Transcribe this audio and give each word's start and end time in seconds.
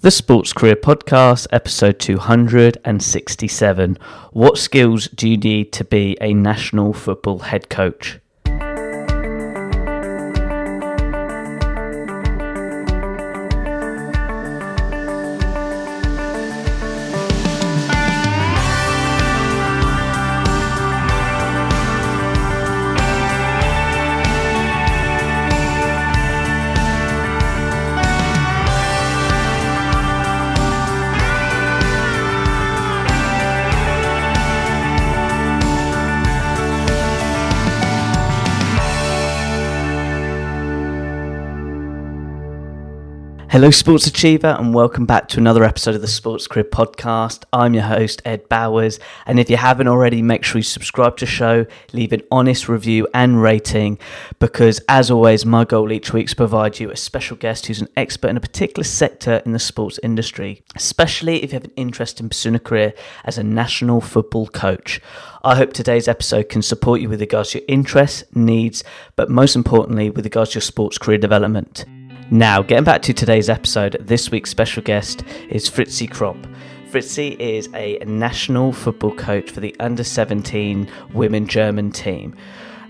The 0.00 0.12
Sports 0.12 0.52
Career 0.52 0.76
Podcast, 0.76 1.48
episode 1.50 1.98
267. 1.98 3.98
What 4.30 4.56
skills 4.56 5.08
do 5.08 5.28
you 5.28 5.36
need 5.36 5.72
to 5.72 5.84
be 5.84 6.16
a 6.20 6.34
national 6.34 6.92
football 6.92 7.40
head 7.40 7.68
coach? 7.68 8.20
Hello, 43.50 43.70
Sports 43.70 44.06
Achiever, 44.06 44.56
and 44.58 44.74
welcome 44.74 45.06
back 45.06 45.26
to 45.28 45.38
another 45.38 45.64
episode 45.64 45.94
of 45.94 46.02
the 46.02 46.06
Sports 46.06 46.46
Career 46.46 46.64
Podcast. 46.64 47.44
I'm 47.50 47.72
your 47.72 47.84
host, 47.84 48.20
Ed 48.26 48.46
Bowers, 48.50 49.00
and 49.24 49.40
if 49.40 49.48
you 49.48 49.56
haven't 49.56 49.88
already, 49.88 50.20
make 50.20 50.44
sure 50.44 50.58
you 50.58 50.62
subscribe 50.62 51.16
to 51.16 51.24
the 51.24 51.30
show, 51.30 51.64
leave 51.94 52.12
an 52.12 52.20
honest 52.30 52.68
review 52.68 53.08
and 53.14 53.40
rating, 53.40 53.98
because 54.38 54.82
as 54.86 55.10
always, 55.10 55.46
my 55.46 55.64
goal 55.64 55.90
each 55.92 56.12
week 56.12 56.26
is 56.26 56.32
to 56.32 56.36
provide 56.36 56.78
you 56.78 56.90
a 56.90 56.96
special 56.96 57.38
guest 57.38 57.64
who's 57.64 57.80
an 57.80 57.88
expert 57.96 58.28
in 58.28 58.36
a 58.36 58.40
particular 58.40 58.84
sector 58.84 59.40
in 59.46 59.52
the 59.52 59.58
sports 59.58 59.98
industry, 60.02 60.62
especially 60.76 61.42
if 61.42 61.50
you 61.50 61.56
have 61.56 61.64
an 61.64 61.72
interest 61.74 62.20
in 62.20 62.28
pursuing 62.28 62.54
a 62.54 62.58
career 62.60 62.92
as 63.24 63.38
a 63.38 63.42
national 63.42 64.02
football 64.02 64.46
coach. 64.46 65.00
I 65.42 65.56
hope 65.56 65.72
today's 65.72 66.06
episode 66.06 66.50
can 66.50 66.60
support 66.60 67.00
you 67.00 67.08
with 67.08 67.22
regards 67.22 67.52
to 67.52 67.60
your 67.60 67.66
interests, 67.66 68.24
needs, 68.34 68.84
but 69.16 69.30
most 69.30 69.56
importantly, 69.56 70.10
with 70.10 70.26
regards 70.26 70.50
to 70.50 70.56
your 70.56 70.62
sports 70.62 70.98
career 70.98 71.16
development. 71.16 71.86
Now, 72.30 72.60
getting 72.60 72.84
back 72.84 73.00
to 73.02 73.14
today's 73.14 73.48
episode, 73.48 73.96
this 74.00 74.30
week's 74.30 74.50
special 74.50 74.82
guest 74.82 75.24
is 75.48 75.70
Fritzi 75.70 76.06
Kromp. 76.06 76.44
Fritzi 76.90 77.40
is 77.40 77.70
a 77.72 77.98
national 78.04 78.74
football 78.74 79.14
coach 79.14 79.50
for 79.50 79.60
the 79.60 79.74
under 79.80 80.04
17 80.04 80.90
women 81.14 81.46
German 81.46 81.90
team. 81.90 82.36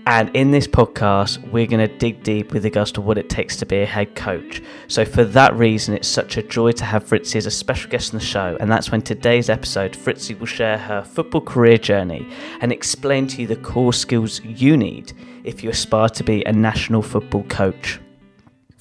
And 0.05 0.29
in 0.35 0.51
this 0.51 0.67
podcast, 0.67 1.41
we're 1.51 1.67
going 1.67 1.87
to 1.87 1.97
dig 1.99 2.21
deep 2.21 2.51
with 2.51 2.65
regards 2.65 2.91
to 2.93 3.01
what 3.01 3.17
it 3.17 3.29
takes 3.29 3.55
to 3.57 3.65
be 3.65 3.77
a 3.77 3.85
head 3.85 4.13
coach. 4.13 4.61
So, 4.89 5.05
for 5.05 5.23
that 5.23 5.55
reason, 5.55 5.95
it's 5.95 6.07
such 6.09 6.35
a 6.35 6.43
joy 6.43 6.73
to 6.73 6.83
have 6.83 7.05
Fritzi 7.05 7.37
as 7.37 7.45
a 7.45 7.51
special 7.51 7.89
guest 7.89 8.13
on 8.13 8.19
the 8.19 8.25
show. 8.25 8.57
And 8.59 8.69
that's 8.69 8.91
when 8.91 9.01
today's 9.01 9.49
episode, 9.49 9.93
Fritzi 9.93 10.37
will 10.37 10.47
share 10.47 10.77
her 10.77 11.01
football 11.01 11.41
career 11.41 11.77
journey 11.77 12.27
and 12.59 12.73
explain 12.73 13.25
to 13.27 13.41
you 13.41 13.47
the 13.47 13.55
core 13.55 13.93
skills 13.93 14.41
you 14.43 14.75
need 14.75 15.13
if 15.45 15.63
you 15.63 15.69
aspire 15.69 16.09
to 16.09 16.25
be 16.25 16.43
a 16.43 16.51
national 16.51 17.01
football 17.03 17.43
coach. 17.43 18.01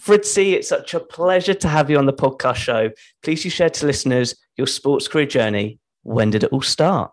Fritzi, 0.09 0.55
it's 0.55 0.71
such 0.71 0.95
a 0.95 1.01
pleasure 1.01 1.53
to 1.53 1.69
have 1.69 1.91
you 1.91 1.99
on 1.99 2.07
the 2.07 2.15
podcast 2.15 2.55
show. 2.55 2.91
Please 3.23 3.45
you 3.45 3.51
share 3.51 3.69
to 3.69 3.85
listeners 3.85 4.35
your 4.57 4.67
sports 4.67 5.07
career 5.07 5.27
journey. 5.27 5.81
When 6.03 6.31
did 6.31 6.45
it 6.45 6.51
all 6.51 6.63
start? 6.63 7.11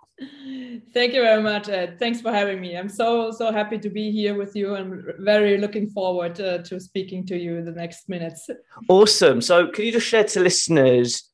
Thank 0.93 1.13
you 1.13 1.21
very 1.21 1.43
much, 1.43 1.67
Ed. 1.67 1.99
Thanks 1.99 2.21
for 2.21 2.31
having 2.31 2.61
me. 2.61 2.77
I'm 2.77 2.87
so 2.87 3.31
so 3.31 3.51
happy 3.51 3.79
to 3.79 3.89
be 3.89 4.11
here 4.11 4.33
with 4.37 4.55
you. 4.55 4.75
and 4.75 5.03
very 5.19 5.57
looking 5.57 5.89
forward 5.89 6.39
uh, 6.39 6.59
to 6.59 6.79
speaking 6.79 7.25
to 7.25 7.37
you 7.37 7.57
in 7.57 7.65
the 7.65 7.73
next 7.73 8.07
minutes. 8.07 8.49
Awesome. 8.87 9.41
So, 9.41 9.67
can 9.67 9.83
you 9.83 9.91
just 9.91 10.07
share 10.07 10.23
to 10.23 10.39
listeners 10.39 11.29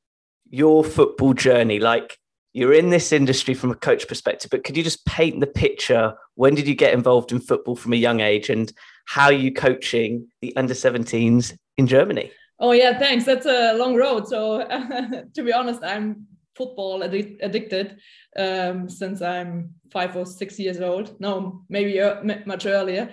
your 0.50 0.84
football 0.84 1.36
journey? 1.36 1.78
Like 1.78 2.17
you're 2.54 2.73
in 2.73 2.89
this 2.89 3.12
industry 3.12 3.54
from 3.54 3.70
a 3.70 3.76
coach 3.76 4.08
perspective, 4.08 4.50
but 4.50 4.64
could 4.64 4.76
you 4.76 4.84
just 4.84 5.06
paint 5.06 5.39
the 5.39 5.45
picture? 5.45 6.16
When 6.34 6.56
did 6.56 6.67
you 6.67 6.73
get 6.73 6.95
involved 6.95 7.32
in 7.32 7.39
football 7.39 7.76
from 7.76 7.93
a 7.93 7.98
young 7.98 8.20
age, 8.20 8.49
and 8.49 8.73
how 9.06 9.26
are 9.26 9.34
you 9.34 9.54
coaching 9.54 10.28
the 10.42 10.56
under 10.56 10.73
17s 10.73 11.58
in 11.78 11.88
Germany? 11.88 12.32
Oh 12.60 12.73
yeah, 12.73 12.98
thanks. 12.98 13.26
That's 13.26 13.48
a 13.48 13.73
long 13.73 13.95
road. 13.95 14.28
So 14.28 14.60
to 15.34 15.44
be 15.44 15.52
honest, 15.52 15.84
I'm 15.84 16.28
football 16.56 17.00
addic- 17.00 17.40
addicted 17.42 17.98
um, 18.38 18.88
since 18.88 19.22
I'm 19.22 19.73
five 19.92 20.16
or 20.16 20.26
six 20.26 20.60
years 20.60 20.80
old. 20.80 21.20
No, 21.20 21.64
maybe 21.70 22.00
uh, 22.00 22.22
much 22.45 22.66
earlier. 22.66 23.11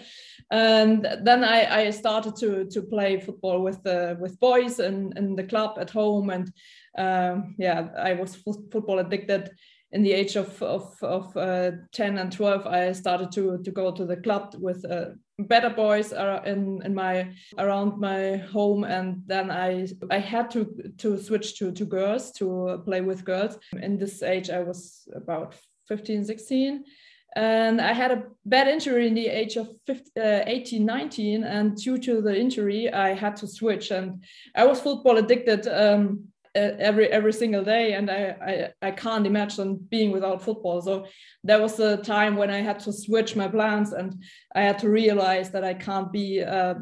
And 0.50 1.06
then 1.22 1.44
I, 1.44 1.86
I, 1.86 1.90
started 1.90 2.34
to 2.36 2.64
to 2.66 2.82
play 2.82 3.20
football 3.20 3.62
with 3.62 3.82
the 3.82 4.16
with 4.20 4.40
boys 4.40 4.78
and 4.78 5.16
in 5.18 5.36
the 5.36 5.44
club 5.44 5.78
at 5.78 5.90
home. 5.90 6.30
And 6.30 6.52
um, 6.96 7.54
yeah, 7.58 7.88
I 7.96 8.14
was 8.14 8.36
football 8.36 8.98
addicted 8.98 9.50
in 9.92 10.02
the 10.02 10.12
age 10.12 10.36
of 10.36 10.62
of, 10.62 10.96
of 11.02 11.36
uh, 11.36 11.70
10 11.92 12.18
and 12.18 12.32
12 12.32 12.66
i 12.66 12.92
started 12.92 13.32
to 13.32 13.58
to 13.62 13.70
go 13.70 13.90
to 13.90 14.04
the 14.04 14.16
club 14.16 14.54
with 14.58 14.84
uh, 14.84 15.10
better 15.38 15.70
boys 15.70 16.12
in 16.12 16.82
in 16.84 16.94
my 16.94 17.32
around 17.58 17.98
my 17.98 18.36
home. 18.52 18.84
And 18.84 19.22
then 19.26 19.50
i 19.50 19.86
i 20.10 20.18
had 20.18 20.50
to 20.50 20.92
to 20.98 21.18
switch 21.18 21.58
to 21.58 21.72
to 21.72 21.84
girls 21.84 22.32
to 22.32 22.82
play 22.84 23.00
with 23.00 23.24
girls. 23.24 23.58
In 23.80 23.98
this 23.98 24.22
age 24.22 24.50
i 24.50 24.60
was 24.60 25.08
about 25.14 25.54
15 25.88 26.24
16 26.24 26.84
and 27.36 27.80
i 27.80 27.92
had 27.92 28.10
a 28.10 28.24
bad 28.44 28.68
injury 28.68 29.06
in 29.06 29.14
the 29.14 29.26
age 29.26 29.56
of 29.56 29.68
15, 29.86 30.22
uh, 30.22 30.42
18 30.46 30.84
19 30.84 31.44
and 31.44 31.76
due 31.76 31.98
to 31.98 32.20
the 32.20 32.36
injury 32.38 32.92
i 32.92 33.14
had 33.14 33.36
to 33.36 33.46
switch. 33.46 33.90
And 33.90 34.24
i 34.56 34.64
was 34.64 34.80
football 34.80 35.18
addicted 35.18 35.68
um, 35.68 36.24
every 36.78 37.08
every 37.08 37.32
single 37.32 37.64
day 37.64 37.94
and 37.94 38.10
I, 38.10 38.72
I, 38.82 38.88
I 38.88 38.90
can't 38.90 39.26
imagine 39.26 39.76
being 39.90 40.10
without 40.10 40.42
football. 40.42 40.80
So 40.82 41.06
there 41.44 41.60
was 41.60 41.78
a 41.80 41.96
time 41.96 42.36
when 42.36 42.50
i 42.50 42.60
had 42.60 42.78
to 42.80 42.92
switch 42.92 43.36
my 43.36 43.48
plans 43.48 43.92
and 43.92 44.22
i 44.54 44.62
had 44.62 44.78
to 44.80 44.88
realize 44.88 45.50
that 45.50 45.64
i 45.64 45.74
can't 45.74 46.12
be 46.12 46.42
uh, 46.42 46.74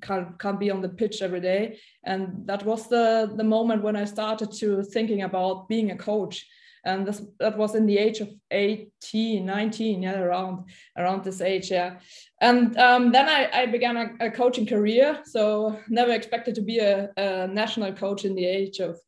can't, 0.00 0.38
can't 0.38 0.60
be 0.60 0.70
on 0.70 0.82
the 0.82 0.88
pitch 0.88 1.22
every 1.22 1.40
day. 1.40 1.78
And 2.04 2.46
that 2.46 2.64
was 2.64 2.88
the 2.88 3.32
the 3.36 3.44
moment 3.44 3.82
when 3.82 3.96
i 3.96 4.04
started 4.04 4.52
to 4.60 4.82
thinking 4.82 5.22
about 5.22 5.68
being 5.68 5.90
a 5.90 5.96
coach. 5.96 6.46
And 6.86 7.06
this 7.06 7.22
that 7.38 7.56
was 7.56 7.74
in 7.74 7.86
the 7.86 7.96
age 7.96 8.20
of 8.20 8.28
18 8.50 9.46
19 9.46 10.02
yeah 10.02 10.20
around 10.20 10.64
around 10.98 11.24
this 11.24 11.40
age 11.40 11.70
yeah. 11.70 11.98
And 12.40 12.76
um, 12.76 13.10
then 13.10 13.26
I, 13.26 13.48
I 13.62 13.66
began 13.66 13.96
a, 13.96 14.26
a, 14.26 14.30
coaching 14.30 14.66
career. 14.66 15.20
So 15.24 15.78
never 15.88 16.12
expected 16.12 16.54
to 16.56 16.60
be 16.60 16.78
a, 16.78 17.10
a 17.16 17.46
national 17.46 17.94
coach 17.94 18.26
in 18.26 18.34
the 18.34 18.44
age 18.44 18.80
of 18.80 19.00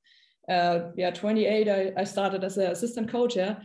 uh, 0.48 0.90
yeah 0.96 1.10
28 1.10 1.68
I, 1.68 1.92
I 2.00 2.04
started 2.04 2.44
as 2.44 2.56
an 2.56 2.70
assistant 2.70 3.08
coach 3.08 3.36
yeah 3.36 3.56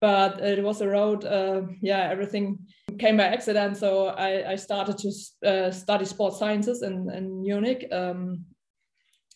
but 0.00 0.40
it 0.40 0.62
was 0.62 0.80
a 0.80 0.88
road 0.88 1.24
uh, 1.24 1.62
yeah 1.80 2.08
everything 2.10 2.58
came 2.98 3.16
by 3.16 3.24
accident 3.24 3.76
so 3.76 4.08
i, 4.08 4.52
I 4.52 4.56
started 4.56 4.98
to 4.98 5.48
uh, 5.48 5.70
study 5.70 6.04
sports 6.04 6.38
sciences 6.38 6.82
in, 6.82 7.10
in 7.10 7.42
munich 7.42 7.86
um, 7.92 8.44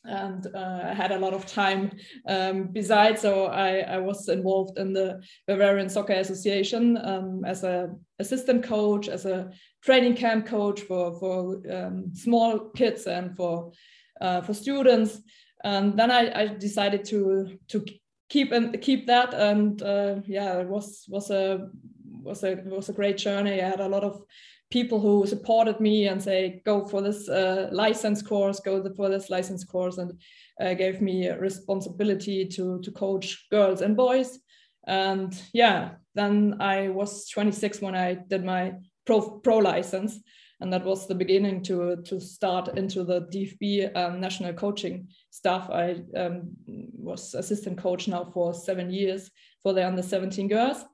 and 0.04 0.46
uh, 0.54 0.80
I 0.84 0.94
had 0.94 1.12
a 1.12 1.18
lot 1.18 1.34
of 1.34 1.46
time 1.46 1.90
um, 2.26 2.68
besides. 2.72 3.20
So 3.20 3.46
I, 3.46 3.80
I, 3.80 3.98
was 3.98 4.28
involved 4.28 4.78
in 4.78 4.92
the 4.92 5.20
Bavarian 5.46 5.88
Soccer 5.88 6.14
Association 6.14 6.96
um, 7.04 7.44
as 7.44 7.62
a 7.64 7.90
assistant 8.18 8.64
coach, 8.64 9.08
as 9.08 9.26
a 9.26 9.50
training 9.84 10.14
camp 10.14 10.46
coach 10.46 10.80
for 10.82 11.18
for 11.18 11.60
um, 11.70 12.10
small 12.14 12.70
kids 12.70 13.06
and 13.06 13.36
for 13.36 13.72
uh, 14.20 14.40
for 14.40 14.54
students. 14.54 15.20
And 15.64 15.98
then 15.98 16.10
I, 16.10 16.42
I, 16.42 16.46
decided 16.46 17.04
to 17.06 17.58
to 17.68 17.84
keep 18.28 18.52
and 18.52 18.80
keep 18.80 19.06
that. 19.06 19.34
And 19.34 19.82
uh, 19.82 20.16
yeah, 20.26 20.60
it 20.60 20.68
was 20.68 21.04
was 21.08 21.30
a 21.30 21.68
was 22.04 22.44
a 22.44 22.56
was 22.66 22.88
a 22.88 22.92
great 22.92 23.16
journey. 23.16 23.60
I 23.60 23.68
had 23.68 23.80
a 23.80 23.88
lot 23.88 24.04
of 24.04 24.22
people 24.70 25.00
who 25.00 25.26
supported 25.26 25.80
me 25.80 26.08
and 26.08 26.22
say 26.22 26.60
go 26.64 26.84
for 26.84 27.00
this 27.00 27.28
uh, 27.28 27.68
license 27.72 28.22
course 28.22 28.60
go 28.60 28.84
for 28.96 29.08
this 29.08 29.30
license 29.30 29.64
course 29.64 29.98
and 29.98 30.12
uh, 30.60 30.74
gave 30.74 31.00
me 31.00 31.28
responsibility 31.30 32.44
to 32.44 32.80
to 32.80 32.90
coach 32.90 33.46
girls 33.50 33.80
and 33.80 33.96
boys 33.96 34.38
and 34.86 35.42
yeah 35.52 35.90
then 36.14 36.56
i 36.60 36.88
was 36.88 37.28
26 37.28 37.80
when 37.80 37.94
i 37.94 38.14
did 38.14 38.44
my 38.44 38.72
pro 39.06 39.40
pro 39.40 39.58
license 39.58 40.20
and 40.60 40.72
that 40.72 40.84
was 40.84 41.06
the 41.06 41.14
beginning 41.14 41.62
to 41.62 41.96
to 42.04 42.20
start 42.20 42.76
into 42.76 43.04
the 43.04 43.22
dfb 43.22 43.96
um, 43.96 44.20
national 44.20 44.52
coaching 44.52 45.08
staff. 45.30 45.68
i 45.70 45.96
um, 46.16 46.50
was 46.66 47.34
assistant 47.34 47.78
coach 47.78 48.08
now 48.08 48.24
for 48.32 48.52
seven 48.54 48.90
years 48.90 49.30
for 49.62 49.72
the 49.72 49.86
under 49.86 50.02
17 50.02 50.48
girls 50.48 50.84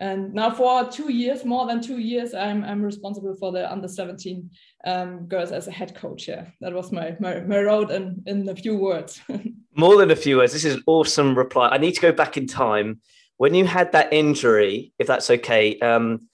and 0.00 0.32
now 0.32 0.50
for 0.50 0.88
two 0.90 1.12
years, 1.12 1.44
more 1.44 1.66
than 1.66 1.80
two 1.80 1.98
years, 1.98 2.34
I'm, 2.34 2.64
I'm 2.64 2.82
responsible 2.82 3.36
for 3.38 3.52
the 3.52 3.70
under 3.70 3.88
17 3.88 4.50
um, 4.86 5.26
girls 5.26 5.52
as 5.52 5.68
a 5.68 5.70
head 5.70 5.94
coach. 5.94 6.26
Yeah, 6.28 6.46
that 6.60 6.72
was 6.72 6.92
my, 6.92 7.14
my, 7.20 7.40
my 7.40 7.60
road 7.60 7.90
in, 7.90 8.22
in 8.26 8.48
a 8.48 8.56
few 8.56 8.76
words. 8.76 9.20
more 9.76 9.96
than 9.98 10.10
a 10.10 10.16
few 10.16 10.38
words. 10.38 10.52
This 10.52 10.64
is 10.64 10.76
an 10.76 10.82
awesome 10.86 11.36
reply. 11.36 11.68
I 11.68 11.78
need 11.78 11.92
to 11.92 12.00
go 12.00 12.12
back 12.12 12.36
in 12.36 12.46
time. 12.46 13.00
When 13.36 13.54
you 13.54 13.66
had 13.66 13.92
that 13.92 14.12
injury, 14.12 14.92
if 14.98 15.06
that's 15.06 15.30
okay, 15.30 15.78
um, 15.80 16.28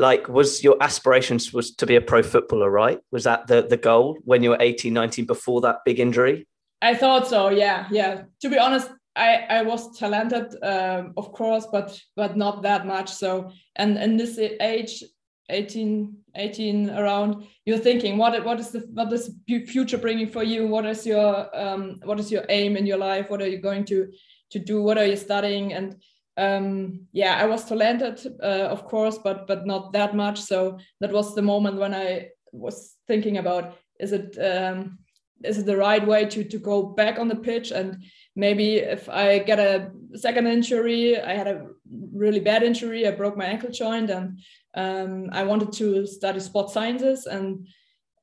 like 0.00 0.28
was 0.28 0.64
your 0.64 0.76
aspirations 0.80 1.52
was 1.52 1.74
to 1.76 1.86
be 1.86 1.96
a 1.96 2.00
pro 2.00 2.22
footballer, 2.22 2.70
right? 2.70 2.98
Was 3.12 3.24
that 3.24 3.46
the, 3.46 3.62
the 3.62 3.76
goal 3.76 4.18
when 4.24 4.42
you 4.42 4.50
were 4.50 4.56
18, 4.58 4.92
19 4.92 5.26
before 5.26 5.60
that 5.60 5.78
big 5.84 6.00
injury? 6.00 6.46
I 6.82 6.94
thought 6.94 7.28
so. 7.28 7.50
Yeah, 7.50 7.86
yeah. 7.90 8.22
To 8.40 8.48
be 8.48 8.58
honest, 8.58 8.90
I 9.14 9.44
I 9.50 9.62
was 9.62 9.98
talented, 9.98 10.56
um, 10.62 11.12
of 11.16 11.32
course, 11.32 11.66
but 11.70 12.00
but 12.16 12.36
not 12.36 12.62
that 12.62 12.86
much. 12.86 13.12
So 13.12 13.50
and 13.76 13.98
in 13.98 14.16
this 14.16 14.38
age, 14.38 15.04
18, 15.50 16.16
18 16.36 16.90
around, 16.90 17.46
you're 17.66 17.78
thinking 17.78 18.16
what 18.16 18.44
what 18.44 18.58
is 18.58 18.70
the 18.70 18.80
what 18.94 19.12
is 19.12 19.34
future 19.46 19.98
bringing 19.98 20.28
for 20.28 20.42
you? 20.42 20.66
What 20.66 20.86
is 20.86 21.06
your 21.06 21.54
um, 21.54 22.00
what 22.04 22.18
is 22.18 22.32
your 22.32 22.44
aim 22.48 22.76
in 22.76 22.86
your 22.86 22.98
life? 22.98 23.28
What 23.28 23.42
are 23.42 23.48
you 23.48 23.58
going 23.58 23.84
to 23.86 24.10
to 24.50 24.58
do? 24.58 24.82
What 24.82 24.98
are 24.98 25.06
you 25.06 25.16
studying? 25.16 25.74
And 25.74 25.96
um, 26.36 27.06
yeah, 27.12 27.36
I 27.36 27.46
was 27.46 27.64
talented, 27.64 28.20
uh, 28.42 28.68
of 28.70 28.84
course, 28.84 29.18
but 29.18 29.46
but 29.46 29.66
not 29.66 29.92
that 29.92 30.14
much. 30.14 30.40
So 30.40 30.78
that 31.00 31.12
was 31.12 31.34
the 31.34 31.42
moment 31.42 31.76
when 31.76 31.94
I 31.94 32.28
was 32.52 32.96
thinking 33.06 33.38
about 33.38 33.76
is 33.98 34.12
it 34.12 34.38
um, 34.38 34.98
is 35.44 35.58
it 35.58 35.66
the 35.66 35.76
right 35.76 36.06
way 36.06 36.24
to 36.26 36.44
to 36.44 36.58
go 36.58 36.82
back 36.82 37.18
on 37.18 37.28
the 37.28 37.36
pitch 37.36 37.70
and 37.70 38.02
maybe 38.36 38.76
if 38.76 39.08
I 39.08 39.38
get 39.38 39.58
a 39.58 39.90
second 40.14 40.46
injury, 40.46 41.20
I 41.20 41.34
had 41.34 41.48
a 41.48 41.66
really 42.12 42.40
bad 42.40 42.62
injury, 42.62 43.06
I 43.06 43.10
broke 43.10 43.36
my 43.36 43.46
ankle 43.46 43.70
joint, 43.70 44.10
and 44.10 44.40
um, 44.74 45.30
I 45.32 45.42
wanted 45.44 45.72
to 45.74 46.06
study 46.06 46.40
sport 46.40 46.70
sciences, 46.70 47.26
and 47.26 47.66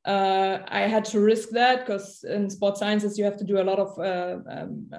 uh, 0.06 0.60
I 0.68 0.82
had 0.82 1.06
to 1.06 1.20
risk 1.20 1.50
that 1.50 1.86
because 1.86 2.24
in 2.24 2.50
sport 2.50 2.78
sciences 2.78 3.18
you 3.18 3.26
have 3.26 3.38
to 3.38 3.44
do 3.44 3.60
a 3.60 3.68
lot 3.70 3.80
of 3.80 4.00
uh, 4.00 4.38
um, 4.50 4.90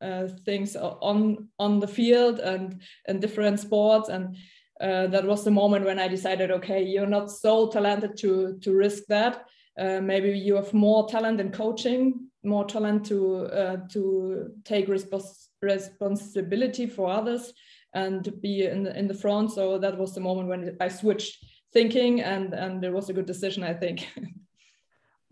uh, 0.00 0.28
things 0.44 0.76
on 0.76 1.48
on 1.58 1.80
the 1.80 1.88
field 1.88 2.38
and 2.40 2.80
in 3.08 3.20
different 3.20 3.60
sports 3.60 4.08
and. 4.08 4.36
Uh, 4.78 5.06
that 5.06 5.24
was 5.24 5.42
the 5.42 5.50
moment 5.50 5.86
when 5.86 5.98
I 5.98 6.06
decided, 6.06 6.50
okay, 6.50 6.82
you're 6.82 7.06
not 7.06 7.30
so 7.30 7.66
talented 7.68 8.14
to 8.18 8.58
to 8.60 8.74
risk 8.74 9.04
that. 9.08 9.46
Uh, 9.80 10.02
maybe 10.02 10.38
you 10.38 10.54
have 10.54 10.74
more 10.74 11.08
talent 11.08 11.40
in 11.40 11.50
coaching 11.50 12.28
more 12.46 12.64
talent 12.64 13.04
to 13.06 13.46
uh, 13.46 13.76
to 13.90 14.50
take 14.64 14.86
respons- 14.88 15.48
responsibility 15.60 16.86
for 16.86 17.10
others 17.10 17.52
and 17.92 18.24
to 18.24 18.30
be 18.30 18.64
in 18.64 18.84
the, 18.84 18.98
in 18.98 19.08
the 19.08 19.14
front. 19.14 19.52
So 19.52 19.78
that 19.78 19.98
was 19.98 20.14
the 20.14 20.20
moment 20.20 20.48
when 20.48 20.76
I 20.80 20.88
switched 20.88 21.44
thinking, 21.72 22.22
and 22.22 22.54
and 22.54 22.84
it 22.84 22.92
was 22.92 23.10
a 23.10 23.12
good 23.12 23.26
decision, 23.26 23.62
I 23.64 23.74
think. 23.74 24.08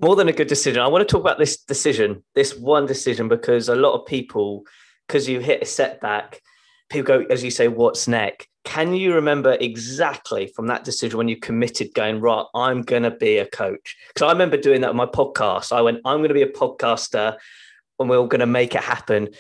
more 0.05 0.17
than 0.17 0.29
a 0.29 0.33
good 0.33 0.49
decision. 0.49 0.83
I 0.83 0.87
want 0.87 1.01
to 1.01 1.11
talk 1.11 1.23
about 1.23 1.39
this 1.39 1.57
decision, 1.57 2.23
this 2.35 2.55
one 2.55 2.85
decision, 2.85 3.27
because 3.27 3.71
a 3.71 3.75
lot 3.75 3.99
of 3.99 4.05
people, 4.05 4.65
because 5.09 5.27
you 5.27 5.41
hit 5.41 5.63
a 5.63 5.65
setback, 5.65 6.43
people 6.91 7.07
go, 7.07 7.27
as 7.31 7.43
you 7.43 7.51
say, 7.51 7.69
what's 7.69 8.07
next? 8.07 8.47
Can 8.65 8.95
you 8.95 9.15
remember 9.15 9.57
exactly 9.59 10.47
from 10.47 10.67
that 10.67 10.85
decision 10.85 11.17
when 11.17 11.29
you 11.29 11.39
committed 11.39 11.95
going, 11.95 12.21
right, 12.21 12.45
I'm 12.55 12.83
going 12.83 13.05
to 13.05 13.13
be 13.13 13.39
a 13.39 13.47
coach? 13.47 13.97
Because 14.09 14.27
I 14.27 14.33
remember 14.33 14.59
doing 14.59 14.83
that 14.83 14.91
on 14.91 14.97
my 14.97 15.07
podcast. 15.07 15.73
I 15.73 15.81
went, 15.81 16.03
I'm 16.05 16.19
going 16.19 16.29
to 16.29 16.35
be 16.35 16.43
a 16.43 16.49
podcaster 16.49 17.39
and 17.99 18.11
we're 18.11 18.27
going 18.27 18.41
to 18.41 18.47
make 18.47 18.75
it 18.75 18.83
happen. 18.83 19.31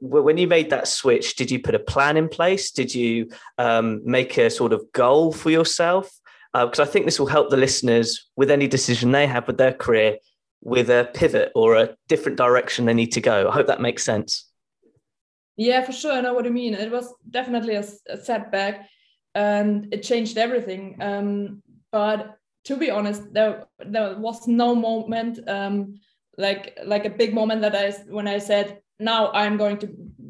When 0.00 0.38
you 0.38 0.46
made 0.46 0.70
that 0.70 0.88
switch, 0.88 1.36
did 1.36 1.50
you 1.50 1.60
put 1.60 1.74
a 1.74 1.78
plan 1.78 2.16
in 2.16 2.30
place? 2.30 2.70
Did 2.70 2.94
you 2.94 3.28
um, 3.58 4.00
make 4.04 4.38
a 4.38 4.48
sort 4.48 4.72
of 4.72 4.90
goal 4.92 5.32
for 5.32 5.50
yourself? 5.50 6.10
Because 6.54 6.78
uh, 6.78 6.84
I 6.84 6.86
think 6.86 7.04
this 7.04 7.18
will 7.18 7.26
help 7.26 7.50
the 7.50 7.56
listeners 7.56 8.30
with 8.36 8.50
any 8.50 8.68
decision 8.68 9.10
they 9.10 9.26
have 9.26 9.46
with 9.46 9.58
their 9.58 9.72
career 9.72 10.18
with 10.62 10.88
a 10.88 11.10
pivot 11.12 11.52
or 11.54 11.76
a 11.76 11.94
different 12.08 12.38
direction 12.38 12.86
they 12.86 12.94
need 12.94 13.12
to 13.12 13.20
go. 13.20 13.48
I 13.48 13.52
hope 13.52 13.66
that 13.66 13.80
makes 13.80 14.02
sense. 14.02 14.48
Yeah, 15.56 15.82
for 15.82 15.92
sure. 15.92 16.12
I 16.12 16.20
know 16.20 16.34
what 16.34 16.46
you 16.46 16.50
mean. 16.50 16.74
It 16.74 16.90
was 16.90 17.12
definitely 17.30 17.74
a, 17.74 17.84
a 18.08 18.16
setback 18.16 18.88
and 19.34 19.92
it 19.92 20.02
changed 20.02 20.38
everything. 20.38 20.96
Um, 21.00 21.62
but 21.92 22.36
to 22.64 22.76
be 22.76 22.90
honest, 22.90 23.32
there 23.32 23.64
there 23.78 24.16
was 24.18 24.48
no 24.48 24.74
moment 24.74 25.38
um, 25.48 25.94
like 26.38 26.78
like 26.84 27.04
a 27.04 27.10
big 27.10 27.34
moment 27.34 27.60
that 27.60 27.74
I 27.76 27.90
when 28.08 28.26
I 28.26 28.38
said 28.38 28.80
now 28.98 29.30
I'm 29.32 29.56
going 29.56 29.78
to 29.78 29.88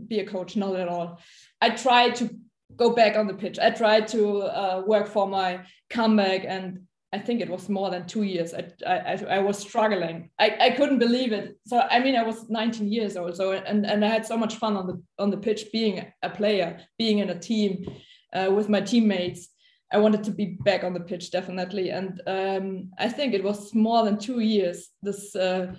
be 0.09 0.19
a 0.21 0.27
coach. 0.27 0.57
Not 0.57 0.77
at 0.77 0.89
all. 0.89 1.21
I 1.61 1.71
tried 1.71 2.17
to 2.17 2.29
go 2.77 2.95
back 2.95 3.17
on 3.17 3.27
the 3.27 3.35
pitch. 3.35 3.59
I 3.59 3.71
tried 3.71 4.09
to 4.09 4.43
uh, 4.43 4.83
work 4.87 5.07
for 5.07 5.27
my 5.27 5.61
comeback, 5.91 6.45
and 6.47 6.81
I 7.13 7.19
think 7.19 7.41
it 7.41 7.49
was 7.49 7.69
more 7.69 7.91
than 7.91 8.07
two 8.07 8.23
years. 8.23 8.55
I, 8.55 8.65
I, 8.87 9.37
I 9.37 9.39
was 9.39 9.59
struggling. 9.59 10.31
I, 10.39 10.57
I 10.61 10.71
couldn't 10.71 10.99
believe 10.99 11.33
it. 11.33 11.57
So 11.67 11.79
I 11.79 12.01
mean, 12.01 12.17
I 12.17 12.25
was 12.25 12.49
19 12.49 12.91
years 12.91 13.17
old. 13.17 13.37
So 13.37 13.53
and, 13.53 13.87
and 13.87 14.05
I 14.05 14.09
had 14.09 14.27
so 14.27 14.37
much 14.37 14.57
fun 14.57 14.77
on 14.77 14.87
the 14.87 15.03
on 15.19 15.31
the 15.31 15.37
pitch, 15.37 15.67
being 15.73 16.05
a 16.23 16.31
player, 16.31 16.81
being 16.99 17.19
in 17.19 17.31
a 17.31 17.39
team 17.39 17.87
uh, 18.33 18.51
with 18.51 18.69
my 18.69 18.81
teammates. 18.81 19.49
I 19.93 19.99
wanted 19.99 20.25
to 20.25 20.33
be 20.33 20.57
back 20.65 20.83
on 20.83 20.93
the 20.93 21.01
pitch 21.01 21.31
definitely, 21.31 21.91
and 21.91 22.21
um, 22.27 22.91
I 22.99 23.09
think 23.09 23.33
it 23.33 23.45
was 23.45 23.75
more 23.75 24.05
than 24.05 24.19
two 24.19 24.41
years. 24.41 24.89
This 25.03 25.37
uh, 25.37 25.75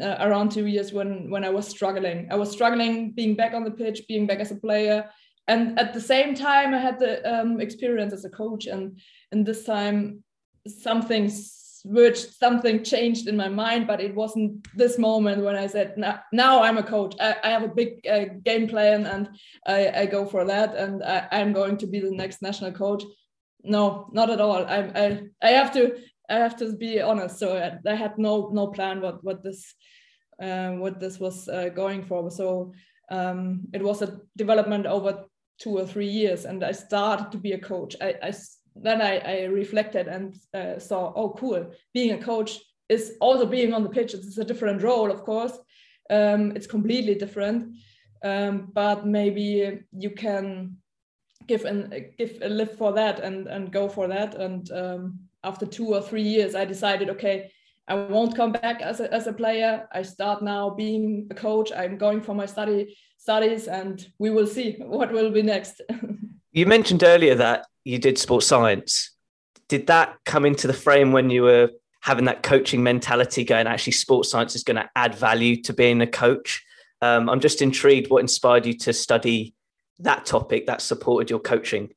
uh, 0.00 0.16
around 0.20 0.52
two 0.52 0.66
years 0.66 0.92
when 0.92 1.30
when 1.30 1.44
I 1.44 1.50
was 1.50 1.66
struggling. 1.66 2.28
I 2.30 2.36
was 2.36 2.52
struggling 2.52 3.12
being 3.12 3.34
back 3.34 3.54
on 3.54 3.64
the 3.64 3.70
pitch, 3.70 4.02
being 4.06 4.26
back 4.26 4.38
as 4.38 4.52
a 4.52 4.56
player, 4.56 5.10
and 5.48 5.78
at 5.78 5.94
the 5.94 6.00
same 6.00 6.34
time 6.34 6.74
I 6.74 6.78
had 6.78 6.98
the 6.98 7.40
um, 7.40 7.60
experience 7.60 8.12
as 8.12 8.24
a 8.24 8.30
coach. 8.30 8.66
And 8.66 9.00
and 9.32 9.44
this 9.44 9.64
time 9.64 10.22
something 10.66 11.30
switched, 11.30 12.34
something 12.34 12.82
changed 12.82 13.28
in 13.28 13.36
my 13.36 13.48
mind, 13.48 13.86
but 13.86 14.00
it 14.00 14.14
wasn't 14.14 14.66
this 14.76 14.98
moment 14.98 15.44
when 15.44 15.56
I 15.56 15.66
said, 15.66 15.96
now, 15.96 16.20
now 16.32 16.62
I'm 16.62 16.78
a 16.78 16.82
coach. 16.82 17.14
I, 17.20 17.36
I 17.42 17.50
have 17.50 17.62
a 17.62 17.68
big 17.68 18.06
uh, 18.06 18.26
game 18.44 18.68
plan 18.68 19.06
and 19.06 19.28
I, 19.66 19.88
I, 19.88 20.06
go 20.06 20.26
for 20.26 20.44
that 20.44 20.74
and 20.74 21.02
I, 21.04 21.28
am 21.30 21.52
going 21.52 21.76
to 21.78 21.86
be 21.86 22.00
the 22.00 22.10
next 22.10 22.42
national 22.42 22.72
coach. 22.72 23.04
No, 23.62 24.08
not 24.12 24.30
at 24.30 24.40
all. 24.40 24.66
I, 24.66 24.90
I, 24.94 25.22
I 25.42 25.50
have 25.50 25.72
to, 25.74 25.96
I 26.28 26.34
have 26.34 26.56
to 26.58 26.76
be 26.76 27.00
honest. 27.00 27.38
So 27.38 27.56
I, 27.56 27.90
I 27.90 27.94
had 27.94 28.18
no, 28.18 28.50
no 28.52 28.68
plan 28.68 29.00
what, 29.00 29.22
what 29.22 29.42
this, 29.42 29.74
uh, 30.42 30.70
what 30.70 31.00
this 31.00 31.18
was 31.18 31.48
uh, 31.48 31.68
going 31.68 32.04
for. 32.04 32.30
So 32.30 32.72
um, 33.10 33.62
it 33.72 33.82
was 33.82 34.02
a 34.02 34.20
development 34.36 34.86
over 34.86 35.24
two 35.58 35.76
or 35.76 35.86
three 35.86 36.08
years 36.08 36.44
and 36.44 36.64
I 36.64 36.72
started 36.72 37.32
to 37.32 37.38
be 37.38 37.52
a 37.52 37.58
coach. 37.58 37.96
I, 38.00 38.14
I 38.22 38.32
then 38.76 39.02
I, 39.02 39.18
I 39.18 39.44
reflected 39.44 40.06
and 40.06 40.36
uh, 40.54 40.78
saw, 40.78 41.12
oh, 41.14 41.30
cool. 41.30 41.72
Being 41.92 42.12
a 42.12 42.22
coach 42.22 42.60
is 42.88 43.14
also 43.20 43.44
being 43.44 43.74
on 43.74 43.82
the 43.82 43.88
pitch. 43.88 44.14
It's 44.14 44.38
a 44.38 44.44
different 44.44 44.82
role, 44.82 45.10
of 45.10 45.22
course. 45.22 45.58
Um, 46.10 46.52
it's 46.56 46.66
completely 46.66 47.14
different, 47.14 47.74
um, 48.24 48.68
but 48.72 49.06
maybe 49.06 49.80
you 49.92 50.10
can 50.10 50.76
give 51.46 51.64
and 51.64 51.92
give 52.16 52.38
a 52.42 52.48
lift 52.48 52.76
for 52.76 52.92
that 52.92 53.20
and 53.20 53.46
and 53.46 53.72
go 53.72 53.88
for 53.88 54.08
that. 54.08 54.34
And 54.34 54.70
um, 54.72 55.18
after 55.44 55.66
two 55.66 55.94
or 55.94 56.00
three 56.00 56.22
years, 56.22 56.54
I 56.54 56.64
decided, 56.64 57.10
okay, 57.10 57.50
I 57.88 57.94
won't 57.94 58.36
come 58.36 58.52
back 58.52 58.82
as 58.82 59.00
a, 59.00 59.12
as 59.12 59.26
a 59.26 59.32
player. 59.32 59.88
I 59.92 60.02
start 60.02 60.42
now 60.42 60.70
being 60.70 61.26
a 61.30 61.34
coach. 61.34 61.72
I'm 61.72 61.96
going 61.96 62.20
for 62.20 62.34
my 62.34 62.44
study 62.44 62.96
studies, 63.16 63.66
and 63.66 64.06
we 64.18 64.30
will 64.30 64.46
see 64.46 64.76
what 64.78 65.10
will 65.10 65.30
be 65.30 65.42
next. 65.42 65.80
you 66.52 66.66
mentioned 66.66 67.02
earlier 67.02 67.34
that 67.36 67.66
you 67.84 67.98
did 67.98 68.18
sports 68.18 68.46
science. 68.46 69.12
Did 69.68 69.86
that 69.86 70.16
come 70.26 70.44
into 70.44 70.66
the 70.66 70.74
frame 70.74 71.12
when 71.12 71.30
you 71.30 71.42
were 71.42 71.70
having 72.00 72.26
that 72.26 72.42
coaching 72.42 72.82
mentality 72.82 73.42
going, 73.42 73.66
actually, 73.66 73.92
sports 73.92 74.30
science 74.30 74.54
is 74.54 74.64
going 74.64 74.76
to 74.76 74.88
add 74.94 75.14
value 75.14 75.60
to 75.62 75.72
being 75.72 76.02
a 76.02 76.06
coach? 76.06 76.62
Um, 77.00 77.30
I'm 77.30 77.40
just 77.40 77.62
intrigued 77.62 78.10
what 78.10 78.20
inspired 78.20 78.66
you 78.66 78.74
to 78.78 78.92
study 78.92 79.54
that 80.00 80.26
topic 80.26 80.66
that 80.66 80.82
supported 80.82 81.30
your 81.30 81.40
coaching. 81.40 81.90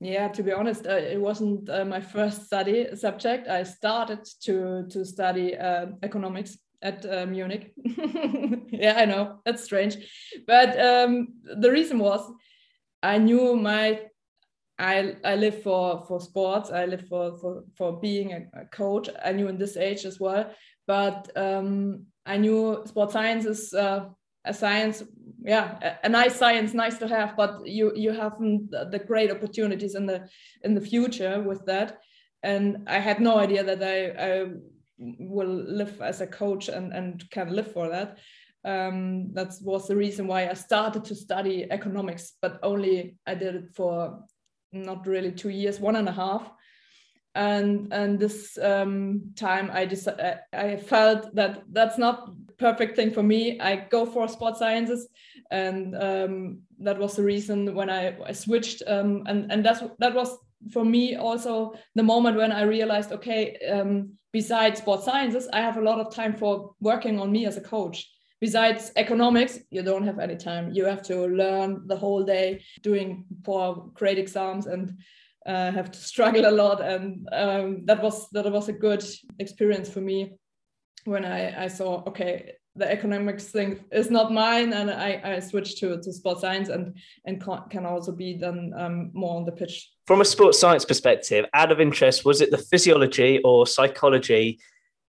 Yeah, 0.00 0.28
to 0.28 0.42
be 0.42 0.52
honest, 0.52 0.86
uh, 0.86 0.92
it 0.92 1.20
wasn't 1.20 1.68
uh, 1.68 1.84
my 1.84 2.00
first 2.00 2.46
study 2.46 2.86
subject. 2.94 3.48
I 3.48 3.64
started 3.64 4.20
to 4.42 4.86
to 4.90 5.04
study 5.04 5.56
uh, 5.56 5.86
economics 6.02 6.56
at 6.82 7.04
uh, 7.04 7.26
Munich. 7.26 7.72
yeah, 8.70 8.94
I 8.96 9.04
know 9.06 9.40
that's 9.44 9.64
strange, 9.64 9.96
but 10.46 10.78
um, 10.80 11.28
the 11.60 11.70
reason 11.70 11.98
was 11.98 12.20
I 13.02 13.18
knew 13.18 13.56
my 13.56 14.08
I, 14.78 15.16
I 15.24 15.34
live 15.34 15.62
for, 15.62 16.04
for 16.06 16.20
sports. 16.20 16.70
I 16.70 16.86
live 16.86 17.08
for, 17.08 17.36
for, 17.38 17.64
for 17.76 17.98
being 18.00 18.32
a, 18.32 18.60
a 18.60 18.64
coach. 18.66 19.08
I 19.24 19.32
knew 19.32 19.48
in 19.48 19.58
this 19.58 19.76
age 19.76 20.04
as 20.04 20.20
well, 20.20 20.52
but 20.86 21.28
um, 21.36 22.06
I 22.24 22.36
knew 22.36 22.82
sports 22.86 23.12
science 23.12 23.44
is 23.44 23.74
uh, 23.74 24.04
a 24.44 24.54
science, 24.54 25.02
yeah, 25.48 25.96
a, 26.02 26.08
nice 26.10 26.36
science, 26.36 26.74
nice 26.74 26.98
to 26.98 27.08
have, 27.08 27.34
but 27.34 27.66
you 27.66 27.90
you 27.96 28.12
have 28.12 28.36
the 28.38 29.02
great 29.06 29.30
opportunities 29.30 29.94
in 29.94 30.04
the 30.04 30.28
in 30.62 30.74
the 30.74 30.80
future 30.80 31.40
with 31.40 31.64
that. 31.64 32.00
And 32.42 32.86
I 32.86 32.98
had 32.98 33.18
no 33.18 33.38
idea 33.38 33.64
that 33.64 33.82
I, 33.82 33.98
I 34.28 34.46
will 34.98 35.48
live 35.48 36.02
as 36.02 36.20
a 36.20 36.26
coach 36.26 36.68
and, 36.68 36.92
and 36.92 37.28
can 37.30 37.56
live 37.56 37.72
for 37.72 37.88
that. 37.88 38.18
Um, 38.62 39.32
that 39.32 39.54
was 39.62 39.88
the 39.88 39.96
reason 39.96 40.26
why 40.26 40.50
I 40.50 40.52
started 40.52 41.06
to 41.06 41.14
study 41.14 41.66
economics, 41.70 42.34
but 42.42 42.58
only 42.62 43.16
I 43.26 43.34
did 43.34 43.54
it 43.54 43.70
for 43.74 44.20
not 44.72 45.06
really 45.06 45.32
two 45.32 45.48
years, 45.48 45.80
one 45.80 45.96
and 45.96 46.10
a 46.10 46.12
half. 46.12 46.52
And 47.34 47.90
and 47.90 48.18
this 48.18 48.58
um, 48.58 49.32
time, 49.34 49.70
I 49.72 49.86
just 49.86 50.08
I 50.52 50.76
felt 50.76 51.34
that 51.36 51.62
that's 51.72 51.96
not 51.96 52.28
perfect 52.58 52.96
thing 52.96 53.10
for 53.10 53.22
me. 53.22 53.58
I 53.60 53.76
go 53.76 54.04
for 54.04 54.28
sports 54.28 54.58
sciences, 54.58 55.08
and 55.50 55.94
um, 55.96 56.60
that 56.80 56.98
was 56.98 57.16
the 57.16 57.22
reason 57.22 57.74
when 57.74 57.90
I, 57.90 58.16
I 58.22 58.32
switched. 58.32 58.82
Um, 58.86 59.22
and 59.26 59.50
and 59.50 59.64
that's 59.64 59.82
that 59.98 60.14
was 60.14 60.36
for 60.72 60.84
me 60.84 61.16
also 61.16 61.74
the 61.94 62.02
moment 62.02 62.36
when 62.36 62.52
I 62.52 62.62
realized, 62.62 63.12
okay, 63.12 63.56
um, 63.70 64.12
besides 64.32 64.80
sports 64.80 65.04
sciences, 65.04 65.48
I 65.52 65.60
have 65.60 65.76
a 65.76 65.82
lot 65.82 66.00
of 66.00 66.14
time 66.14 66.34
for 66.34 66.74
working 66.80 67.20
on 67.20 67.32
me 67.32 67.46
as 67.46 67.56
a 67.56 67.62
coach. 67.62 68.06
besides 68.40 68.92
economics, 68.94 69.58
you 69.70 69.82
don't 69.82 70.06
have 70.06 70.20
any 70.20 70.36
time. 70.36 70.70
You 70.72 70.84
have 70.84 71.02
to 71.02 71.26
learn 71.26 71.86
the 71.88 71.96
whole 71.96 72.24
day, 72.24 72.62
doing 72.82 73.24
poor 73.42 73.90
great 73.94 74.18
exams 74.18 74.66
and 74.66 74.92
uh, 75.46 75.72
have 75.72 75.90
to 75.90 75.98
struggle 76.12 76.46
a 76.46 76.58
lot. 76.62 76.80
And 76.80 77.28
um, 77.32 77.84
that 77.86 78.02
was 78.02 78.28
that 78.30 78.50
was 78.52 78.68
a 78.68 78.72
good 78.72 79.04
experience 79.38 79.88
for 79.90 80.00
me 80.00 80.38
when 81.04 81.24
I, 81.24 81.64
I 81.64 81.68
saw 81.68 82.02
okay 82.08 82.52
the 82.78 82.90
economics 82.90 83.46
thing 83.46 83.80
is 83.90 84.10
not 84.10 84.32
mine 84.32 84.72
and 84.72 84.90
I, 84.90 85.20
I 85.24 85.40
switched 85.40 85.78
to, 85.78 86.00
to 86.00 86.12
sports 86.12 86.42
science 86.42 86.68
and 86.68 86.96
and 87.24 87.42
can 87.70 87.84
also 87.84 88.12
be 88.12 88.34
done 88.34 88.72
um, 88.76 89.10
more 89.12 89.36
on 89.36 89.44
the 89.44 89.52
pitch. 89.52 89.90
From 90.06 90.20
a 90.20 90.24
sports 90.24 90.58
science 90.58 90.84
perspective, 90.84 91.44
out 91.52 91.72
of 91.72 91.80
interest, 91.80 92.24
was 92.24 92.40
it 92.40 92.50
the 92.50 92.58
physiology 92.58 93.40
or 93.44 93.66
psychology 93.66 94.60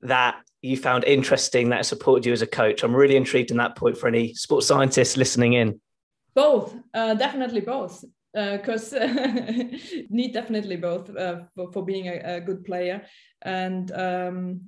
that 0.02 0.36
you 0.60 0.76
found 0.76 1.04
interesting 1.04 1.70
that 1.70 1.86
supported 1.86 2.26
you 2.26 2.32
as 2.32 2.42
a 2.42 2.46
coach? 2.46 2.82
I'm 2.82 2.94
really 2.94 3.16
intrigued 3.16 3.50
in 3.50 3.56
that 3.56 3.76
point 3.76 3.96
for 3.96 4.08
any 4.08 4.34
sports 4.34 4.66
scientists 4.66 5.16
listening 5.16 5.54
in. 5.54 5.80
Both, 6.34 6.74
uh, 6.92 7.14
definitely 7.14 7.62
both 7.62 8.04
because 8.34 8.92
uh, 8.92 9.06
need 10.10 10.32
definitely 10.32 10.76
both 10.76 11.14
uh, 11.16 11.42
for, 11.54 11.72
for, 11.72 11.84
being 11.84 12.08
a, 12.08 12.36
a, 12.36 12.40
good 12.40 12.64
player 12.64 13.02
and 13.42 13.92
um, 13.92 14.60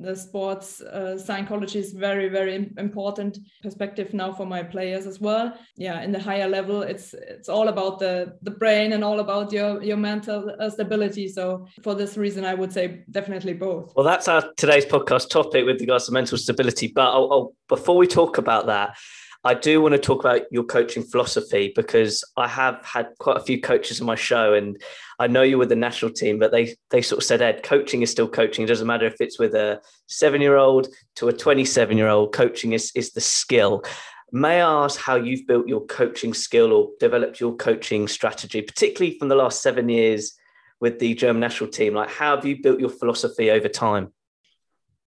the 0.00 0.14
sports 0.14 0.80
uh, 0.80 1.18
psychology 1.18 1.78
is 1.78 1.92
very 1.92 2.28
very 2.28 2.70
important 2.78 3.38
perspective 3.62 4.14
now 4.14 4.32
for 4.32 4.46
my 4.46 4.62
players 4.62 5.06
as 5.06 5.20
well. 5.20 5.56
Yeah 5.76 6.02
in 6.02 6.12
the 6.12 6.20
higher 6.20 6.48
level 6.48 6.82
it's 6.82 7.14
it's 7.14 7.48
all 7.48 7.68
about 7.68 7.98
the 7.98 8.36
the 8.42 8.50
brain 8.50 8.92
and 8.92 9.04
all 9.04 9.20
about 9.20 9.52
your 9.52 9.82
your 9.82 9.96
mental 9.96 10.54
uh, 10.58 10.70
stability. 10.70 11.28
So 11.28 11.66
for 11.82 11.94
this 11.94 12.16
reason 12.16 12.44
i 12.44 12.54
would 12.54 12.72
say 12.72 13.04
definitely 13.10 13.54
both. 13.54 13.92
Well 13.96 14.04
that's 14.04 14.28
our 14.28 14.44
today's 14.56 14.86
podcast 14.86 15.30
topic 15.30 15.64
with 15.66 15.80
regards 15.80 16.06
to 16.06 16.12
mental 16.12 16.38
stability. 16.38 16.92
But 16.94 17.08
I'll, 17.08 17.32
I'll, 17.32 17.52
before 17.68 17.96
we 17.96 18.06
talk 18.06 18.38
about 18.38 18.66
that 18.66 18.96
I 19.44 19.54
do 19.54 19.80
want 19.80 19.92
to 19.92 20.00
talk 20.00 20.20
about 20.20 20.42
your 20.50 20.64
coaching 20.64 21.02
philosophy 21.02 21.72
because 21.74 22.24
I 22.36 22.48
have 22.48 22.84
had 22.84 23.10
quite 23.18 23.36
a 23.36 23.44
few 23.44 23.60
coaches 23.60 24.00
on 24.00 24.06
my 24.06 24.16
show, 24.16 24.54
and 24.54 24.80
I 25.18 25.28
know 25.28 25.42
you 25.42 25.58
were 25.58 25.66
the 25.66 25.76
national 25.76 26.12
team, 26.12 26.38
but 26.38 26.50
they 26.50 26.74
they 26.90 27.02
sort 27.02 27.18
of 27.18 27.24
said, 27.24 27.40
Ed, 27.40 27.62
coaching 27.62 28.02
is 28.02 28.10
still 28.10 28.28
coaching. 28.28 28.64
It 28.64 28.68
doesn't 28.68 28.86
matter 28.86 29.06
if 29.06 29.20
it's 29.20 29.38
with 29.38 29.54
a 29.54 29.80
seven 30.06 30.40
year 30.40 30.56
old 30.56 30.88
to 31.16 31.28
a 31.28 31.32
27 31.32 31.96
year 31.96 32.08
old, 32.08 32.34
coaching 32.34 32.72
is, 32.72 32.90
is 32.94 33.12
the 33.12 33.20
skill. 33.20 33.84
May 34.32 34.60
I 34.60 34.84
ask 34.84 35.00
how 35.00 35.14
you've 35.14 35.46
built 35.46 35.68
your 35.68 35.86
coaching 35.86 36.34
skill 36.34 36.72
or 36.72 36.90
developed 37.00 37.40
your 37.40 37.56
coaching 37.56 38.08
strategy, 38.08 38.60
particularly 38.60 39.18
from 39.18 39.28
the 39.28 39.36
last 39.36 39.62
seven 39.62 39.88
years 39.88 40.34
with 40.80 40.98
the 40.98 41.14
German 41.14 41.40
national 41.40 41.70
team? 41.70 41.94
Like, 41.94 42.10
how 42.10 42.36
have 42.36 42.44
you 42.44 42.60
built 42.60 42.80
your 42.80 42.90
philosophy 42.90 43.50
over 43.50 43.68
time? 43.68 44.12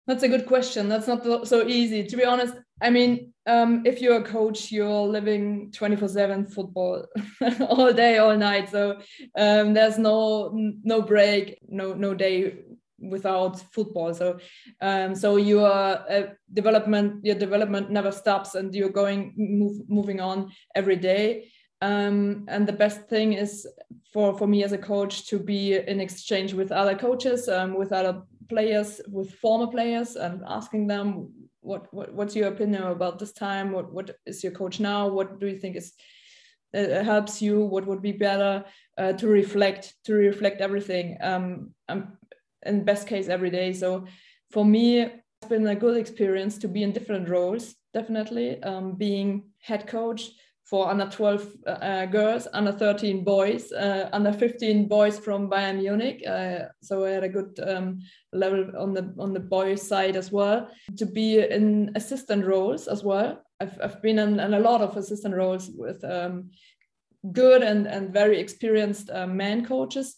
That's 0.07 0.23
a 0.23 0.29
good 0.29 0.45
question. 0.45 0.87
That's 0.87 1.07
not 1.07 1.47
so 1.47 1.67
easy. 1.67 2.03
To 2.03 2.15
be 2.15 2.23
honest, 2.23 2.55
I 2.81 2.89
mean, 2.89 3.33
um, 3.45 3.83
if 3.85 4.01
you're 4.01 4.17
a 4.17 4.23
coach, 4.23 4.71
you're 4.71 5.07
living 5.07 5.71
24 5.71 6.07
7 6.07 6.45
football 6.47 7.05
all 7.61 7.91
day, 7.93 8.17
all 8.17 8.37
night. 8.37 8.69
So 8.69 8.99
um, 9.37 9.73
there's 9.73 9.97
no 9.97 10.51
no 10.83 11.01
break, 11.01 11.59
no 11.67 11.93
no 11.93 12.13
day 12.13 12.53
without 12.99 13.59
football. 13.73 14.13
So 14.13 14.39
um, 14.81 15.15
so 15.15 15.37
your 15.37 15.67
uh, 15.67 16.33
development, 16.53 17.25
your 17.25 17.35
development 17.35 17.89
never 17.89 18.11
stops, 18.11 18.55
and 18.55 18.73
you're 18.73 18.89
going 18.89 19.33
move, 19.35 19.89
moving 19.89 20.19
on 20.19 20.51
every 20.75 20.97
day. 20.97 21.51
Um, 21.81 22.45
and 22.49 22.67
the 22.67 22.73
best 22.73 23.07
thing 23.07 23.33
is 23.33 23.65
for 24.13 24.37
for 24.37 24.47
me 24.47 24.63
as 24.63 24.73
a 24.73 24.77
coach 24.77 25.27
to 25.27 25.39
be 25.39 25.75
in 25.75 25.99
exchange 25.99 26.53
with 26.53 26.71
other 26.71 26.95
coaches, 26.95 27.47
um, 27.49 27.77
with 27.77 27.91
other 27.91 28.21
players, 28.47 29.01
with 29.07 29.33
former 29.35 29.67
players, 29.67 30.15
and 30.15 30.41
asking 30.45 30.87
them 30.87 31.48
what, 31.61 31.93
what 31.93 32.13
what's 32.13 32.35
your 32.35 32.47
opinion 32.47 32.83
about 32.83 33.19
this 33.19 33.33
time? 33.33 33.71
What 33.71 33.91
what 33.93 34.15
is 34.25 34.43
your 34.43 34.53
coach 34.53 34.79
now? 34.79 35.07
What 35.07 35.39
do 35.39 35.47
you 35.47 35.57
think 35.57 35.75
is 35.75 35.93
uh, 36.73 37.03
helps 37.03 37.41
you? 37.41 37.65
What 37.65 37.85
would 37.87 38.01
be 38.01 38.11
better 38.11 38.65
uh, 38.97 39.13
to 39.13 39.27
reflect 39.27 39.95
to 40.05 40.13
reflect 40.13 40.61
everything 40.61 41.17
um, 41.21 41.71
um 41.87 42.17
in 42.65 42.83
best 42.83 43.07
case 43.07 43.27
every 43.27 43.49
day? 43.49 43.73
So 43.73 44.05
for 44.51 44.65
me 44.65 45.01
it's 45.01 45.49
been 45.49 45.67
a 45.67 45.75
good 45.75 45.97
experience 45.97 46.57
to 46.57 46.67
be 46.67 46.83
in 46.83 46.91
different 46.91 47.29
roles 47.29 47.75
definitely 47.93 48.61
um, 48.63 48.95
being 48.95 49.49
head 49.59 49.87
coach 49.87 50.31
for 50.69 50.87
under 50.87 51.07
12 51.07 51.47
uh, 51.65 52.05
girls, 52.05 52.47
under 52.53 52.71
13 52.71 53.23
boys, 53.23 53.71
uh, 53.71 54.07
under 54.13 54.31
15 54.31 54.87
boys 54.87 55.17
from 55.17 55.49
Bayern 55.49 55.77
Munich. 55.77 56.21
Uh, 56.27 56.65
so 56.81 57.05
I 57.05 57.09
had 57.09 57.23
a 57.23 57.29
good 57.29 57.59
um, 57.67 57.99
level 58.33 58.71
on 58.77 58.93
the 58.93 59.13
on 59.17 59.33
the 59.33 59.39
boys 59.39 59.81
side 59.87 60.15
as 60.15 60.31
well. 60.31 60.69
To 60.97 61.05
be 61.07 61.39
in 61.39 61.91
assistant 61.95 62.45
roles 62.45 62.87
as 62.87 63.03
well. 63.03 63.41
I've, 63.59 63.79
I've 63.81 64.01
been 64.01 64.19
in, 64.19 64.39
in 64.39 64.53
a 64.53 64.59
lot 64.59 64.81
of 64.81 64.95
assistant 64.95 65.35
roles 65.35 65.69
with 65.75 66.03
um, 66.03 66.51
good 67.31 67.63
and, 67.63 67.87
and 67.87 68.13
very 68.13 68.39
experienced 68.39 69.09
uh, 69.09 69.27
man 69.27 69.65
coaches 69.65 70.17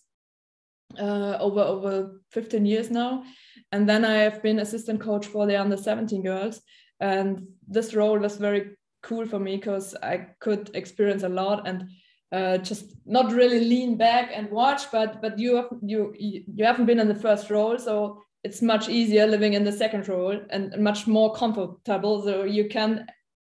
uh, 0.99 1.37
over 1.39 1.61
over 1.61 2.21
15 2.31 2.65
years 2.65 2.91
now. 2.91 3.23
And 3.71 3.87
then 3.87 4.03
I 4.03 4.15
have 4.15 4.43
been 4.43 4.59
assistant 4.59 4.99
coach 4.99 5.27
for 5.27 5.47
the 5.47 5.55
under 5.55 5.77
17 5.77 6.21
girls. 6.23 6.61
And 6.99 7.47
this 7.67 7.95
role 7.95 8.19
was 8.19 8.35
very 8.35 8.75
cool 9.01 9.25
for 9.27 9.39
me 9.39 9.57
because 9.57 9.95
I 10.01 10.27
could 10.39 10.71
experience 10.73 11.23
a 11.23 11.29
lot 11.29 11.67
and 11.67 11.89
uh, 12.31 12.57
just 12.57 12.95
not 13.05 13.33
really 13.33 13.59
lean 13.59 13.97
back 13.97 14.31
and 14.33 14.49
watch. 14.49 14.91
But 14.91 15.21
but 15.21 15.37
you 15.37 15.55
have, 15.55 15.69
you 15.81 16.13
you 16.17 16.65
haven't 16.65 16.85
been 16.85 16.99
in 16.99 17.07
the 17.07 17.15
first 17.15 17.49
role, 17.49 17.77
so 17.77 18.21
it's 18.43 18.61
much 18.61 18.89
easier 18.89 19.27
living 19.27 19.53
in 19.53 19.63
the 19.63 19.71
second 19.71 20.07
role 20.07 20.39
and 20.49 20.75
much 20.77 21.07
more 21.07 21.33
comfortable. 21.33 22.23
So 22.23 22.43
you 22.43 22.69
can 22.69 23.05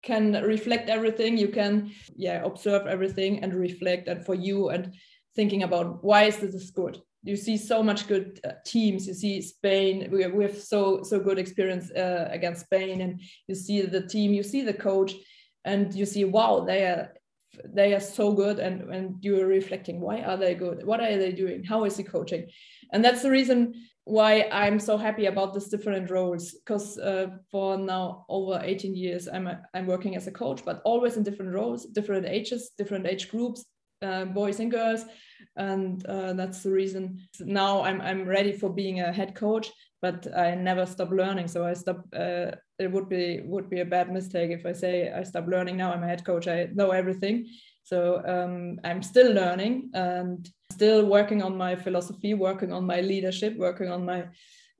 can 0.03 0.33
reflect 0.43 0.89
everything. 0.89 1.37
You 1.37 1.49
can 1.49 1.91
yeah 2.15 2.43
observe 2.43 2.87
everything 2.87 3.43
and 3.43 3.53
reflect 3.53 4.07
and 4.07 4.25
for 4.25 4.35
you 4.35 4.69
and 4.69 4.93
thinking 5.35 5.63
about 5.63 6.03
why 6.03 6.23
is 6.23 6.37
this 6.37 6.69
good 6.69 7.01
you 7.25 7.35
see 7.35 7.57
so 7.57 7.81
much 7.81 8.07
good 8.07 8.39
uh, 8.45 8.51
teams. 8.65 9.07
You 9.07 9.15
see 9.15 9.41
Spain. 9.41 10.09
We, 10.11 10.43
have 10.43 10.61
so 10.61 11.01
so 11.01 11.19
good 11.19 11.39
experience 11.39 11.91
uh, 11.91 12.29
against 12.31 12.65
Spain, 12.65 13.01
and 13.01 13.19
you 13.47 13.55
see 13.55 13.81
the 13.81 14.05
team. 14.07 14.31
You 14.31 14.43
see 14.43 14.61
the 14.61 14.73
coach, 14.73 15.13
and 15.65 15.93
you 15.93 16.05
see, 16.05 16.23
wow, 16.23 16.61
they 16.61 16.85
are 16.85 17.13
they 17.63 17.93
are 17.93 17.99
so 18.01 18.33
good, 18.33 18.59
and 18.59 18.93
and 18.93 19.15
you're 19.21 19.47
reflecting, 19.47 19.99
why 19.99 20.21
are 20.21 20.37
they 20.37 20.55
good? 20.55 20.85
What 20.85 21.01
are 21.01 21.17
they 21.17 21.31
doing? 21.31 21.63
How 21.63 21.85
is 21.85 21.97
he 21.97 22.03
coaching? 22.03 22.47
And 22.93 23.03
that's 23.03 23.21
the 23.23 23.31
reason 23.31 23.73
why 24.05 24.47
I'm 24.51 24.79
so 24.79 24.97
happy 24.97 25.25
about 25.25 25.53
these 25.53 25.67
different 25.67 26.11
roles 26.11 26.51
because 26.51 26.97
uh, 26.99 27.27
for 27.49 27.75
now 27.75 28.25
over 28.29 28.61
18 28.63 28.95
years 28.95 29.27
I'm 29.27 29.47
a, 29.47 29.61
I'm 29.73 29.87
working 29.87 30.15
as 30.15 30.27
a 30.27 30.31
coach, 30.31 30.63
but 30.63 30.81
always 30.85 31.17
in 31.17 31.23
different 31.23 31.53
roles, 31.53 31.85
different 31.87 32.27
ages, 32.27 32.71
different 32.77 33.07
age 33.07 33.29
groups, 33.31 33.65
uh, 34.03 34.25
boys 34.25 34.59
and 34.59 34.69
girls, 34.69 35.05
and 35.55 36.05
uh, 36.05 36.33
that's 36.33 36.61
the 36.61 36.71
reason 36.71 37.19
now 37.39 37.83
I'm 37.83 37.99
I'm 38.01 38.25
ready 38.25 38.51
for 38.51 38.69
being 38.69 39.01
a 39.01 39.11
head 39.11 39.35
coach. 39.35 39.71
But 40.01 40.27
I 40.37 40.53
never 40.53 40.85
stop 40.85 41.09
learning, 41.09 41.47
so 41.47 41.65
I 41.65 41.73
stop. 41.73 42.05
Uh, 42.15 42.51
it 42.79 42.91
would 42.91 43.09
be 43.09 43.41
would 43.45 43.69
be 43.69 43.81
a 43.81 43.85
bad 43.85 44.11
mistake 44.11 44.51
if 44.51 44.65
I 44.65 44.73
say 44.73 45.11
I 45.11 45.23
stop 45.23 45.47
learning 45.47 45.77
now. 45.77 45.93
I'm 45.93 46.03
a 46.03 46.07
head 46.07 46.25
coach. 46.25 46.47
I 46.47 46.69
know 46.73 46.91
everything, 46.91 47.47
so 47.83 48.21
um, 48.25 48.79
I'm 48.83 49.01
still 49.01 49.31
learning 49.33 49.91
and 49.93 50.47
still 50.71 51.05
working 51.05 51.41
on 51.41 51.57
my 51.57 51.75
philosophy, 51.75 52.33
working 52.33 52.71
on 52.71 52.85
my 52.85 53.01
leadership, 53.01 53.57
working 53.57 53.89
on 53.89 54.05
my 54.05 54.25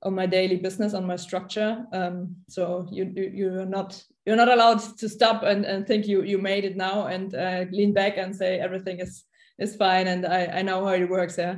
on 0.02 0.14
my 0.14 0.26
daily 0.26 0.56
business, 0.56 0.94
on 0.94 1.06
my 1.06 1.16
structure. 1.16 1.84
Um, 1.92 2.36
so 2.48 2.86
you, 2.90 3.12
you 3.14 3.30
you're 3.34 3.66
not 3.66 4.02
you're 4.26 4.36
not 4.36 4.48
allowed 4.48 4.80
to 4.98 5.08
stop 5.08 5.42
and, 5.42 5.64
and 5.64 5.86
think 5.86 6.06
you 6.06 6.22
you 6.22 6.38
made 6.38 6.64
it 6.64 6.76
now 6.76 7.06
and 7.06 7.34
uh, 7.34 7.64
lean 7.70 7.92
back 7.92 8.18
and 8.18 8.34
say 8.34 8.58
everything 8.58 9.00
is 9.00 9.24
is 9.58 9.76
fine 9.76 10.06
and 10.06 10.26
I, 10.26 10.46
I 10.58 10.62
know 10.62 10.84
how 10.84 10.92
it 10.92 11.08
works. 11.08 11.38
Yeah. 11.38 11.56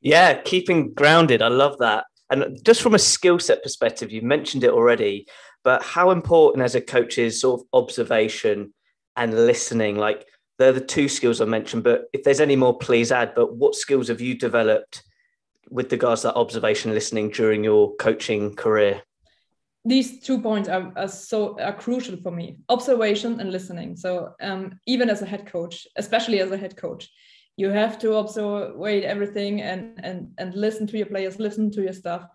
Yeah, 0.00 0.40
keeping 0.40 0.94
grounded. 0.94 1.42
I 1.42 1.48
love 1.48 1.76
that. 1.78 2.04
And 2.30 2.58
just 2.64 2.80
from 2.80 2.94
a 2.94 2.98
skill 2.98 3.38
set 3.38 3.62
perspective, 3.62 4.12
you 4.12 4.22
mentioned 4.22 4.64
it 4.64 4.70
already, 4.70 5.26
but 5.64 5.82
how 5.82 6.10
important 6.10 6.64
as 6.64 6.74
a 6.74 6.80
coach 6.80 7.18
is 7.18 7.40
sort 7.40 7.60
of 7.60 7.66
observation 7.72 8.72
and 9.16 9.46
listening? 9.46 9.96
Like 9.96 10.26
they're 10.58 10.72
the 10.72 10.80
two 10.80 11.08
skills 11.08 11.40
I 11.40 11.44
mentioned, 11.44 11.84
but 11.84 12.04
if 12.12 12.24
there's 12.24 12.40
any 12.40 12.56
more, 12.56 12.76
please 12.76 13.12
add. 13.12 13.34
But 13.34 13.56
what 13.56 13.74
skills 13.74 14.08
have 14.08 14.20
you 14.20 14.36
developed 14.36 15.02
with 15.70 15.92
regards 15.92 16.22
to 16.22 16.28
that 16.28 16.36
observation 16.36 16.92
listening 16.92 17.30
during 17.30 17.64
your 17.64 17.94
coaching 17.96 18.54
career? 18.54 19.02
these 19.84 20.20
two 20.20 20.40
points 20.40 20.68
are, 20.68 20.92
are, 20.96 21.08
so 21.08 21.58
are 21.58 21.72
crucial 21.72 22.16
for 22.16 22.30
me 22.30 22.58
observation 22.68 23.40
and 23.40 23.50
listening 23.50 23.96
so 23.96 24.34
um, 24.42 24.78
even 24.86 25.08
as 25.08 25.22
a 25.22 25.26
head 25.26 25.46
coach 25.46 25.86
especially 25.96 26.40
as 26.40 26.50
a 26.50 26.56
head 26.56 26.76
coach 26.76 27.08
you 27.56 27.70
have 27.70 27.98
to 27.98 28.14
observe 28.14 28.74
everything 29.04 29.62
and 29.62 29.98
and 30.02 30.32
and 30.38 30.54
listen 30.54 30.86
to 30.86 30.98
your 30.98 31.06
players 31.06 31.38
listen 31.38 31.70
to 31.70 31.82
your 31.82 31.92
staff 31.92 32.26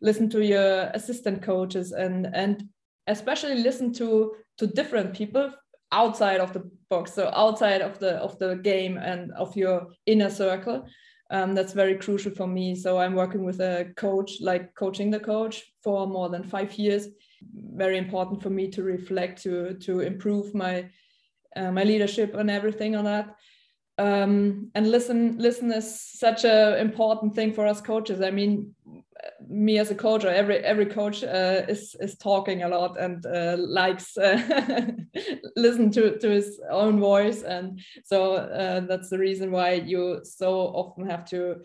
listen 0.00 0.30
to 0.30 0.44
your 0.44 0.90
assistant 0.94 1.42
coaches 1.42 1.92
and 1.92 2.26
and 2.34 2.68
especially 3.06 3.56
listen 3.56 3.92
to 3.92 4.34
to 4.58 4.66
different 4.66 5.14
people 5.14 5.50
outside 5.92 6.40
of 6.40 6.52
the 6.52 6.70
box 6.90 7.12
so 7.12 7.30
outside 7.34 7.82
of 7.82 7.98
the 7.98 8.12
of 8.16 8.38
the 8.38 8.56
game 8.56 8.96
and 8.96 9.32
of 9.32 9.56
your 9.56 9.88
inner 10.06 10.30
circle 10.30 10.86
um, 11.30 11.54
that's 11.54 11.72
very 11.72 11.96
crucial 11.96 12.32
for 12.32 12.46
me. 12.46 12.76
So 12.76 12.98
I'm 12.98 13.14
working 13.14 13.44
with 13.44 13.58
a 13.60 13.86
coach, 13.96 14.42
like 14.42 14.74
coaching 14.74 15.10
the 15.10 15.18
coach 15.18 15.64
for 15.82 16.06
more 16.06 16.28
than 16.28 16.44
five 16.44 16.74
years. 16.74 17.08
very 17.52 17.98
important 17.98 18.42
for 18.42 18.50
me 18.50 18.68
to 18.70 18.82
reflect 18.82 19.42
to 19.42 19.74
to 19.74 20.00
improve 20.00 20.54
my 20.54 20.88
uh, 21.56 21.70
my 21.70 21.84
leadership 21.84 22.34
and 22.34 22.50
everything 22.50 22.96
on 22.96 23.04
that 23.04 23.34
um, 23.98 24.70
and 24.74 24.90
listen 24.90 25.38
listen 25.38 25.72
is 25.72 26.00
such 26.00 26.44
a 26.44 26.78
important 26.80 27.34
thing 27.34 27.52
for 27.52 27.66
us 27.66 27.80
coaches 27.80 28.20
i 28.20 28.30
mean 28.30 28.74
me 29.48 29.78
as 29.78 29.90
a 29.90 29.94
coach 29.94 30.24
or 30.24 30.28
every 30.28 30.56
every 30.58 30.86
coach 30.86 31.22
uh, 31.22 31.62
is 31.68 31.94
is 32.00 32.16
talking 32.16 32.62
a 32.62 32.68
lot 32.68 32.98
and 32.98 33.24
uh, 33.26 33.56
likes 33.58 34.16
uh, 34.16 34.90
listen 35.56 35.90
to 35.90 36.18
to 36.18 36.28
his 36.28 36.60
own 36.70 37.00
voice. 37.00 37.42
And 37.42 37.80
so 38.04 38.34
uh, 38.34 38.80
that's 38.80 39.10
the 39.10 39.18
reason 39.18 39.50
why 39.50 39.72
you 39.74 40.20
so 40.24 40.52
often 40.74 41.08
have 41.08 41.24
to 41.26 41.56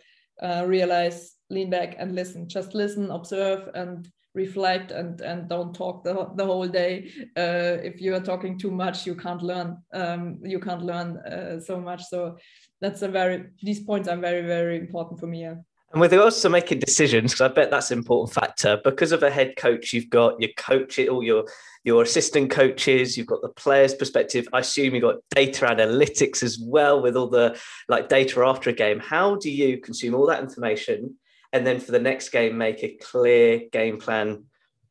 uh, 0.41 0.63
realize 0.67 1.35
lean 1.49 1.69
back 1.69 1.95
and 1.97 2.15
listen. 2.15 2.47
Just 2.47 2.75
listen 2.75 3.11
observe 3.11 3.69
and 3.73 4.09
reflect 4.35 4.91
and 4.91 5.21
and 5.21 5.49
don't 5.49 5.73
talk 5.73 6.03
the, 6.03 6.29
the 6.35 6.45
whole 6.45 6.67
day. 6.67 7.11
Uh, 7.37 7.81
if 7.83 8.01
you 8.01 8.13
are 8.13 8.21
talking 8.21 8.57
too 8.57 8.71
much 8.71 9.05
you 9.05 9.15
can't 9.15 9.41
learn 9.41 9.77
um, 9.93 10.39
you 10.43 10.59
can't 10.59 10.83
learn 10.83 11.61
so 11.61 11.79
much. 11.79 12.03
So 12.05 12.37
that's 12.81 13.01
a 13.01 13.07
very 13.07 13.47
these 13.61 13.79
points 13.79 14.07
are 14.07 14.17
very 14.17 14.45
very 14.45 14.77
important 14.77 15.19
for 15.19 15.27
me. 15.27 15.49
And 15.91 15.99
with 15.99 16.11
regards 16.11 16.39
to 16.41 16.49
making 16.49 16.79
decisions, 16.79 17.31
because 17.31 17.49
I 17.49 17.53
bet 17.53 17.71
that's 17.71 17.89
an 17.89 17.97
important 17.97 18.33
factor. 18.33 18.79
Because 18.83 19.11
of 19.11 19.23
a 19.23 19.31
head 19.31 19.55
coach, 19.55 19.91
you've 19.91 20.09
got 20.09 20.39
your 20.39 20.51
coach, 20.55 20.99
all 20.99 21.23
your 21.23 21.45
your 21.83 22.03
assistant 22.03 22.51
coaches, 22.51 23.17
you've 23.17 23.25
got 23.25 23.41
the 23.41 23.49
players' 23.49 23.95
perspective. 23.95 24.47
I 24.53 24.59
assume 24.59 24.93
you've 24.93 25.01
got 25.01 25.21
data 25.31 25.65
analytics 25.65 26.43
as 26.43 26.59
well, 26.59 27.01
with 27.01 27.15
all 27.15 27.27
the 27.27 27.59
like 27.87 28.07
data 28.07 28.41
after 28.45 28.69
a 28.69 28.73
game. 28.73 28.99
How 28.99 29.35
do 29.35 29.49
you 29.49 29.79
consume 29.79 30.13
all 30.13 30.27
that 30.27 30.43
information, 30.43 31.15
and 31.53 31.65
then 31.65 31.79
for 31.79 31.91
the 31.91 31.99
next 31.99 32.29
game, 32.29 32.57
make 32.57 32.83
a 32.83 32.95
clear 33.01 33.61
game 33.71 33.97
plan 33.97 34.43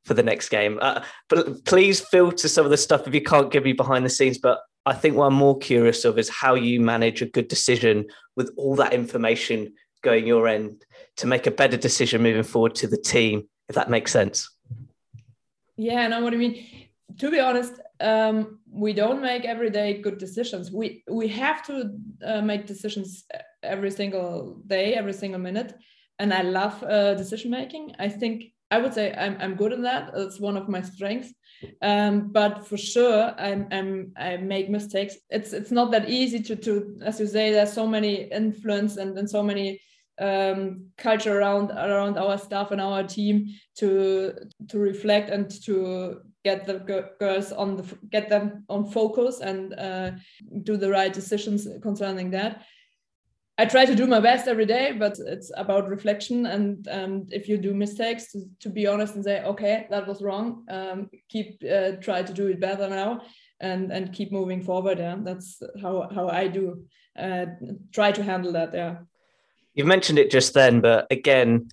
for 0.05 0.15
the 0.15 0.23
next 0.25 0.49
game? 0.49 0.81
Uh, 0.83 1.05
but 1.29 1.65
please 1.65 2.01
filter 2.01 2.49
some 2.49 2.65
of 2.65 2.73
the 2.73 2.77
stuff 2.77 3.07
if 3.07 3.15
you 3.15 3.23
can't 3.23 3.53
give 3.53 3.63
me 3.63 3.73
behind 3.73 4.05
the 4.05 4.11
scenes. 4.11 4.39
But 4.39 4.59
I 4.85 4.95
think 4.95 5.15
what 5.15 5.27
I'm 5.27 5.35
more 5.35 5.59
curious 5.59 6.05
of 6.05 6.19
is 6.19 6.29
how 6.29 6.55
you 6.55 6.81
manage 6.81 7.23
a 7.23 7.27
good 7.27 7.47
decision 7.47 8.07
with 8.35 8.51
all 8.57 8.75
that 8.77 8.95
information 8.95 9.75
going 10.03 10.27
your 10.27 10.49
end 10.49 10.85
to 11.19 11.27
make 11.27 11.47
a 11.47 11.51
better 11.51 11.77
decision 11.77 12.23
moving 12.23 12.43
forward 12.43 12.75
to 12.77 12.87
the 12.87 12.97
team, 12.97 13.45
if 13.69 13.75
that 13.75 13.91
makes 13.91 14.13
sense. 14.13 14.51
Yeah, 15.77 16.01
I 16.01 16.09
know 16.09 16.23
what 16.23 16.33
I 16.33 16.37
mean. 16.37 16.65
To 17.19 17.31
be 17.31 17.41
honest, 17.41 17.75
um, 18.01 18.59
we 18.71 18.93
don't 18.93 19.21
make 19.21 19.45
everyday 19.45 20.01
good 20.01 20.19
decisions. 20.19 20.71
We 20.71 21.05
we 21.11 21.29
have 21.29 21.65
to 21.67 21.91
uh, 22.25 22.41
make 22.43 22.67
decisions 22.67 23.25
every 23.63 23.91
single 23.91 24.63
day, 24.67 24.95
every 24.95 25.13
single 25.13 25.41
minute. 25.41 25.75
And 26.21 26.33
I 26.33 26.43
love 26.43 26.83
uh, 26.83 27.15
decision 27.15 27.51
making. 27.51 27.95
I 27.99 28.09
think 28.09 28.45
I 28.71 28.79
would 28.79 28.95
say 28.95 29.15
I'm 29.15 29.37
I'm 29.41 29.55
good 29.57 29.73
in 29.73 29.83
that. 29.83 30.11
It's 30.15 30.41
one 30.41 30.57
of 30.57 30.69
my 30.69 30.83
strengths. 30.83 31.33
Um, 31.83 32.31
but 32.31 32.67
for 32.69 32.77
sure, 32.77 33.35
I'm, 33.37 33.67
I'm 33.73 34.13
I 34.17 34.37
make 34.37 34.69
mistakes. 34.71 35.17
It's 35.31 35.53
it's 35.53 35.73
not 35.73 35.91
that 35.91 36.09
easy 36.09 36.41
to 36.43 36.57
to 36.57 36.99
as 37.05 37.19
you 37.19 37.27
say. 37.27 37.51
There's 37.51 37.73
so 37.73 37.87
many 37.87 38.31
influence 38.31 38.97
and 38.97 39.19
and 39.19 39.29
so 39.29 39.43
many 39.43 39.81
um, 40.21 40.87
culture 40.97 41.39
around 41.39 41.71
around 41.71 42.19
our 42.19 42.39
staff 42.39 42.71
and 42.71 42.81
our 42.81 43.03
team 43.03 43.47
to 43.77 44.33
to 44.69 44.79
reflect 44.79 45.31
and 45.31 45.51
to 45.65 46.21
get 46.45 46.67
the 46.67 47.11
girls 47.19 47.53
on 47.53 47.77
the 47.77 47.99
get 48.11 48.29
them 48.29 48.65
on 48.69 48.91
focus 48.91 49.41
and 49.41 49.75
uh, 49.75 50.11
do 50.63 50.77
the 50.77 50.91
right 50.91 51.13
decisions 51.13 51.67
concerning 51.83 52.31
that. 52.31 52.63
I 53.61 53.65
try 53.65 53.85
to 53.87 53.95
do 53.97 54.07
my 54.07 54.21
best 54.21 54.47
every 54.47 54.67
day, 54.67 54.93
but 54.93 55.19
it's 55.19 55.51
about 55.57 55.89
reflection. 55.89 56.47
And 56.47 56.87
um, 56.89 57.27
if 57.31 57.49
you 57.49 57.59
do 57.59 57.75
mistakes, 57.75 58.31
to, 58.31 58.45
to, 58.61 58.71
be 58.71 58.87
honest 58.87 59.17
and 59.17 59.25
say, 59.25 59.43
okay, 59.43 59.89
that 59.91 60.07
was 60.07 60.23
wrong. 60.23 60.65
Um, 60.71 61.11
keep 61.29 61.61
uh, 61.65 61.93
try 62.01 62.23
to 62.23 62.33
do 62.33 62.47
it 62.47 62.61
better 62.61 62.89
now, 62.89 63.23
and 63.59 63.91
and 63.91 64.13
keep 64.13 64.31
moving 64.31 64.63
forward. 64.63 64.99
Yeah, 64.99 65.17
that's 65.23 65.61
how 65.83 66.09
how 66.15 66.29
I 66.29 66.47
do. 66.47 66.85
Uh, 67.19 67.47
try 67.93 68.13
to 68.13 68.23
handle 68.23 68.53
that. 68.53 68.73
Yeah. 68.73 68.99
You 69.75 69.85
mentioned 69.85 70.19
it 70.19 70.31
just 70.31 70.55
then, 70.55 70.81
but 70.81 71.07
again, 71.11 71.69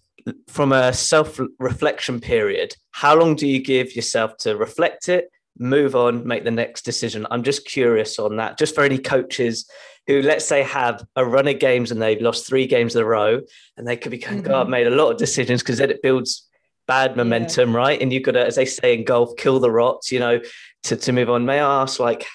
from 0.47 0.71
a 0.71 0.93
self 0.93 1.39
reflection 1.59 2.19
period, 2.19 2.75
how 2.91 3.15
long 3.15 3.35
do 3.35 3.47
you 3.47 3.61
give 3.61 3.95
yourself 3.95 4.37
to 4.37 4.55
reflect 4.55 5.09
it, 5.09 5.29
move 5.57 5.95
on, 5.95 6.25
make 6.27 6.43
the 6.43 6.51
next 6.51 6.83
decision? 6.83 7.27
I'm 7.29 7.43
just 7.43 7.65
curious 7.65 8.19
on 8.19 8.37
that, 8.37 8.57
just 8.57 8.75
for 8.75 8.83
any 8.83 8.97
coaches 8.97 9.69
who, 10.07 10.21
let's 10.21 10.45
say, 10.45 10.63
have 10.63 11.05
a 11.15 11.25
run 11.25 11.47
of 11.47 11.59
games 11.59 11.91
and 11.91 12.01
they've 12.01 12.21
lost 12.21 12.47
three 12.47 12.67
games 12.67 12.95
in 12.95 13.01
a 13.01 13.05
row 13.05 13.41
and 13.77 13.87
they 13.87 13.97
could 13.97 14.11
be 14.11 14.17
going, 14.17 14.37
mm-hmm. 14.37 14.47
God, 14.47 14.61
I've 14.61 14.69
made 14.69 14.87
a 14.87 14.91
lot 14.91 15.11
of 15.11 15.17
decisions 15.17 15.61
because 15.61 15.79
then 15.79 15.89
it 15.89 16.01
builds 16.01 16.47
bad 16.87 17.17
momentum, 17.17 17.71
yeah. 17.71 17.77
right? 17.77 18.01
And 18.01 18.13
you've 18.13 18.23
got 18.23 18.33
to, 18.33 18.45
as 18.45 18.55
they 18.55 18.65
say 18.65 18.93
in 18.93 19.03
golf, 19.03 19.35
kill 19.37 19.59
the 19.59 19.71
rots, 19.71 20.11
you 20.11 20.19
know, 20.19 20.41
to, 20.83 20.95
to 20.95 21.11
move 21.11 21.29
on. 21.29 21.45
May 21.45 21.59
I 21.59 21.81
ask, 21.81 21.99
like, 21.99 22.25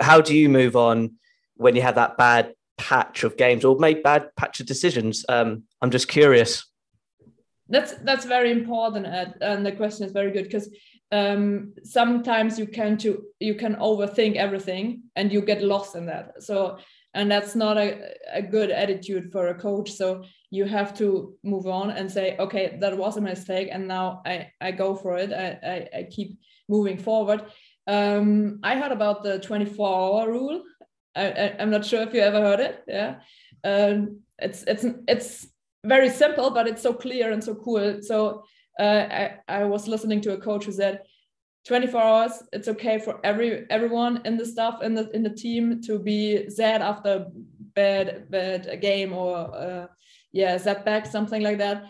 how 0.00 0.20
do 0.20 0.36
you 0.36 0.48
move 0.48 0.76
on 0.76 1.14
when 1.56 1.76
you 1.76 1.82
have 1.82 1.96
that 1.96 2.16
bad 2.16 2.54
patch 2.76 3.24
of 3.24 3.36
games 3.36 3.64
or 3.64 3.78
made 3.78 4.02
bad 4.02 4.34
patch 4.36 4.60
of 4.60 4.66
decisions? 4.66 5.24
Um, 5.28 5.64
I'm 5.80 5.90
just 5.90 6.08
curious. 6.08 6.64
That's 7.68 7.94
that's 8.04 8.26
very 8.26 8.50
important, 8.50 9.06
Ed, 9.06 9.34
and 9.40 9.64
the 9.64 9.72
question 9.72 10.04
is 10.04 10.12
very 10.12 10.30
good 10.30 10.44
because 10.44 10.68
um, 11.12 11.72
sometimes 11.82 12.58
you 12.58 12.66
can 12.66 12.98
to 12.98 13.24
you 13.40 13.54
can 13.54 13.76
overthink 13.76 14.36
everything 14.36 15.04
and 15.16 15.32
you 15.32 15.40
get 15.40 15.62
lost 15.62 15.96
in 15.96 16.06
that. 16.06 16.42
So 16.42 16.78
and 17.14 17.30
that's 17.30 17.54
not 17.54 17.78
a, 17.78 18.12
a 18.32 18.42
good 18.42 18.70
attitude 18.70 19.30
for 19.30 19.48
a 19.48 19.54
coach. 19.54 19.92
So 19.92 20.24
you 20.50 20.64
have 20.64 20.92
to 20.98 21.34
move 21.44 21.66
on 21.66 21.90
and 21.90 22.10
say, 22.10 22.36
okay, 22.38 22.76
that 22.80 22.98
was 22.98 23.16
a 23.16 23.20
mistake, 23.20 23.68
and 23.70 23.88
now 23.88 24.22
I 24.26 24.50
I 24.60 24.72
go 24.72 24.94
for 24.94 25.16
it. 25.16 25.32
I 25.32 25.58
I, 25.94 25.98
I 26.00 26.02
keep 26.10 26.38
moving 26.68 26.98
forward. 26.98 27.44
Um, 27.86 28.60
I 28.62 28.76
heard 28.76 28.92
about 28.92 29.22
the 29.22 29.38
24 29.38 29.88
hour 29.88 30.30
rule 30.30 30.62
I, 31.16 31.54
am 31.58 31.70
not 31.70 31.84
sure 31.84 32.02
if 32.02 32.12
you 32.14 32.20
ever 32.20 32.40
heard 32.40 32.60
it. 32.60 32.84
Yeah, 32.88 33.16
um, 33.62 34.20
it's 34.38 34.64
it's 34.64 34.84
it's 35.08 35.46
very 35.84 36.10
simple, 36.10 36.50
but 36.50 36.66
it's 36.66 36.82
so 36.82 36.92
clear 36.92 37.32
and 37.32 37.42
so 37.42 37.54
cool. 37.54 38.02
So 38.02 38.44
uh, 38.78 39.06
I 39.10 39.38
I 39.48 39.64
was 39.64 39.88
listening 39.88 40.20
to 40.22 40.32
a 40.32 40.40
coach 40.40 40.64
who 40.66 40.72
said. 40.72 41.00
24 41.66 41.98
hours 41.98 42.42
it's 42.52 42.68
okay 42.68 42.98
for 42.98 43.18
every 43.24 43.64
everyone 43.70 44.20
in 44.26 44.36
the 44.36 44.44
staff 44.44 44.82
in 44.82 44.92
the 44.92 45.08
in 45.16 45.22
the 45.22 45.30
team 45.30 45.80
to 45.80 45.98
be 45.98 46.46
sad 46.50 46.82
after 46.82 47.24
bad 47.74 48.30
bad 48.30 48.80
game 48.82 49.14
or 49.14 49.36
uh, 49.56 49.86
yeah 50.32 50.58
setback 50.58 51.06
something 51.06 51.42
like 51.42 51.56
that 51.56 51.84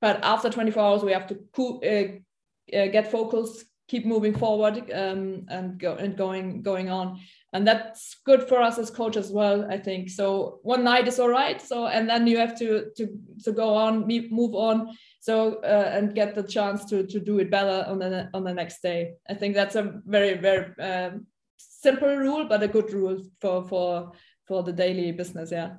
but 0.00 0.18
after 0.24 0.48
24 0.48 0.82
hours 0.82 1.02
we 1.02 1.12
have 1.12 1.26
to 1.26 1.36
uh, 1.84 2.76
uh, 2.76 2.86
get 2.86 3.10
focused 3.10 3.66
keep 3.88 4.04
moving 4.06 4.34
forward 4.34 4.90
um, 4.92 5.44
and 5.48 5.78
go 5.78 5.94
and 5.94 6.16
going 6.16 6.62
going 6.62 6.90
on 6.90 7.18
and 7.52 7.66
that's 7.66 8.16
good 8.24 8.46
for 8.46 8.60
us 8.60 8.78
as 8.78 8.90
coach 8.90 9.16
as 9.16 9.30
well 9.30 9.66
i 9.70 9.78
think 9.78 10.08
so 10.10 10.58
one 10.62 10.84
night 10.84 11.08
is 11.08 11.18
all 11.18 11.28
right 11.28 11.60
so 11.62 11.86
and 11.86 12.08
then 12.08 12.26
you 12.26 12.36
have 12.36 12.58
to 12.58 12.90
to 12.96 13.08
to 13.42 13.52
go 13.52 13.74
on 13.74 14.06
move 14.06 14.54
on 14.54 14.88
so 15.20 15.54
uh, 15.62 15.90
and 15.94 16.14
get 16.14 16.34
the 16.34 16.42
chance 16.42 16.84
to 16.84 17.06
to 17.06 17.18
do 17.18 17.38
it 17.38 17.50
better 17.50 17.84
on 17.88 17.98
the 17.98 18.28
on 18.34 18.44
the 18.44 18.52
next 18.52 18.82
day 18.82 19.12
i 19.28 19.34
think 19.34 19.54
that's 19.54 19.76
a 19.76 20.00
very 20.04 20.36
very 20.36 20.66
um, 20.80 21.26
simple 21.56 22.16
rule 22.16 22.44
but 22.44 22.62
a 22.62 22.68
good 22.68 22.92
rule 22.92 23.22
for 23.40 23.66
for 23.68 24.12
for 24.46 24.62
the 24.62 24.72
daily 24.72 25.12
business 25.12 25.50
yeah 25.50 25.70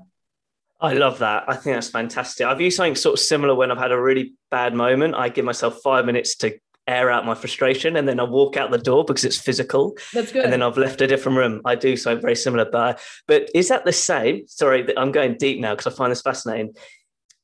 I 0.82 0.94
love 0.94 1.20
that. 1.20 1.44
I 1.46 1.56
think 1.56 1.76
that's 1.76 1.90
fantastic. 1.90 2.48
I've 2.48 2.62
used 2.62 2.78
something 2.78 2.96
sort 2.96 3.16
of 3.16 3.20
similar 3.20 3.54
when 3.54 3.70
I've 3.70 3.78
had 3.78 3.92
a 3.92 4.00
really 4.00 4.36
bad 4.50 4.74
moment. 4.74 5.14
I 5.14 5.28
give 5.28 5.44
myself 5.44 5.82
five 5.84 6.06
minutes 6.06 6.38
to 6.38 6.58
air 6.90 7.12
out 7.12 7.26
my 7.26 7.36
frustration 7.36 7.96
and 7.96 8.08
then 8.08 8.20
I 8.20 8.24
walk 8.24 8.58
out 8.58 8.72
the 8.72 8.78
door 8.78 9.06
because 9.06 9.24
it's 9.24 9.38
physical. 9.38 9.96
That's 10.14 10.32
good. 10.32 10.44
And 10.44 10.52
then 10.52 10.62
I've 10.62 10.78
left 10.78 11.02
a 11.02 11.08
different 11.08 11.38
room. 11.38 11.62
I 11.64 11.76
do 11.76 11.96
something 11.96 12.22
very 12.22 12.36
similar. 12.36 12.66
But 12.70 13.00
but 13.28 13.50
is 13.54 13.70
that 13.70 13.86
the 13.86 13.94
same? 13.94 14.48
Sorry, 14.48 14.86
I'm 14.98 15.12
going 15.12 15.38
deep 15.38 15.60
now 15.60 15.76
because 15.76 15.94
I 15.94 15.96
find 15.96 16.12
this 16.12 16.22
fascinating. 16.22 16.74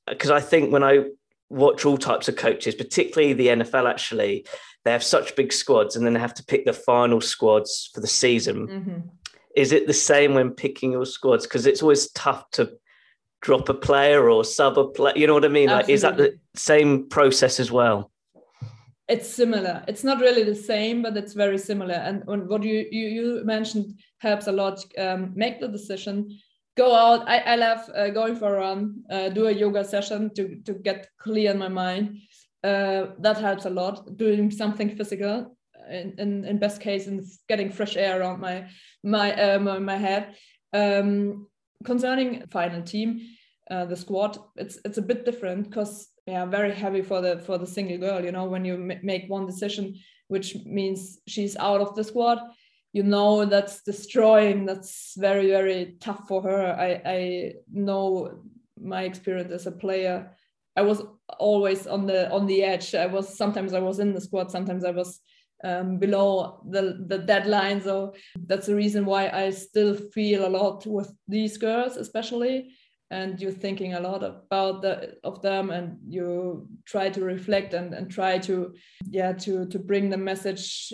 Because 0.08 0.32
I 0.32 0.42
think 0.42 0.74
when 0.74 0.84
I 0.84 1.06
watch 1.50 1.86
all 1.86 1.98
types 1.98 2.28
of 2.28 2.36
coaches, 2.36 2.76
particularly 2.76 3.34
the 3.34 3.48
NFL, 3.48 3.90
actually, 3.90 4.46
they 4.84 4.92
have 4.92 5.04
such 5.04 5.36
big 5.36 5.54
squads 5.54 5.96
and 5.96 6.06
then 6.06 6.14
they 6.14 6.20
have 6.20 6.34
to 6.36 6.46
pick 6.46 6.66
the 6.66 6.74
final 6.74 7.22
squads 7.22 7.90
for 7.94 8.02
the 8.02 8.08
season. 8.08 8.68
Mm-hmm. 8.68 9.00
Is 9.56 9.72
it 9.72 9.88
the 9.88 9.94
same 9.94 10.34
when 10.34 10.52
picking 10.52 10.92
your 10.92 11.06
squads? 11.06 11.46
Because 11.46 11.66
it's 11.66 11.82
always 11.82 12.12
tough 12.12 12.50
to 12.52 12.74
drop 13.42 13.70
a 13.70 13.74
player 13.74 14.30
or 14.30 14.44
sub 14.44 14.78
a 14.78 14.88
player. 14.88 15.14
You 15.16 15.28
know 15.28 15.34
what 15.34 15.46
I 15.46 15.50
mean? 15.50 15.70
Like, 15.70 15.88
is 15.88 16.02
that 16.02 16.18
the 16.18 16.38
same 16.56 17.08
process 17.10 17.60
as 17.60 17.72
well? 17.72 18.12
It's 19.08 19.30
similar. 19.30 19.84
It's 19.88 20.04
not 20.04 20.20
really 20.20 20.44
the 20.44 20.56
same 20.56 21.02
but 21.02 21.18
it's 21.18 21.34
very 21.34 21.58
similar. 21.58 21.96
And 21.96 22.24
what 22.26 22.64
you 22.64 22.88
you, 22.92 23.08
you 23.08 23.46
mentioned 23.46 24.00
helps 24.20 24.48
a 24.48 24.52
lot 24.52 24.84
um, 24.98 25.32
make 25.36 25.60
the 25.60 25.68
decision. 25.68 26.38
Go 26.78 26.94
out 26.94 27.28
i, 27.30 27.38
I 27.40 27.56
love 27.56 27.90
uh, 27.96 28.10
going 28.10 28.36
for 28.36 28.56
a 28.56 28.60
run 28.60 29.04
uh, 29.10 29.30
do 29.30 29.48
a 29.48 29.52
yoga 29.52 29.84
session 29.84 30.34
to 30.36 30.62
to 30.66 30.74
get 30.74 31.10
clear 31.20 31.52
in 31.52 31.58
my 31.58 31.70
mind. 31.70 32.18
Uh, 32.64 33.12
that 33.20 33.38
helps 33.38 33.66
a 33.66 33.70
lot 33.70 34.18
doing 34.18 34.50
something 34.50 34.96
physical 34.98 35.56
in, 35.90 36.16
in, 36.18 36.46
in 36.46 36.58
best 36.58 36.82
case 36.82 37.06
and 37.06 37.24
getting 37.48 37.72
fresh 37.72 37.96
air 37.96 38.20
around 38.20 38.40
my 38.40 38.68
my 39.04 39.34
uh, 39.34 39.60
my, 39.60 39.80
my 39.80 39.98
head. 39.98 40.36
Um, 40.74 41.48
concerning 41.84 42.48
final 42.48 42.82
team 42.82 43.22
uh, 43.70 43.86
the 43.86 43.96
squad 43.96 44.38
it's 44.56 44.80
it's 44.84 44.98
a 44.98 45.02
bit 45.02 45.26
different 45.26 45.70
because 45.70 46.10
yeah 46.26 46.46
very 46.46 46.74
heavy 46.74 47.02
for 47.02 47.22
the 47.22 47.40
for 47.40 47.58
the 47.58 47.68
single 47.68 47.98
girl 47.98 48.24
you 48.24 48.32
know 48.32 48.46
when 48.46 48.66
you 48.66 48.78
make 49.04 49.30
one 49.30 49.46
decision 49.46 49.96
which 50.28 50.56
means 50.66 51.20
she's 51.28 51.56
out 51.58 51.82
of 51.82 51.96
the 51.96 52.04
squad 52.04 52.40
you 52.96 53.04
know 53.04 53.44
that's 53.44 53.84
destroying 53.84 54.66
that's 54.66 55.16
very 55.18 55.50
very 55.50 55.98
tough 56.00 56.22
for 56.30 56.42
her. 56.42 56.74
I 56.80 57.02
i 57.06 57.54
know 57.70 58.40
my 58.80 59.04
experience 59.04 59.52
as 59.52 59.68
a 59.68 59.72
player. 59.72 60.32
I 60.78 60.82
was 60.82 61.04
always 61.38 61.88
on 61.88 62.06
the 62.06 62.32
on 62.32 62.48
the 62.48 62.64
edge. 62.64 62.96
I 62.96 63.08
was 63.08 63.38
sometimes 63.38 63.74
i 63.74 63.82
was 63.82 64.00
in 64.00 64.14
the 64.14 64.22
squad 64.22 64.50
sometimes 64.50 64.86
i 64.86 64.92
was 64.92 65.20
um, 65.66 65.98
below 65.98 66.62
the 66.70 67.04
the 67.08 67.18
deadline. 67.18 67.82
So 67.82 68.14
that's 68.48 68.68
the 68.68 68.76
reason 68.76 69.06
why 69.06 69.28
i 69.28 69.50
still 69.50 69.94
feel 70.16 70.46
a 70.46 70.56
lot 70.60 70.86
with 70.86 71.12
these 71.28 71.58
girls 71.58 71.98
especially 71.98 72.72
and 73.12 73.40
you're 73.40 73.52
thinking 73.52 73.94
a 73.94 74.00
lot 74.00 74.24
about 74.24 74.82
the 74.82 75.16
of 75.24 75.42
them 75.42 75.70
and 75.70 75.98
you 76.08 76.68
try 76.86 77.10
to 77.10 77.24
reflect 77.24 77.74
and, 77.74 77.94
and 77.94 78.10
try 78.10 78.38
to 78.40 78.74
yeah 79.10 79.32
to 79.32 79.68
to 79.68 79.80
bring 79.80 80.10
the 80.10 80.18
message 80.18 80.92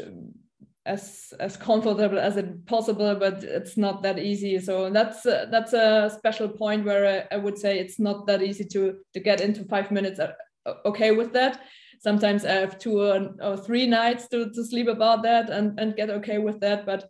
as 0.86 1.32
as 1.39 1.56
comfortable 1.58 2.19
as 2.19 2.38
it 2.38 2.65
possible 2.65 3.15
but 3.15 3.43
it's 3.43 3.78
not 3.78 4.02
that 4.04 4.17
easy. 4.17 4.60
So 4.60 4.89
that's 4.89 5.26
uh, 5.26 5.45
that's 5.52 5.74
a 5.74 6.12
special 6.17 6.50
point 6.50 6.86
where 6.86 7.28
I, 7.32 7.36
I, 7.36 7.38
would 7.38 7.58
say 7.58 7.80
it's 7.80 8.00
not 8.00 8.26
that 8.28 8.41
easy 8.41 8.65
to 8.65 8.97
to 9.13 9.19
get 9.19 9.41
into 9.41 9.63
five 9.65 9.91
minutes 9.91 10.19
uh, 10.19 10.34
okay 10.86 11.12
with 11.12 11.34
that. 11.34 11.62
Sometimes 12.00 12.45
i 12.45 12.54
have 12.54 12.80
two 12.80 13.00
or, 13.00 13.36
or 13.41 13.58
three 13.58 13.86
nights 13.86 14.28
to, 14.30 14.50
to 14.50 14.65
sleep 14.65 14.88
about 14.88 15.21
that 15.21 15.52
and 15.52 15.80
and 15.80 15.95
get 15.95 16.10
okay 16.10 16.39
with 16.39 16.60
that 16.62 16.84
but 16.84 17.08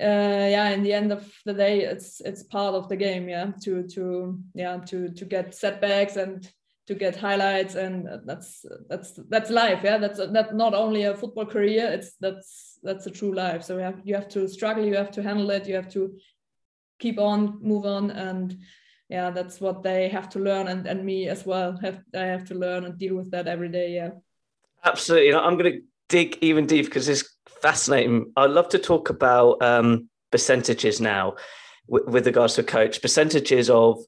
uh, 0.00 0.48
yeah 0.50 0.70
in 0.70 0.82
the 0.82 0.92
end 0.92 1.12
of 1.12 1.32
the 1.44 1.54
day 1.54 1.80
it's 1.80 2.20
it's 2.20 2.42
part 2.42 2.74
of 2.74 2.88
the 2.88 2.96
game 2.96 3.28
yeah 3.28 3.52
to 3.62 3.86
to 3.86 4.38
yeah 4.54 4.78
to 4.78 5.08
to 5.10 5.24
get 5.24 5.54
setbacks 5.54 6.16
and 6.16 6.50
to 6.86 6.94
get 6.94 7.16
highlights 7.16 7.76
and 7.76 8.08
that's 8.26 8.64
that's 8.88 9.18
that's 9.28 9.50
life 9.50 9.80
yeah. 9.82 9.98
That's 9.98 10.18
that's 10.18 10.52
not 10.52 10.74
only 10.74 11.04
a 11.04 11.16
football 11.16 11.46
career 11.46 11.90
it's 11.92 12.14
that's 12.20 12.78
that's 12.82 13.06
a 13.06 13.10
true 13.10 13.34
life. 13.34 13.62
So 13.62 13.76
you 13.76 13.82
have 13.82 14.00
you 14.04 14.14
have 14.14 14.28
to 14.30 14.46
struggle 14.48 14.84
you 14.84 14.96
have 14.96 15.10
to 15.12 15.22
handle 15.22 15.50
it 15.50 15.66
you 15.66 15.76
have 15.76 15.90
to 15.92 16.14
keep 16.98 17.18
on 17.18 17.58
move 17.62 17.86
on 17.86 18.10
and 18.10 18.58
yeah 19.08 19.30
that's 19.30 19.60
what 19.60 19.82
they 19.82 20.08
have 20.08 20.28
to 20.30 20.38
learn 20.38 20.68
and 20.68 20.86
and 20.86 21.04
me 21.04 21.28
as 21.28 21.46
well 21.46 21.78
have 21.82 22.00
i 22.14 22.24
have 22.24 22.44
to 22.44 22.54
learn 22.54 22.84
and 22.84 22.98
deal 22.98 23.14
with 23.14 23.30
that 23.30 23.46
every 23.46 23.68
day 23.68 23.94
yeah. 23.94 24.10
Absolutely. 24.84 25.34
I'm 25.34 25.56
going 25.56 25.72
to 25.72 25.80
dig 26.08 26.38
even 26.42 26.66
deep 26.66 26.84
because 26.84 27.08
it's 27.08 27.33
fascinating. 27.64 28.30
I'd 28.36 28.50
love 28.50 28.68
to 28.68 28.78
talk 28.78 29.08
about 29.08 29.62
um, 29.62 30.10
percentages 30.30 31.00
now 31.00 31.36
with, 31.88 32.04
with 32.06 32.26
regards 32.26 32.56
to 32.56 32.62
coach, 32.62 33.00
percentages 33.00 33.70
of 33.70 33.98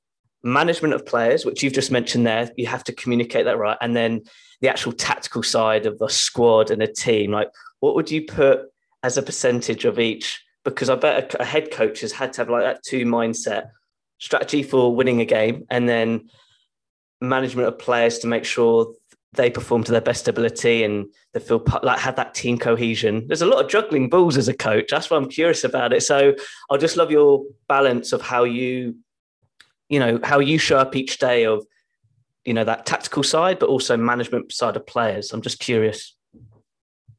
management 0.45 0.93
of 0.93 1.07
players, 1.07 1.47
which 1.47 1.63
you've 1.63 1.73
just 1.73 1.91
mentioned 1.91 2.27
there. 2.27 2.51
You 2.59 2.67
have 2.67 2.85
to 2.85 2.93
communicate 2.93 3.47
that 3.47 3.57
right. 3.57 3.79
And 3.81 3.97
then 3.97 4.25
the 4.61 4.69
actual 4.69 4.93
tactical 4.93 5.43
side 5.43 5.87
of 5.87 5.97
a 6.03 6.11
squad 6.11 6.71
and 6.71 6.83
a 6.83 6.87
team. 6.87 7.31
Like, 7.33 7.49
what 7.81 7.95
would 7.95 8.11
you 8.11 8.27
put 8.27 8.61
as 9.03 9.17
a 9.17 9.23
percentage 9.23 9.87
of 9.87 9.99
each? 9.99 10.45
Because 10.63 10.91
I 10.91 10.97
bet 10.97 11.33
a, 11.33 11.41
a 11.41 11.45
head 11.47 11.71
coach 11.71 12.03
has 12.03 12.13
had 12.13 12.35
to 12.35 12.43
have 12.43 12.51
like 12.51 12.63
that 12.63 12.85
two 12.85 13.07
mindset 13.07 13.71
strategy 14.19 14.63
for 14.63 14.95
winning 14.95 15.23
a 15.23 15.25
game 15.25 15.65
and 15.71 15.89
then 15.89 16.29
management 17.23 17.69
of 17.69 17.79
players 17.79 18.19
to 18.19 18.27
make 18.27 18.45
sure 18.45 18.93
they 19.33 19.51
perform 19.51 19.85
to 19.85 19.93
their 19.93 20.01
best 20.01 20.29
ability 20.29 20.83
and 20.83 21.07
they 21.33 21.41
feel 21.41 21.63
like 21.83 21.99
have 21.99 22.17
that 22.17 22.35
team 22.35 22.59
cohesion. 22.59 23.27
There's 23.27 23.43
a 23.43 23.47
lot 23.47 23.65
of 23.65 23.71
juggling 23.71 24.09
balls 24.09 24.37
as 24.37 24.49
a 24.49 24.55
coach. 24.55 24.89
That's 24.91 25.11
why 25.11 25.17
I'm 25.17 25.29
curious 25.29 25.65
about 25.65 25.93
it. 25.93 26.03
So 26.03 26.35
I'll 26.71 26.79
just 26.79 26.97
love 26.97 27.11
your 27.11 27.45
balance 27.69 28.13
of 28.13 28.23
how 28.23 28.45
you, 28.45 28.97
you 29.89 30.01
know, 30.01 30.19
how 30.23 30.39
you 30.39 30.59
show 30.59 30.79
up 30.79 30.97
each 30.97 31.19
day 31.19 31.45
of, 31.45 31.67
you 32.45 32.55
know, 32.55 32.65
that 32.65 32.87
tactical 32.87 33.23
side, 33.23 33.59
but 33.59 33.69
also 33.69 33.97
management 33.97 34.53
side 34.53 34.77
of 34.77 34.87
players. 34.87 35.33
I'm 35.33 35.43
just 35.43 35.59
curious. 35.59 36.17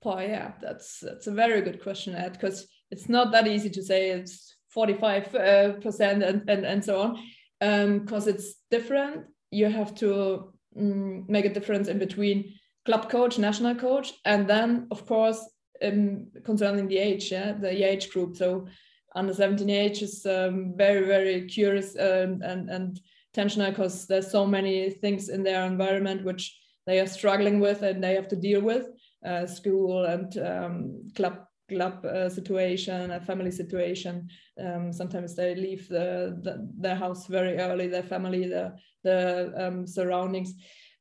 Oh 0.04 0.20
yeah, 0.20 0.54
that's 0.62 1.00
that's 1.02 1.28
a 1.28 1.34
very 1.34 1.62
good 1.62 1.84
question, 1.84 2.16
Ed, 2.16 2.32
because 2.34 2.66
it's 2.92 3.10
not 3.10 3.34
that 3.34 3.46
easy 3.46 3.70
to 3.72 3.84
say 3.84 4.12
it's 4.12 4.56
45 4.70 5.36
uh, 5.36 5.72
percent 5.82 6.24
and, 6.24 6.50
and 6.50 6.66
and 6.66 6.86
so 6.86 7.02
on, 7.02 8.00
because 8.00 8.28
um, 8.28 8.34
it's 8.34 8.56
different. 8.72 9.26
You 9.52 9.70
have 9.70 9.94
to 9.96 10.54
um, 10.78 11.26
make 11.28 11.46
a 11.46 11.54
difference 11.54 11.88
in 11.88 12.00
between 12.00 12.54
club 12.86 13.10
coach, 13.10 13.38
national 13.38 13.76
coach, 13.76 14.14
and 14.26 14.48
then 14.48 14.88
of 14.92 15.06
course 15.06 15.40
um, 15.84 16.28
concerning 16.44 16.88
the 16.88 16.98
age, 16.98 17.32
yeah, 17.32 17.54
the 17.54 17.84
age 17.84 18.10
group. 18.12 18.36
So 18.36 18.68
under 19.16 19.34
17 19.34 19.70
age 19.70 20.02
is 20.02 20.26
um, 20.26 20.74
very 20.76 21.06
very 21.06 21.48
curious 21.48 21.96
um, 21.96 22.42
and 22.44 22.70
and 22.70 23.00
tensional 23.36 23.70
because 23.70 24.08
there's 24.08 24.32
so 24.32 24.46
many 24.46 24.90
things 24.90 25.30
in 25.30 25.44
their 25.44 25.66
environment 25.66 26.24
which 26.24 26.58
they 26.86 27.00
are 27.00 27.08
struggling 27.08 27.60
with 27.60 27.84
and 27.84 28.04
they 28.04 28.16
have 28.16 28.28
to 28.30 28.36
deal 28.36 28.62
with 28.62 28.88
uh, 29.26 29.46
school 29.46 30.06
and 30.06 30.38
um, 30.38 31.10
club 31.16 31.47
club 31.70 32.06
uh, 32.06 32.30
situation, 32.30 33.12
a 33.12 33.20
family 33.20 33.52
situation. 33.52 34.30
Um, 34.64 34.92
sometimes 34.92 35.36
they 35.36 35.56
leave 35.56 35.88
the, 35.88 36.40
the, 36.42 36.68
their 36.78 36.96
house 36.96 37.28
very 37.28 37.58
early, 37.58 37.88
their 37.88 38.04
family, 38.04 38.48
the 38.48 38.76
the 39.04 39.54
um, 39.58 39.88
surroundings. 39.88 40.54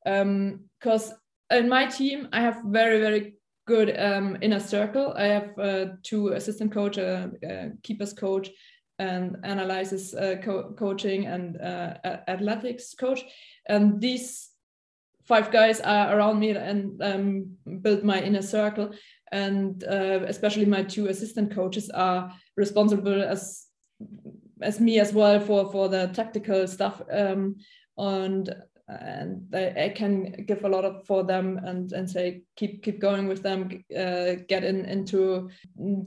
Because 0.05 1.11
um, 1.11 1.17
in 1.51 1.69
my 1.69 1.87
team, 1.87 2.29
I 2.33 2.41
have 2.41 2.63
very 2.67 3.01
very 3.01 3.35
good 3.67 3.99
um, 3.99 4.37
inner 4.43 4.61
circle. 4.61 5.13
I 5.17 5.27
have 5.27 5.59
uh, 5.59 5.87
two 6.03 6.29
assistant 6.29 6.73
coach, 6.73 6.99
a, 6.99 7.31
a, 7.45 7.71
keepers 7.83 8.13
coach, 8.13 8.51
and 8.99 9.37
analysis 9.43 10.15
uh, 10.15 10.37
co- 10.43 10.73
coaching 10.79 11.27
and 11.27 11.61
uh, 11.61 11.95
athletics 12.29 12.95
coach, 12.95 13.25
and 13.69 14.01
these 14.01 14.51
five 15.27 15.51
guys 15.51 15.81
are 15.81 16.17
around 16.17 16.39
me 16.39 16.51
and 16.51 17.03
um, 17.03 17.57
build 17.83 18.05
my 18.05 18.21
inner 18.21 18.43
circle 18.43 18.93
and 19.37 19.85
uh, 19.85 20.21
especially 20.27 20.65
my 20.65 20.83
two 20.83 21.09
assistant 21.09 21.55
coaches 21.55 21.91
are 21.91 22.33
responsible 22.57 23.23
as 23.23 23.67
as 24.63 24.81
me 24.81 24.99
as 24.99 25.13
well 25.13 25.39
for 25.41 25.71
for 25.71 25.89
the 25.89 26.07
tactical 26.15 26.67
stuff 26.67 27.03
um, 27.11 27.57
and 27.99 28.55
and 28.89 29.53
I, 29.53 29.93
can 29.97 30.45
give 30.47 30.65
a 30.65 30.69
lot 30.69 30.85
of 30.85 31.05
for 31.07 31.25
them 31.25 31.59
and 31.65 31.93
and 31.93 32.09
say 32.09 32.43
keep 32.55 32.85
keep 32.85 33.01
going 33.01 33.27
with 33.27 33.43
them 33.43 33.83
uh, 33.91 34.37
get 34.49 34.63
in 34.63 34.85
into 34.85 35.51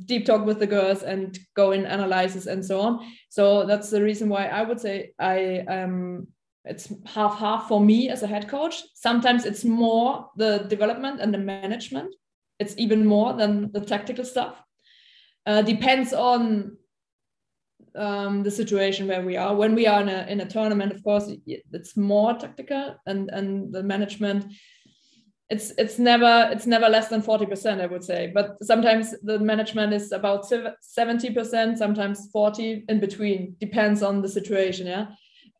deep 0.05 0.25
talk 0.25 0.45
with 0.45 0.59
the 0.59 0.67
girls 0.67 1.03
and 1.03 1.37
go 1.55 1.71
in 1.73 1.85
analysis 1.85 2.45
and 2.45 2.65
so 2.65 2.79
on. 2.79 2.99
So 3.29 3.65
that's 3.65 3.89
the 3.89 4.01
reason 4.01 4.29
why 4.29 4.45
i 4.45 4.61
would 4.63 4.79
say 4.79 5.11
i 5.19 5.59
um 5.67 6.27
it's 6.65 6.93
half 7.05 7.37
half 7.37 7.67
for 7.67 7.81
me 7.81 8.09
as 8.09 8.23
a 8.23 8.27
head 8.27 8.47
coach. 8.47 8.75
Sometimes 8.93 9.45
it's 9.45 9.65
more 9.65 10.29
the 10.37 10.65
development 10.69 11.19
and 11.19 11.33
the 11.33 11.37
management 11.37 12.15
it's 12.59 12.75
even 12.77 13.05
more 13.05 13.33
than 13.33 13.71
the 13.71 13.81
tactical 13.81 14.25
stuff. 14.25 14.61
Uh, 15.45 15.61
depends 15.61 16.13
on 16.13 16.77
um, 17.95 18.43
the 18.43 18.51
situation 18.51 19.07
where 19.07 19.23
we 19.23 19.37
are. 19.37 19.55
When 19.55 19.73
we 19.75 19.87
are 19.87 20.01
in 20.01 20.09
a, 20.09 20.25
in 20.29 20.41
a 20.41 20.45
tournament, 20.45 20.91
of 20.91 21.03
course, 21.03 21.31
it's 21.45 21.97
more 21.97 22.33
tactical 22.33 22.95
and, 23.05 23.29
and 23.29 23.73
the 23.73 23.83
management. 23.83 24.45
It's 25.49 25.71
it's 25.79 25.97
never 25.97 26.49
it's 26.51 26.67
never 26.67 26.87
less 26.87 27.07
than 27.07 27.23
forty 27.23 27.47
percent, 27.47 27.81
I 27.81 27.87
would 27.87 28.03
say. 28.03 28.31
But 28.31 28.57
sometimes 28.61 29.15
the 29.23 29.39
management 29.39 29.93
is 29.93 30.11
about 30.11 30.45
seventy 30.81 31.31
percent, 31.31 31.79
sometimes 31.79 32.29
forty, 32.31 32.85
in 32.87 32.99
between. 32.99 33.55
Depends 33.59 34.03
on 34.03 34.21
the 34.21 34.29
situation, 34.29 34.85
yeah. 34.85 35.07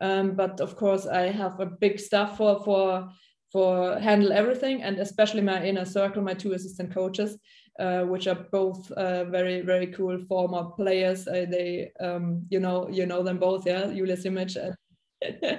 Um, 0.00 0.36
but 0.36 0.60
of 0.60 0.76
course, 0.76 1.06
I 1.06 1.32
have 1.32 1.58
a 1.58 1.66
big 1.66 1.98
staff 1.98 2.36
for 2.36 2.62
for 2.62 3.08
for 3.52 3.98
handle 3.98 4.32
everything 4.32 4.82
and 4.82 4.98
especially 4.98 5.42
my 5.42 5.64
inner 5.64 5.84
circle 5.84 6.22
my 6.22 6.34
two 6.34 6.52
assistant 6.52 6.92
coaches 6.94 7.38
uh, 7.80 8.02
which 8.02 8.26
are 8.26 8.46
both 8.52 8.90
uh, 8.92 9.24
very 9.24 9.62
very 9.62 9.86
cool 9.86 10.18
former 10.28 10.64
players. 10.76 11.26
Uh, 11.26 11.46
they 11.48 11.90
um, 12.00 12.44
you 12.50 12.60
know 12.60 12.88
you 12.88 13.06
know 13.06 13.22
them 13.22 13.38
both 13.38 13.66
yeah? 13.66 13.86
Julia 13.86 14.16
Simic 14.16 14.56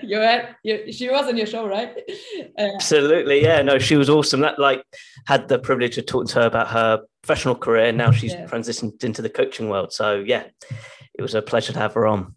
you 0.04 0.18
had 0.20 0.56
you, 0.64 0.92
she 0.92 1.10
was 1.10 1.28
in 1.28 1.38
your 1.38 1.48
show 1.48 1.68
right? 1.68 1.98
Uh, 2.60 2.70
absolutely 2.76 3.42
yeah. 3.42 3.62
No 3.62 3.80
she 3.80 3.96
was 3.96 4.10
awesome. 4.10 4.42
That 4.42 4.60
like 4.60 4.84
had 5.26 5.48
the 5.48 5.60
privilege 5.60 5.98
of 5.98 6.06
talking 6.06 6.28
to 6.28 6.42
her 6.42 6.48
about 6.48 6.68
her 6.68 7.02
professional 7.24 7.56
career 7.56 7.86
and 7.86 7.98
now 7.98 8.12
she's 8.12 8.34
yeah. 8.34 8.46
transitioned 8.46 9.04
into 9.04 9.22
the 9.22 9.30
coaching 9.30 9.70
world. 9.70 9.92
So 9.92 10.24
yeah 10.26 10.44
it 11.16 11.22
was 11.22 11.36
a 11.36 11.42
pleasure 11.42 11.74
to 11.74 11.80
have 11.80 11.94
her 11.96 12.06
on. 12.06 12.36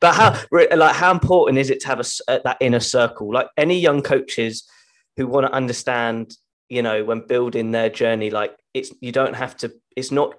But 0.00 0.14
how 0.14 0.38
like 0.50 0.94
how 0.94 1.10
important 1.10 1.58
is 1.58 1.70
it 1.70 1.80
to 1.80 1.86
have 1.88 2.00
a, 2.00 2.40
that 2.44 2.58
inner 2.60 2.80
circle? 2.80 3.32
Like 3.32 3.48
any 3.56 3.78
young 3.78 4.02
coaches 4.02 4.68
who 5.16 5.26
want 5.26 5.46
to 5.46 5.52
understand, 5.52 6.34
you 6.68 6.82
know, 6.82 7.04
when 7.04 7.26
building 7.26 7.70
their 7.70 7.90
journey, 7.90 8.30
like 8.30 8.54
it's 8.74 8.92
you 9.00 9.12
don't 9.12 9.34
have 9.34 9.56
to, 9.58 9.72
it's 9.96 10.10
not 10.10 10.34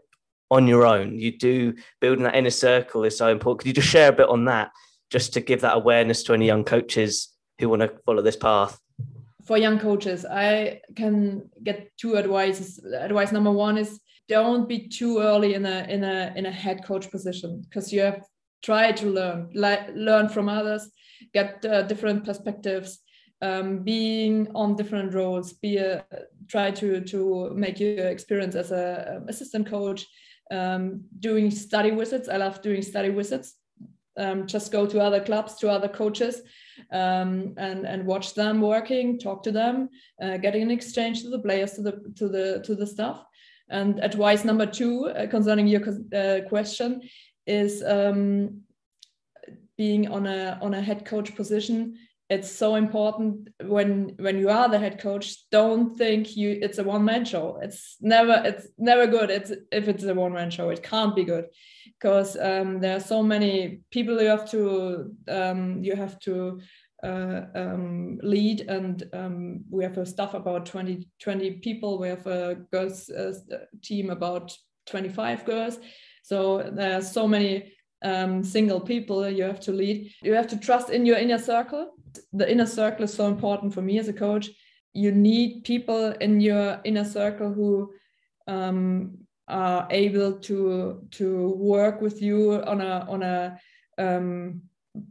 on 0.49 0.67
your 0.67 0.85
own. 0.85 1.19
You 1.19 1.37
do 1.37 1.73
building 1.99 2.23
that 2.23 2.35
inner 2.35 2.49
circle 2.49 3.03
is 3.03 3.17
so 3.17 3.29
important. 3.29 3.59
Could 3.59 3.67
you 3.67 3.73
just 3.73 3.87
share 3.87 4.09
a 4.09 4.15
bit 4.15 4.29
on 4.29 4.45
that, 4.45 4.71
just 5.09 5.33
to 5.33 5.41
give 5.41 5.61
that 5.61 5.75
awareness 5.75 6.23
to 6.23 6.33
any 6.33 6.45
young 6.45 6.63
coaches 6.63 7.29
who 7.59 7.69
want 7.69 7.81
to 7.81 7.91
follow 8.05 8.21
this 8.21 8.35
path? 8.35 8.79
For 9.45 9.57
young 9.57 9.79
coaches, 9.79 10.25
I 10.25 10.81
can 10.95 11.49
get 11.63 11.91
two 11.97 12.17
advices. 12.17 12.83
Advice 12.97 13.31
number 13.31 13.51
one 13.51 13.77
is 13.77 13.99
don't 14.29 14.69
be 14.69 14.87
too 14.87 15.19
early 15.19 15.53
in 15.53 15.65
a 15.65 15.85
in 15.89 16.03
a 16.03 16.33
in 16.35 16.45
a 16.45 16.51
head 16.51 16.85
coach 16.85 17.11
position 17.11 17.61
because 17.61 17.91
you 17.91 18.01
have 18.01 18.23
tried 18.63 18.95
to 18.97 19.07
learn 19.07 19.49
learn 19.53 20.29
from 20.29 20.47
others, 20.47 20.89
get 21.33 21.63
uh, 21.65 21.81
different 21.83 22.23
perspectives, 22.23 22.99
um, 23.43 23.79
being 23.79 24.47
on 24.55 24.75
different 24.75 25.13
roles, 25.13 25.53
be 25.53 25.77
a, 25.77 26.05
try 26.47 26.71
to 26.71 27.01
to 27.01 27.51
make 27.55 27.79
your 27.79 28.07
experience 28.07 28.55
as 28.55 28.71
a 28.71 29.17
um, 29.17 29.27
assistant 29.27 29.67
coach, 29.67 30.05
um, 30.49 31.03
doing 31.19 31.51
study 31.51 31.91
visits. 31.91 32.29
I 32.29 32.37
love 32.37 32.61
doing 32.61 32.81
study 32.81 33.09
visits. 33.09 33.55
Um, 34.15 34.47
just 34.47 34.71
go 34.71 34.85
to 34.85 35.01
other 35.01 35.19
clubs, 35.19 35.55
to 35.55 35.69
other 35.69 35.89
coaches, 35.89 36.41
um, 36.91 37.53
and 37.57 37.85
and 37.85 38.05
watch 38.05 38.33
them 38.33 38.61
working, 38.61 39.19
talk 39.19 39.43
to 39.43 39.51
them, 39.51 39.89
uh, 40.21 40.37
getting 40.37 40.61
an 40.61 40.71
exchange 40.71 41.23
to 41.23 41.29
the 41.29 41.39
players, 41.39 41.73
to 41.73 41.81
the 41.81 42.13
to 42.15 42.29
the 42.29 42.61
to 42.65 42.75
the 42.75 42.87
staff. 42.87 43.25
And 43.69 43.99
advice 43.99 44.45
number 44.45 44.67
two 44.67 45.07
uh, 45.07 45.27
concerning 45.27 45.67
your 45.67 45.81
uh, 46.15 46.47
question 46.47 47.01
is 47.45 47.83
um, 47.83 48.61
being 49.77 50.07
on 50.07 50.27
a 50.27 50.57
on 50.61 50.73
a 50.75 50.81
head 50.81 51.03
coach 51.05 51.35
position 51.35 51.97
it's 52.29 52.49
so 52.49 52.75
important 52.75 53.49
when 53.61 54.15
when 54.17 54.39
you 54.39 54.49
are 54.49 54.69
the 54.69 54.79
head 54.79 54.99
coach 54.99 55.49
don't 55.51 55.97
think 55.97 56.35
you 56.37 56.57
it's 56.61 56.77
a 56.77 56.83
one 56.83 57.03
man 57.03 57.25
show. 57.25 57.59
It's 57.61 57.97
never 58.01 58.41
it's 58.45 58.67
never 58.77 59.07
good. 59.07 59.29
It's 59.29 59.51
if 59.71 59.87
it's 59.87 60.03
a 60.03 60.13
one 60.13 60.33
man 60.33 60.49
show 60.49 60.69
it 60.69 60.83
can't 60.83 61.15
be 61.15 61.25
good. 61.25 61.45
Because 61.99 62.37
um, 62.37 62.79
there 62.79 62.95
are 62.95 63.01
so 63.01 63.21
many 63.21 63.81
people 63.91 64.21
you 64.21 64.29
have 64.29 64.49
to 64.51 65.13
um, 65.27 65.83
you 65.83 65.95
have 65.95 66.19
to 66.21 66.59
uh, 67.03 67.41
um, 67.55 68.19
lead 68.23 68.61
and 68.61 69.03
um, 69.13 69.65
we 69.69 69.83
have 69.83 69.97
a 69.97 70.05
staff 70.05 70.33
about 70.33 70.65
20 70.65 71.07
20 71.21 71.51
people. 71.59 71.99
We 71.99 72.07
have 72.07 72.25
a 72.25 72.55
girls 72.71 73.09
uh, 73.09 73.33
team 73.81 74.09
about 74.09 74.55
25 74.85 75.45
girls. 75.45 75.77
So 76.23 76.69
there 76.73 76.97
are 76.97 77.01
so 77.01 77.27
many 77.27 77.73
um, 78.03 78.43
single 78.43 78.79
people 78.79 79.29
you 79.29 79.43
have 79.43 79.59
to 79.61 79.71
lead. 79.71 80.13
You 80.21 80.33
have 80.33 80.47
to 80.47 80.57
trust 80.57 80.89
in 80.89 81.05
your 81.05 81.17
inner 81.17 81.37
circle. 81.37 81.91
The 82.31 82.51
inner 82.51 82.65
circle 82.65 83.05
is 83.05 83.13
so 83.13 83.27
important 83.27 83.73
for 83.73 83.81
me 83.81 83.99
as 83.99 84.07
a 84.07 84.13
coach. 84.13 84.49
You 84.93 85.11
need 85.11 85.63
people 85.63 86.11
in 86.11 86.39
your 86.39 86.79
inner 86.83 87.05
circle 87.05 87.51
who 87.51 87.93
um, 88.47 89.17
are 89.47 89.87
able 89.89 90.33
to 90.39 91.07
to 91.11 91.49
work 91.57 92.01
with 92.01 92.21
you 92.21 92.63
on 92.63 92.81
a 92.81 93.05
on 93.09 93.23
a 93.23 93.59
um, 93.97 94.61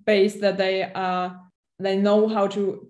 base 0.05 0.41
that 0.41 0.57
they 0.57 0.85
are 0.93 1.41
they 1.79 1.97
know 1.97 2.29
how 2.29 2.47
to. 2.49 2.89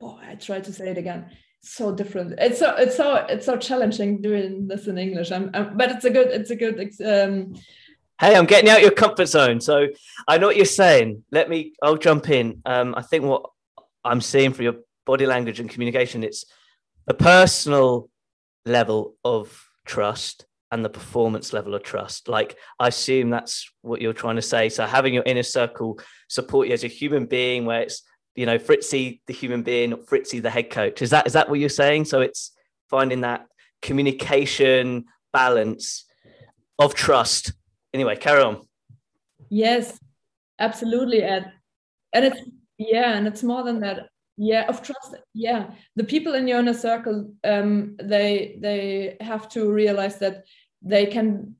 Oh, 0.00 0.18
I 0.22 0.34
try 0.34 0.60
to 0.60 0.72
say 0.72 0.90
it 0.90 0.98
again. 0.98 1.30
so 1.64 1.94
different. 1.94 2.34
It's 2.38 2.58
so 2.58 2.74
it's 2.76 2.96
so 2.96 3.16
it's 3.28 3.46
so 3.46 3.56
challenging 3.56 4.20
doing 4.20 4.68
this 4.68 4.86
in 4.86 4.98
English. 4.98 5.32
I'm, 5.32 5.50
I'm 5.54 5.76
but 5.76 5.90
it's 5.90 6.04
a 6.04 6.10
good 6.10 6.28
it's 6.28 6.50
a 6.50 6.56
good 6.56 6.78
um, 7.04 7.54
Hey, 8.20 8.36
I'm 8.36 8.46
getting 8.46 8.70
out 8.70 8.80
your 8.80 8.92
comfort 8.92 9.26
zone. 9.26 9.60
So 9.60 9.88
I 10.28 10.38
know 10.38 10.46
what 10.46 10.56
you're 10.56 10.66
saying. 10.66 11.24
Let 11.32 11.48
me, 11.48 11.72
I'll 11.82 11.96
jump 11.96 12.30
in. 12.30 12.62
Um, 12.64 12.94
I 12.96 13.02
think 13.02 13.24
what 13.24 13.50
I'm 14.04 14.20
seeing 14.20 14.52
for 14.52 14.62
your 14.62 14.76
body 15.04 15.26
language 15.26 15.58
and 15.58 15.68
communication, 15.68 16.22
it's 16.22 16.44
a 17.08 17.14
personal 17.14 18.08
level 18.64 19.16
of 19.24 19.68
trust 19.84 20.46
and 20.70 20.84
the 20.84 20.90
performance 20.90 21.52
level 21.52 21.74
of 21.74 21.82
trust. 21.82 22.28
Like 22.28 22.56
I 22.78 22.88
assume 22.88 23.30
that's 23.30 23.70
what 23.82 24.00
you're 24.00 24.12
trying 24.12 24.36
to 24.36 24.42
say. 24.42 24.68
So 24.68 24.86
having 24.86 25.14
your 25.14 25.22
inner 25.24 25.42
circle 25.42 26.00
support 26.28 26.68
you 26.68 26.74
as 26.74 26.84
a 26.84 26.88
human 26.88 27.26
being, 27.26 27.64
where 27.64 27.82
it's 27.82 28.02
you 28.34 28.46
know 28.46 28.58
Fritzy 28.58 29.20
the 29.26 29.32
human 29.32 29.62
being, 29.62 29.92
Fritzy 30.04 30.40
the 30.40 30.50
head 30.50 30.70
coach. 30.70 31.02
Is 31.02 31.10
that 31.10 31.26
is 31.26 31.34
that 31.34 31.48
what 31.48 31.60
you're 31.60 31.68
saying? 31.68 32.06
So 32.06 32.20
it's 32.20 32.52
finding 32.90 33.20
that 33.20 33.46
communication 33.82 35.04
balance 35.32 36.06
of 36.78 36.94
trust 36.94 37.52
anyway, 37.94 38.16
carry 38.16 38.42
on. 38.42 38.60
Yes, 39.48 39.98
absolutely, 40.58 41.22
Ed. 41.22 41.52
And 42.12 42.24
it's 42.26 42.40
yeah, 42.76 43.14
and 43.16 43.26
it's 43.26 43.42
more 43.42 43.62
than 43.62 43.80
that. 43.80 44.08
Yeah, 44.36 44.66
of 44.68 44.82
trust. 44.82 45.14
Yeah, 45.32 45.70
the 45.96 46.04
people 46.04 46.34
in 46.34 46.48
your 46.48 46.58
inner 46.58 46.74
circle, 46.74 47.32
um, 47.44 47.96
they 48.02 48.58
they 48.60 49.16
have 49.20 49.48
to 49.50 49.72
realize 49.72 50.18
that 50.18 50.44
they 50.82 51.06
can 51.06 51.54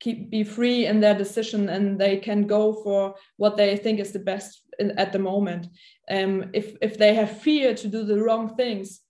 keep 0.00 0.30
be 0.30 0.44
free 0.44 0.86
in 0.86 1.00
their 1.00 1.16
decision 1.16 1.68
and 1.68 1.98
they 1.98 2.16
can 2.16 2.46
go 2.46 2.72
for 2.72 3.14
what 3.36 3.56
they 3.56 3.76
think 3.76 4.00
is 4.00 4.12
the 4.12 4.18
best 4.18 4.62
in, 4.78 4.92
at 4.92 5.12
the 5.12 5.18
moment. 5.18 5.66
Um, 6.10 6.50
if 6.52 6.76
if 6.80 6.98
they 6.98 7.14
have 7.14 7.42
fear 7.42 7.74
to 7.74 7.88
do 7.88 8.04
the 8.04 8.22
wrong 8.22 8.56
things, 8.56 9.00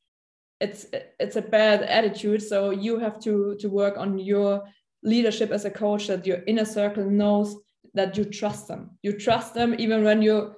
it's 0.60 0.86
it's 1.20 1.36
a 1.36 1.42
bad 1.42 1.82
attitude. 1.82 2.42
So 2.42 2.70
you 2.70 2.98
have 2.98 3.20
to 3.20 3.56
to 3.60 3.68
work 3.68 3.98
on 3.98 4.18
your 4.18 4.64
leadership 5.02 5.50
as 5.50 5.64
a 5.64 5.70
coach 5.70 6.06
that 6.08 6.26
your 6.26 6.42
inner 6.46 6.64
circle 6.64 7.08
knows 7.08 7.56
that 7.94 8.16
you 8.16 8.24
trust 8.24 8.68
them. 8.68 8.90
You 9.02 9.12
trust 9.18 9.54
them 9.54 9.74
even 9.78 10.04
when 10.04 10.22
you 10.22 10.54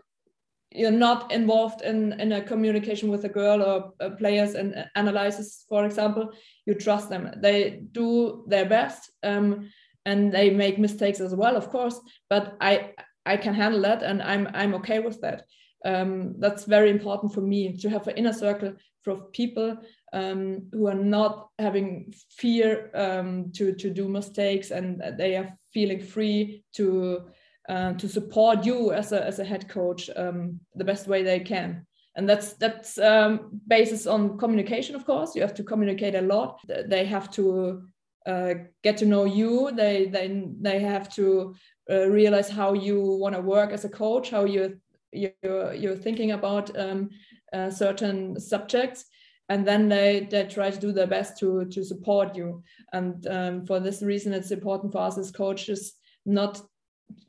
you're 0.73 0.93
not 0.93 1.33
involved 1.33 1.83
in 1.83 2.13
in 2.21 2.33
a 2.33 2.43
communication 2.43 3.11
with 3.11 3.25
a 3.25 3.29
girl 3.29 3.63
or 3.63 3.93
uh, 4.01 4.11
players 4.11 4.55
and 4.55 4.87
analysis 4.95 5.65
for 5.69 5.85
example. 5.85 6.31
You 6.67 6.75
trust 6.75 7.09
them. 7.09 7.31
They 7.43 7.83
do 7.93 8.45
their 8.47 8.67
best 8.67 9.11
um, 9.23 9.69
and 10.07 10.33
they 10.33 10.51
make 10.51 10.79
mistakes 10.79 11.21
as 11.21 11.35
well 11.35 11.57
of 11.57 11.69
course 11.69 12.01
but 12.31 12.57
i 12.61 12.93
i 13.27 13.37
can 13.37 13.53
handle 13.53 13.83
that 13.83 14.03
and 14.03 14.23
i'm 14.23 14.49
i'm 14.55 14.75
okay 14.75 15.01
with 15.01 15.21
that. 15.21 15.45
Um, 15.83 16.35
that's 16.39 16.65
very 16.65 16.91
important 16.91 17.33
for 17.33 17.41
me 17.41 17.77
to 17.79 17.89
have 17.89 18.07
an 18.07 18.17
inner 18.17 18.35
circle 18.35 18.75
for 19.03 19.31
people 19.33 19.79
um, 20.13 20.69
who 20.73 20.87
are 20.89 20.95
not 20.95 21.49
having 21.59 22.13
fear 22.31 22.91
um, 22.95 23.53
to, 23.53 23.73
to 23.75 23.91
do 23.91 24.09
mistakes 24.09 24.71
and 24.71 25.03
they 25.17 25.37
are 25.37 25.57
feeling 25.73 26.01
free 26.01 26.65
to 26.75 27.31
uh, 27.69 27.93
to 27.93 28.09
support 28.09 28.65
you 28.65 28.91
as 28.91 29.13
a, 29.13 29.25
as 29.25 29.39
a 29.39 29.45
head 29.45 29.69
coach 29.69 30.11
um, 30.17 30.59
the 30.75 30.85
best 30.85 31.07
way 31.07 31.23
they 31.23 31.39
can. 31.39 31.87
And 32.17 32.29
that's 32.29 32.55
that's 32.55 32.99
um, 32.99 33.61
basis 33.69 34.09
on 34.09 34.39
communication 34.39 34.97
of 34.97 35.07
course. 35.07 35.37
You 35.37 35.43
have 35.43 35.55
to 35.55 35.63
communicate 35.63 36.17
a 36.17 36.23
lot. 36.23 36.59
They 36.67 37.05
have 37.05 37.31
to 37.33 37.83
uh, 38.27 38.55
get 38.83 38.97
to 38.99 39.07
know 39.07 39.25
you. 39.25 39.71
They 39.73 40.07
they, 40.07 40.49
they 40.61 40.81
have 40.81 41.15
to 41.15 41.55
uh, 41.89 42.09
realize 42.09 42.51
how 42.51 42.73
you 42.73 43.01
want 43.01 43.37
to 43.37 43.41
work 43.41 43.71
as 43.71 43.85
a 43.85 43.89
coach 43.89 44.31
how 44.31 44.45
you 44.45 44.81
you're, 45.13 45.75
you're 45.75 45.97
thinking 45.97 46.33
about 46.33 46.77
um, 46.79 47.11
uh, 47.53 47.71
certain 47.71 48.39
subjects 48.39 49.05
and 49.51 49.67
then 49.67 49.89
they, 49.89 50.29
they 50.31 50.45
try 50.45 50.71
to 50.71 50.79
do 50.79 50.93
their 50.93 51.09
best 51.09 51.37
to, 51.39 51.65
to 51.67 51.85
support 51.85 52.37
you. 52.37 52.63
And 52.93 53.27
um, 53.27 53.67
for 53.67 53.81
this 53.81 54.01
reason 54.01 54.33
it's 54.33 54.53
important 54.53 54.93
for 54.93 54.99
us 54.99 55.19
as 55.19 55.33
coaches 55.33 55.95
not 56.25 56.63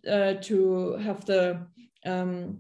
uh, 0.08 0.36
to 0.36 0.94
have 0.98 1.26
the 1.26 1.66
um, 2.06 2.60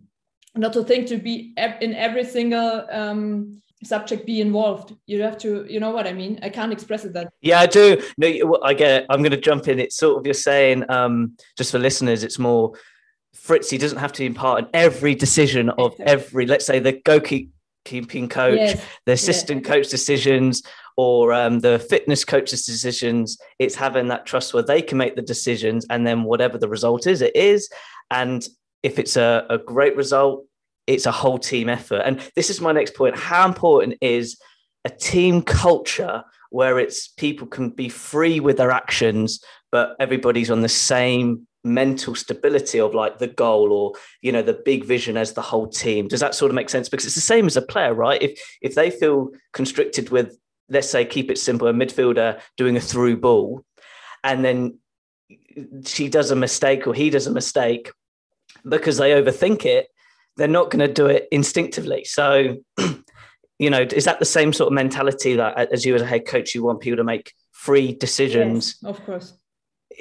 not 0.55 0.73
to 0.73 0.83
think 0.83 1.07
to 1.07 1.17
be 1.17 1.53
in 1.79 1.93
every 1.93 2.25
single 2.25 2.87
um, 2.91 3.61
subject 3.83 4.25
be 4.25 4.41
involved. 4.41 4.95
You 5.05 5.21
have 5.21 5.37
to 5.39 5.65
you 5.69 5.79
know 5.79 5.91
what 5.91 6.07
i 6.07 6.13
mean? 6.13 6.39
I 6.41 6.49
can't 6.49 6.73
express 6.73 7.05
it 7.05 7.13
that 7.13 7.31
yeah 7.41 7.59
i 7.59 7.67
do. 7.67 8.01
No 8.17 8.59
i 8.63 8.73
get 8.73 9.03
it. 9.03 9.05
i'm 9.09 9.19
going 9.19 9.31
to 9.31 9.37
jump 9.37 9.67
in. 9.67 9.79
It's 9.79 9.95
sort 9.95 10.17
of 10.17 10.25
you're 10.25 10.33
saying 10.33 10.89
um, 10.89 11.37
just 11.57 11.71
for 11.71 11.79
listeners 11.79 12.23
it's 12.23 12.39
more 12.39 12.73
Fritzy 13.35 13.77
doesn't 13.77 13.97
have 13.97 14.13
to 14.13 14.27
be 14.27 14.33
part 14.33 14.59
in 14.59 14.69
every 14.73 15.15
decision 15.15 15.69
of 15.69 15.95
every, 16.01 16.45
let's 16.45 16.65
say, 16.65 16.79
the 16.79 16.93
goalkeeping 17.85 18.29
coach, 18.29 18.57
yes. 18.57 18.85
the 19.05 19.13
assistant 19.13 19.65
coach 19.65 19.89
decisions, 19.89 20.63
or 20.97 21.33
um, 21.33 21.59
the 21.59 21.79
fitness 21.79 22.25
coach's 22.25 22.65
decisions. 22.65 23.37
It's 23.59 23.75
having 23.75 24.07
that 24.07 24.25
trust 24.25 24.53
where 24.53 24.63
they 24.63 24.81
can 24.81 24.97
make 24.97 25.15
the 25.15 25.21
decisions, 25.21 25.85
and 25.89 26.05
then 26.05 26.23
whatever 26.23 26.57
the 26.57 26.69
result 26.69 27.07
is, 27.07 27.21
it 27.21 27.35
is. 27.35 27.69
And 28.09 28.47
if 28.83 28.99
it's 28.99 29.17
a, 29.17 29.45
a 29.49 29.57
great 29.57 29.95
result, 29.95 30.45
it's 30.87 31.05
a 31.05 31.11
whole 31.11 31.39
team 31.39 31.69
effort. 31.69 32.01
And 32.05 32.19
this 32.35 32.49
is 32.49 32.59
my 32.59 32.71
next 32.71 32.95
point. 32.95 33.15
How 33.15 33.47
important 33.47 33.97
is 34.01 34.37
a 34.83 34.89
team 34.89 35.41
culture 35.41 36.23
where 36.49 36.79
it's 36.79 37.07
people 37.07 37.47
can 37.47 37.69
be 37.69 37.87
free 37.87 38.39
with 38.39 38.57
their 38.57 38.71
actions, 38.71 39.41
but 39.71 39.95
everybody's 39.99 40.51
on 40.51 40.61
the 40.61 40.69
same 40.69 41.47
mental 41.63 42.15
stability 42.15 42.79
of 42.79 42.95
like 42.95 43.19
the 43.19 43.27
goal 43.27 43.71
or 43.71 43.93
you 44.21 44.31
know 44.31 44.41
the 44.41 44.53
big 44.65 44.83
vision 44.83 45.17
as 45.17 45.33
the 45.33 45.41
whole 45.41 45.67
team. 45.67 46.07
Does 46.07 46.19
that 46.19 46.35
sort 46.35 46.49
of 46.49 46.55
make 46.55 46.69
sense? 46.69 46.89
Because 46.89 47.05
it's 47.05 47.15
the 47.15 47.21
same 47.21 47.45
as 47.45 47.57
a 47.57 47.61
player 47.61 47.93
right? 47.93 48.21
If 48.21 48.39
if 48.61 48.75
they 48.75 48.89
feel 48.89 49.29
constricted 49.53 50.09
with 50.09 50.37
let's 50.69 50.89
say 50.89 51.05
keep 51.05 51.29
it 51.29 51.37
simple 51.37 51.67
a 51.67 51.73
midfielder 51.73 52.39
doing 52.57 52.77
a 52.77 52.81
through 52.81 53.17
ball 53.17 53.63
and 54.23 54.43
then 54.43 54.79
she 55.85 56.07
does 56.07 56.31
a 56.31 56.35
mistake 56.35 56.87
or 56.87 56.93
he 56.93 57.09
does 57.09 57.27
a 57.27 57.31
mistake 57.31 57.91
because 58.67 58.97
they 58.97 59.11
overthink 59.11 59.65
it 59.65 59.87
they're 60.37 60.47
not 60.47 60.71
going 60.71 60.79
to 60.79 60.91
do 60.91 61.07
it 61.07 61.27
instinctively. 61.31 62.05
So 62.05 62.57
you 63.59 63.69
know 63.69 63.81
is 63.81 64.05
that 64.05 64.19
the 64.19 64.25
same 64.25 64.53
sort 64.53 64.67
of 64.67 64.73
mentality 64.73 65.35
that 65.35 65.71
as 65.71 65.85
you 65.85 65.93
as 65.93 66.01
a 66.01 66.07
head 66.07 66.25
coach 66.25 66.55
you 66.55 66.63
want 66.63 66.79
people 66.79 66.97
to 66.97 67.03
make 67.03 67.33
free 67.51 67.93
decisions? 67.93 68.79
Yes, 68.81 68.89
of 68.89 69.05
course 69.05 69.33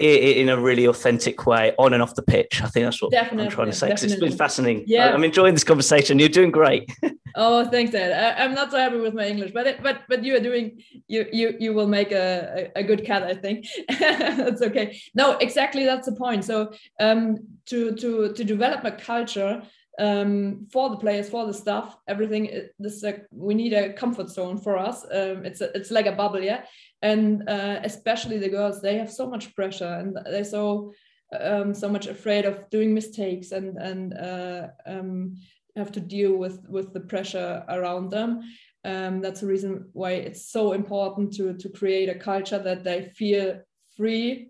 in 0.00 0.48
a 0.48 0.58
really 0.58 0.86
authentic 0.86 1.46
way 1.46 1.74
on 1.78 1.92
and 1.92 2.02
off 2.02 2.14
the 2.14 2.22
pitch. 2.22 2.62
I 2.62 2.68
think 2.68 2.84
that's 2.84 3.02
what 3.02 3.10
definitely, 3.10 3.44
I'm 3.44 3.50
trying 3.50 3.66
to 3.66 3.72
say 3.72 3.88
because 3.88 4.04
it's 4.04 4.20
been 4.20 4.32
fascinating. 4.32 4.84
Yeah, 4.86 5.12
I'm 5.12 5.24
enjoying 5.24 5.54
this 5.54 5.64
conversation. 5.64 6.18
You're 6.18 6.28
doing 6.28 6.50
great. 6.50 6.90
oh, 7.34 7.64
thanks, 7.66 7.94
Ed. 7.94 8.12
I, 8.12 8.44
am 8.44 8.54
not 8.54 8.70
so 8.70 8.78
happy 8.78 8.98
with 8.98 9.14
my 9.14 9.26
English, 9.26 9.52
but 9.52 9.66
it, 9.66 9.82
but 9.82 10.02
but 10.08 10.24
you 10.24 10.36
are 10.36 10.40
doing 10.40 10.82
you 11.06 11.26
you 11.32 11.54
you 11.60 11.74
will 11.74 11.86
make 11.86 12.12
a 12.12 12.70
a, 12.74 12.80
a 12.80 12.82
good 12.82 13.04
cat. 13.04 13.22
I 13.22 13.34
think 13.34 13.66
that's 13.98 14.62
okay. 14.62 15.00
No, 15.14 15.36
exactly 15.38 15.84
that's 15.84 16.06
the 16.06 16.16
point. 16.16 16.44
So 16.44 16.72
um, 16.98 17.38
to 17.66 17.94
to 17.96 18.32
to 18.32 18.44
develop 18.44 18.84
a 18.84 18.92
culture. 18.92 19.62
Um, 20.00 20.66
for 20.72 20.88
the 20.88 20.96
players, 20.96 21.28
for 21.28 21.46
the 21.46 21.52
staff, 21.52 21.94
everything. 22.08 22.50
This 22.78 23.04
we 23.30 23.54
need 23.54 23.74
a 23.74 23.92
comfort 23.92 24.30
zone 24.30 24.56
for 24.58 24.78
us. 24.78 25.04
Um, 25.04 25.44
it's 25.44 25.60
a, 25.60 25.70
it's 25.76 25.90
like 25.90 26.06
a 26.06 26.12
bubble, 26.12 26.42
yeah. 26.42 26.64
And 27.02 27.46
uh, 27.48 27.80
especially 27.84 28.38
the 28.38 28.48
girls, 28.48 28.80
they 28.80 28.96
have 28.96 29.12
so 29.12 29.28
much 29.28 29.54
pressure 29.54 29.92
and 30.00 30.18
they're 30.24 30.44
so 30.44 30.92
um, 31.38 31.74
so 31.74 31.88
much 31.88 32.06
afraid 32.06 32.46
of 32.46 32.68
doing 32.70 32.94
mistakes 32.94 33.52
and 33.52 33.76
and 33.76 34.14
uh, 34.14 34.68
um, 34.86 35.36
have 35.76 35.92
to 35.92 36.00
deal 36.00 36.34
with 36.34 36.66
with 36.66 36.94
the 36.94 37.00
pressure 37.00 37.62
around 37.68 38.10
them. 38.10 38.40
Um, 38.82 39.20
that's 39.20 39.42
the 39.42 39.46
reason 39.46 39.90
why 39.92 40.12
it's 40.12 40.50
so 40.50 40.72
important 40.72 41.34
to 41.34 41.52
to 41.58 41.68
create 41.68 42.08
a 42.08 42.18
culture 42.18 42.58
that 42.58 42.84
they 42.84 43.12
feel 43.14 43.60
free. 43.98 44.48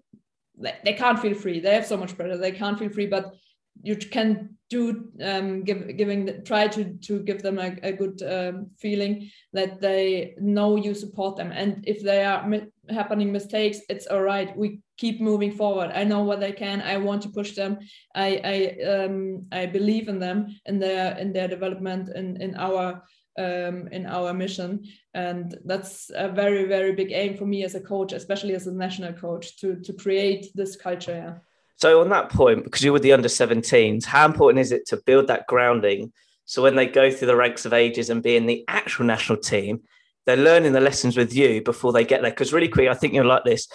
They 0.85 0.93
can't 0.93 1.19
feel 1.19 1.35
free. 1.35 1.59
They 1.59 1.75
have 1.75 1.87
so 1.87 1.97
much 1.97 2.17
pressure. 2.17 2.37
They 2.37 2.53
can't 2.53 2.79
feel 2.79 2.91
free, 2.91 3.07
but 3.07 3.35
you 3.83 3.97
can 3.97 4.57
do 4.71 5.11
um, 5.23 5.65
give, 5.65 5.97
giving 5.97 6.45
try 6.45 6.69
to 6.69 6.95
to 6.95 7.21
give 7.21 7.43
them 7.43 7.59
a, 7.59 7.77
a 7.83 7.93
good 7.93 8.23
um, 8.23 8.71
feeling 8.79 9.29
that 9.53 9.81
they 9.81 10.35
know 10.39 10.77
you 10.77 10.95
support 10.95 11.37
them. 11.37 11.51
And 11.53 11.85
if 11.87 12.03
they 12.03 12.25
are 12.25 12.47
mi- 12.47 12.69
happening 12.89 13.33
mistakes 13.33 13.81
it's 13.89 14.07
all 14.07 14.23
right. 14.23 14.57
We 14.57 14.81
keep 14.97 15.21
moving 15.21 15.53
forward. 15.53 15.91
I 15.93 16.05
know 16.05 16.23
what 16.23 16.41
they 16.41 16.53
can. 16.53 16.81
I 16.83 16.97
want 16.99 17.23
to 17.23 17.29
push 17.29 17.55
them. 17.55 17.79
I 18.15 18.29
i 18.55 18.85
um, 18.85 19.47
i 19.53 19.67
believe 19.67 20.09
in 20.09 20.19
them 20.21 20.57
in 20.67 20.79
their 20.79 21.19
in 21.19 21.33
their 21.33 21.49
development 21.49 22.09
in 22.15 22.41
in 22.41 22.55
our 22.55 23.03
um, 23.39 23.89
in 23.89 24.07
our 24.07 24.33
mission. 24.33 24.85
And 25.15 25.59
that's 25.65 26.11
a 26.15 26.29
very 26.29 26.65
very 26.65 26.93
big 26.93 27.11
aim 27.11 27.37
for 27.37 27.47
me 27.47 27.65
as 27.65 27.75
a 27.75 27.81
coach 27.81 28.13
especially 28.13 28.55
as 28.55 28.69
a 28.69 28.73
national 28.73 29.15
coach 29.15 29.57
to 29.61 29.81
to 29.81 29.93
create 29.93 30.47
this 30.55 30.77
culture. 30.77 31.43
So 31.81 32.03
on 32.03 32.11
that 32.11 32.29
point, 32.29 32.65
because 32.65 32.83
you 32.83 32.93
were 32.93 32.99
the 32.99 33.13
under 33.13 33.29
17s, 33.29 34.05
how 34.05 34.27
important 34.27 34.61
is 34.61 34.71
it 34.71 34.87
to 34.89 34.99
build 34.99 35.29
that 35.29 35.47
grounding 35.47 36.13
so 36.45 36.63
when 36.63 36.77
they 36.77 36.87
go 36.87 37.11
through 37.11 37.29
the 37.29 37.37
ranks 37.37 37.65
of 37.65 37.73
ages 37.73 38.11
and 38.11 38.23
be 38.23 38.37
in 38.37 38.47
the 38.47 38.65
actual 38.69 39.07
national 39.07 39.39
team, 39.39 39.83
they're 40.27 40.37
learning 40.37 40.73
the 40.73 40.81
lessons 40.81 41.17
with 41.17 41.35
you 41.35 41.63
before 41.63 41.93
they 41.93 42.05
get 42.05 42.21
there? 42.21 42.33
Because 42.33 42.53
really 42.53 42.69
quick, 42.69 42.89
I 42.89 42.95
think 42.95 43.15
you're 43.15 43.25
like 43.25 43.45
this. 43.45 43.67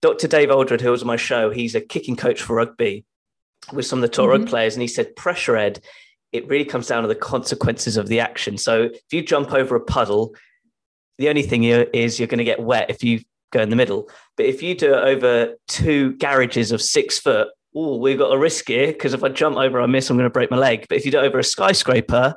Dr. 0.00 0.28
Dave 0.28 0.50
Alred, 0.50 0.80
who 0.80 0.90
was 0.90 1.02
on 1.02 1.08
my 1.08 1.16
show, 1.16 1.50
he's 1.50 1.74
a 1.74 1.80
kicking 1.80 2.16
coach 2.16 2.40
for 2.40 2.56
rugby 2.56 3.04
with 3.72 3.86
some 3.86 3.98
of 3.98 4.02
the 4.02 4.08
top 4.08 4.24
mm-hmm. 4.24 4.30
rugby 4.32 4.46
players, 4.48 4.74
and 4.74 4.82
he 4.82 4.88
said 4.88 5.16
pressure 5.16 5.56
ed. 5.56 5.80
It 6.32 6.48
really 6.48 6.64
comes 6.64 6.86
down 6.86 7.02
to 7.02 7.08
the 7.08 7.14
consequences 7.14 7.96
of 7.96 8.08
the 8.08 8.20
action. 8.20 8.56
So 8.56 8.84
if 8.84 9.12
you 9.12 9.22
jump 9.22 9.52
over 9.52 9.74
a 9.74 9.80
puddle, 9.80 10.34
the 11.18 11.28
only 11.28 11.42
thing 11.42 11.64
is 11.64 12.18
you're 12.18 12.28
going 12.28 12.38
to 12.38 12.44
get 12.44 12.60
wet 12.60 12.88
if 12.88 13.02
you 13.02 13.20
go 13.56 13.62
in 13.62 13.70
the 13.70 13.76
middle. 13.76 14.08
But 14.36 14.46
if 14.46 14.62
you 14.62 14.74
do 14.74 14.94
it 14.94 15.04
over 15.04 15.54
two 15.68 16.12
garages 16.14 16.72
of 16.72 16.82
six 16.82 17.18
foot, 17.18 17.48
oh, 17.74 17.96
we've 17.96 18.18
got 18.18 18.32
a 18.32 18.38
risk 18.38 18.68
here 18.68 18.88
because 18.88 19.14
if 19.14 19.22
I 19.22 19.28
jump 19.28 19.56
over, 19.56 19.80
I 19.80 19.86
miss, 19.86 20.10
I'm 20.10 20.16
going 20.16 20.26
to 20.26 20.32
break 20.32 20.50
my 20.50 20.56
leg. 20.56 20.86
But 20.88 20.98
if 20.98 21.04
you 21.04 21.12
do 21.12 21.18
it 21.18 21.24
over 21.24 21.38
a 21.38 21.44
skyscraper, 21.44 22.34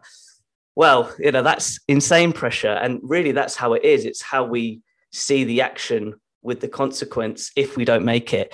well, 0.75 1.13
you 1.19 1.31
know, 1.31 1.43
that's 1.43 1.79
insane 1.87 2.33
pressure. 2.33 2.71
And 2.71 2.99
really, 3.03 3.31
that's 3.31 3.55
how 3.55 3.73
it 3.73 3.83
is. 3.83 4.05
It's 4.05 4.21
how 4.21 4.45
we 4.45 4.81
see 5.11 5.43
the 5.43 5.61
action 5.61 6.15
with 6.41 6.61
the 6.61 6.67
consequence 6.67 7.51
if 7.55 7.75
we 7.75 7.85
don't 7.85 8.05
make 8.05 8.33
it. 8.33 8.53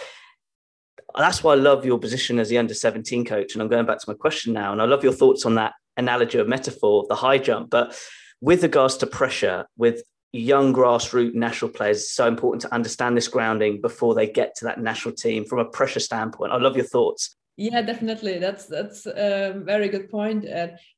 That's 1.15 1.43
why 1.43 1.53
I 1.53 1.55
love 1.55 1.85
your 1.85 1.99
position 1.99 2.39
as 2.39 2.49
the 2.49 2.57
under 2.57 2.73
17 2.73 3.25
coach. 3.25 3.53
And 3.53 3.61
I'm 3.61 3.69
going 3.69 3.85
back 3.85 3.99
to 3.99 4.09
my 4.09 4.15
question 4.15 4.53
now. 4.53 4.71
And 4.71 4.81
I 4.81 4.85
love 4.85 5.03
your 5.03 5.13
thoughts 5.13 5.45
on 5.45 5.55
that 5.55 5.73
analogy 5.97 6.39
or 6.39 6.45
metaphor 6.45 7.03
of 7.03 7.07
the 7.07 7.15
high 7.15 7.37
jump. 7.37 7.69
But 7.69 7.97
with 8.41 8.63
regards 8.63 8.97
to 8.97 9.07
pressure, 9.07 9.65
with 9.77 10.03
young 10.35 10.73
grassroots 10.73 11.33
national 11.33 11.71
players 11.71 11.97
it's 11.97 12.11
so 12.11 12.27
important 12.27 12.61
to 12.61 12.73
understand 12.73 13.15
this 13.15 13.27
grounding 13.27 13.81
before 13.81 14.13
they 14.13 14.27
get 14.27 14.55
to 14.55 14.65
that 14.65 14.79
national 14.79 15.13
team 15.13 15.45
from 15.45 15.59
a 15.59 15.65
pressure 15.65 15.99
standpoint. 15.99 16.51
I 16.51 16.57
love 16.57 16.75
your 16.75 16.85
thoughts. 16.85 17.35
Yeah 17.57 17.81
definitely. 17.81 18.37
That's 18.39 18.65
that's 18.65 19.05
a 19.05 19.53
very 19.63 19.87
good 19.87 20.09
point 20.09 20.45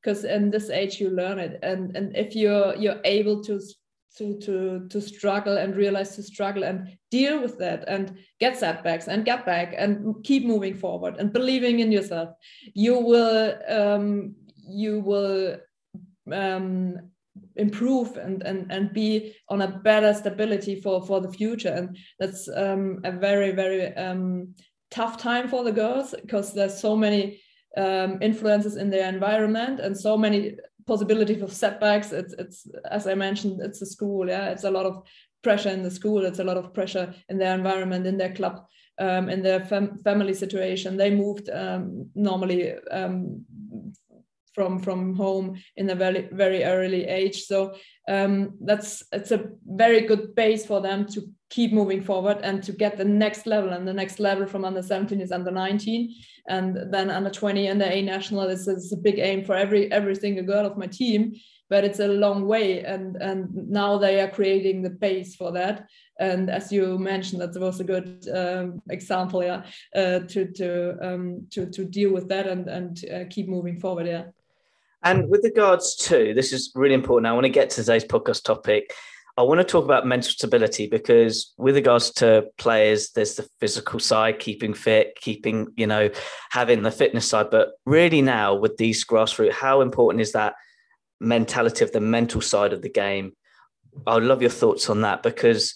because 0.02 0.24
in 0.24 0.50
this 0.50 0.70
age 0.70 1.00
you 1.00 1.10
learn 1.10 1.38
it. 1.40 1.60
And 1.62 1.96
and 1.96 2.16
if 2.16 2.36
you're 2.36 2.76
you're 2.76 3.02
able 3.06 3.44
to 3.44 3.62
to 4.18 4.40
to 4.40 4.88
to 4.90 5.00
struggle 5.00 5.58
and 5.58 5.76
realize 5.76 6.16
to 6.16 6.24
struggle 6.24 6.64
and 6.64 6.98
deal 7.12 7.40
with 7.40 7.60
that 7.60 7.88
and 7.88 8.18
get 8.40 8.58
setbacks 8.58 9.08
and 9.08 9.26
get 9.26 9.46
back 9.46 9.76
and 9.78 10.16
keep 10.24 10.46
moving 10.46 10.74
forward 10.74 11.18
and 11.20 11.32
believing 11.32 11.80
in 11.80 11.92
yourself 11.92 12.30
you 12.74 12.98
will 12.98 13.54
um 13.70 14.34
you 14.68 15.00
will 15.00 15.58
um 16.32 16.98
improve 17.56 18.18
and, 18.18 18.44
and 18.44 18.72
and 18.72 18.94
be 18.94 19.36
on 19.50 19.62
a 19.62 19.68
better 19.68 20.14
stability 20.14 20.82
for 20.82 21.06
for 21.06 21.22
the 21.22 21.32
future. 21.32 21.70
And 21.70 21.98
that's 22.20 22.48
um, 22.50 23.00
a 23.04 23.12
very 23.12 23.52
very 23.52 23.96
um, 23.96 24.54
tough 24.92 25.18
time 25.18 25.48
for 25.48 25.64
the 25.64 25.72
girls 25.72 26.16
because 26.22 26.54
there's 26.54 26.80
so 26.80 26.96
many 26.96 27.42
um, 27.76 28.20
influences 28.22 28.76
in 28.76 28.90
their 28.90 29.10
environment 29.10 29.80
and 29.80 29.98
so 29.98 30.18
many 30.18 30.56
possibilities 30.86 31.42
of 31.42 31.54
setbacks. 31.54 32.12
It's 32.12 32.34
it's 32.34 32.68
as 32.90 33.08
i 33.08 33.14
mentioned 33.14 33.62
it's 33.62 33.82
a 33.82 33.86
school 33.86 34.28
yeah. 34.28 34.50
It's 34.50 34.64
a 34.64 34.72
lot 34.72 34.86
of 34.86 35.04
pressure 35.44 35.70
in 35.70 35.84
the 35.84 35.92
school. 35.92 36.26
It's 36.26 36.40
a 36.40 36.44
lot 36.44 36.58
of 36.58 36.74
pressure 36.74 37.14
in 37.30 37.38
their 37.38 37.54
environment 37.54 38.08
in 38.08 38.18
their 38.18 38.34
club 38.34 38.66
um, 39.00 39.30
in 39.30 39.42
their 39.42 39.60
fam- 39.62 39.98
family 39.98 40.34
situation. 40.34 40.98
They 40.98 41.12
moved 41.12 41.50
um, 41.50 42.10
normally 42.16 42.74
um, 42.92 43.46
from 44.58 44.80
from 44.80 45.16
home 45.16 45.56
in 45.76 45.88
a 45.92 45.96
very 45.96 46.28
very 46.32 46.64
early 46.64 47.06
age. 47.06 47.44
So 47.44 47.76
um, 48.10 48.58
that's 48.60 49.04
it's 49.12 49.32
a 49.32 49.50
very 49.66 50.02
good 50.02 50.34
base 50.34 50.66
for 50.66 50.82
them 50.82 51.06
to 51.14 51.22
keep 51.52 51.72
moving 51.72 52.02
forward 52.02 52.40
and 52.42 52.64
to 52.64 52.72
get 52.72 52.98
the 52.98 53.06
next 53.06 53.46
level. 53.46 53.70
And 53.70 53.88
the 53.88 53.94
next 53.94 54.20
level 54.20 54.48
from 54.48 54.66
under 54.66 54.82
17 54.82 55.22
is 55.22 55.32
under 55.32 55.52
19 55.52 56.12
and 56.50 56.92
then 56.92 57.12
under 57.12 57.30
20 57.30 57.68
and 57.68 57.80
the 57.80 57.94
a 57.94 58.02
national 58.02 58.50
is, 58.50 58.68
is 58.68 58.92
a 58.92 58.98
big 58.98 59.20
aim 59.20 59.46
for 59.46 59.56
every 59.56 59.92
every 59.92 60.16
single 60.16 60.44
girl 60.44 60.66
of 60.66 60.76
my 60.76 60.88
team 60.88 61.34
but 61.70 61.84
it's 61.84 62.00
a 62.00 62.08
long 62.08 62.48
way. 62.48 62.84
And 62.84 63.18
and 63.18 63.54
now 63.54 64.00
they 64.00 64.22
are 64.22 64.32
creating 64.38 64.82
the 64.82 64.90
base 64.90 65.36
for 65.36 65.52
that. 65.52 65.86
And 66.20 66.50
as 66.50 66.72
you 66.72 66.98
mentioned 66.98 67.42
that 67.42 67.60
was 67.60 67.80
a 67.80 67.84
good 67.84 68.28
um, 68.34 68.82
example 68.90 69.44
yeah 69.44 69.62
uh, 69.96 70.20
to 70.32 70.52
to 70.60 70.70
um, 71.08 71.48
to 71.52 71.70
to 71.70 71.86
deal 71.86 72.12
with 72.12 72.28
that 72.30 72.48
and 72.48 72.68
and 72.68 73.06
uh, 73.14 73.26
keep 73.30 73.48
moving 73.48 73.80
forward 73.80 74.08
yeah 74.08 74.26
and 75.04 75.30
with 75.30 75.44
regards 75.44 75.96
to 75.96 76.34
this 76.34 76.52
is 76.52 76.72
really 76.76 76.94
important. 76.94 77.28
I 77.28 77.34
want 77.34 77.46
to 77.46 77.50
get 77.50 77.70
to 77.72 77.76
today's 77.78 78.06
podcast 78.06 78.44
topic. 78.44 78.94
I 79.38 79.44
want 79.44 79.60
to 79.60 79.64
talk 79.64 79.86
about 79.86 80.08
mental 80.08 80.32
stability 80.32 80.88
because 80.88 81.54
with 81.58 81.76
regards 81.76 82.10
to 82.14 82.48
players, 82.58 83.12
there's 83.12 83.36
the 83.36 83.48
physical 83.60 84.00
side, 84.00 84.40
keeping 84.40 84.74
fit, 84.74 85.16
keeping, 85.22 85.68
you 85.78 85.86
know, 85.86 86.10
having 86.50 86.82
the 86.82 86.90
fitness 86.90 87.30
side. 87.30 87.52
But 87.52 87.74
really 87.86 88.24
now 88.24 88.56
with 88.56 88.78
these 88.78 89.06
grassroots, 89.06 89.52
how 89.52 89.82
important 89.82 90.22
is 90.22 90.32
that 90.32 90.56
mentality 91.20 91.84
of 91.84 91.92
the 91.92 92.02
mental 92.02 92.42
side 92.42 92.74
of 92.74 92.82
the 92.82 92.90
game? 92.90 93.34
I 94.08 94.16
would 94.16 94.24
love 94.24 94.42
your 94.42 94.50
thoughts 94.50 94.90
on 94.90 95.02
that 95.02 95.22
because 95.22 95.76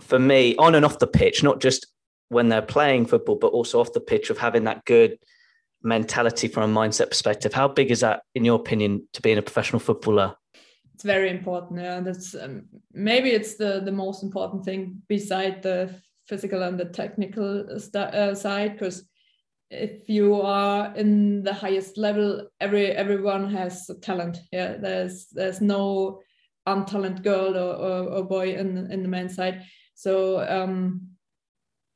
for 0.00 0.18
me, 0.18 0.56
on 0.56 0.74
and 0.74 0.84
off 0.84 0.98
the 0.98 1.06
pitch, 1.06 1.42
not 1.42 1.60
just 1.60 1.86
when 2.30 2.48
they're 2.48 2.62
playing 2.62 3.04
football, 3.06 3.36
but 3.36 3.48
also 3.48 3.80
off 3.80 3.92
the 3.92 4.00
pitch 4.00 4.30
of 4.30 4.38
having 4.38 4.64
that 4.64 4.84
good 4.86 5.18
mentality 5.84 6.48
from 6.48 6.70
a 6.70 6.80
mindset 6.80 7.10
perspective. 7.10 7.52
How 7.52 7.68
big 7.68 7.90
is 7.90 8.00
that, 8.00 8.22
in 8.34 8.44
your 8.44 8.56
opinion, 8.56 9.06
to 9.12 9.22
being 9.22 9.38
a 9.38 9.42
professional 9.42 9.80
footballer? 9.80 10.34
It's 10.94 11.04
very 11.04 11.30
important. 11.30 11.80
Yeah, 11.80 12.00
that's 12.00 12.34
um, 12.34 12.66
maybe 12.92 13.30
it's 13.30 13.56
the 13.56 13.80
the 13.84 13.92
most 13.92 14.22
important 14.22 14.64
thing 14.64 15.02
beside 15.08 15.62
the 15.62 15.94
physical 16.26 16.62
and 16.62 16.78
the 16.78 16.86
technical 16.86 17.78
st- 17.78 18.14
uh, 18.14 18.34
side 18.34 18.72
because 18.72 19.04
if 19.70 20.08
you 20.08 20.40
are 20.40 20.94
in 20.96 21.42
the 21.42 21.52
highest 21.52 21.98
level 21.98 22.48
every 22.60 22.86
everyone 22.92 23.50
has 23.50 23.90
talent 24.02 24.38
yeah 24.52 24.76
there's 24.76 25.26
there's 25.32 25.60
no 25.60 26.20
untalented 26.66 27.22
girl 27.22 27.56
or, 27.56 27.74
or, 27.74 28.08
or 28.14 28.24
boy 28.24 28.54
in 28.54 28.90
in 28.90 29.02
the 29.02 29.08
men's 29.08 29.34
side 29.34 29.62
so 29.94 30.40
um 30.48 31.00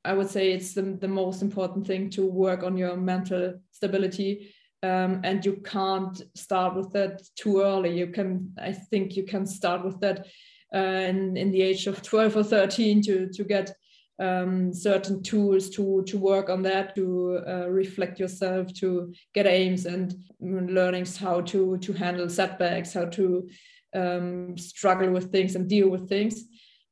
I 0.04 0.12
would 0.14 0.30
say 0.30 0.52
it's 0.52 0.74
the, 0.74 0.82
the 0.82 1.08
most 1.08 1.42
important 1.42 1.86
thing 1.86 2.10
to 2.10 2.26
work 2.26 2.62
on 2.62 2.76
your 2.76 2.96
mental 2.96 3.54
stability. 3.72 4.54
Um, 4.82 5.20
and 5.24 5.44
you 5.44 5.54
can't 5.64 6.22
start 6.36 6.76
with 6.76 6.92
that 6.92 7.22
too 7.36 7.60
early. 7.62 7.98
You 7.98 8.08
can, 8.08 8.54
I 8.60 8.72
think, 8.72 9.16
you 9.16 9.24
can 9.24 9.44
start 9.44 9.84
with 9.84 9.98
that 10.00 10.26
uh, 10.74 10.78
in, 10.78 11.36
in 11.36 11.50
the 11.50 11.62
age 11.62 11.86
of 11.86 12.02
12 12.02 12.36
or 12.36 12.44
13 12.44 13.02
to, 13.02 13.28
to 13.28 13.44
get 13.44 13.74
um, 14.20 14.72
certain 14.72 15.22
tools 15.22 15.70
to 15.70 16.02
to 16.06 16.18
work 16.18 16.50
on 16.50 16.62
that, 16.62 16.94
to 16.96 17.40
uh, 17.46 17.68
reflect 17.68 18.18
yourself, 18.18 18.72
to 18.74 19.12
get 19.32 19.46
aims 19.46 19.86
and 19.86 20.14
learnings 20.40 21.16
how 21.16 21.40
to 21.42 21.78
to 21.78 21.92
handle 21.92 22.28
setbacks, 22.28 22.92
how 22.92 23.04
to 23.06 23.48
um, 23.94 24.58
struggle 24.58 25.10
with 25.10 25.30
things 25.30 25.54
and 25.54 25.68
deal 25.68 25.88
with 25.88 26.08
things. 26.08 26.44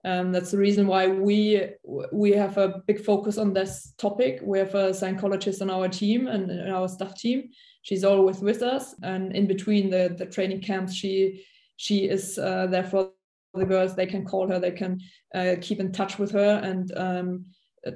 Um, 0.07 0.33
that's 0.33 0.53
the 0.53 0.59
reason 0.59 0.87
why 0.87 1.09
we 1.09 1.63
we 2.13 2.31
have 2.33 2.59
a 2.59 2.83
big 2.87 3.01
focus 3.05 3.39
on 3.39 3.53
this 3.53 3.93
topic. 3.99 4.41
We 4.43 4.59
have 4.61 4.75
a 4.75 4.95
psychologist 4.95 5.61
on 5.63 5.71
our 5.71 5.89
team 5.89 6.29
and 6.29 6.51
in 6.51 6.71
our 6.71 6.89
staff 6.89 7.15
team. 7.17 7.51
She's 7.83 8.05
always 8.05 8.41
with 8.41 8.63
us, 8.63 8.95
and 9.03 9.35
in 9.35 9.47
between 9.47 9.91
the 9.91 10.15
the 10.19 10.27
training 10.27 10.63
camps, 10.63 10.95
she 10.95 11.45
she 11.77 12.09
is 12.09 12.39
uh, 12.39 12.67
there 12.69 12.85
for 12.85 13.11
the 13.55 13.67
girls. 13.67 13.95
They 13.95 14.07
can 14.07 14.25
call 14.25 14.49
her, 14.49 14.61
they 14.61 14.71
can 14.83 15.01
uh, 15.35 15.57
keep 15.61 15.81
in 15.81 15.93
touch 15.93 16.19
with 16.19 16.31
her, 16.33 16.61
and 16.63 16.93
um, 16.97 17.45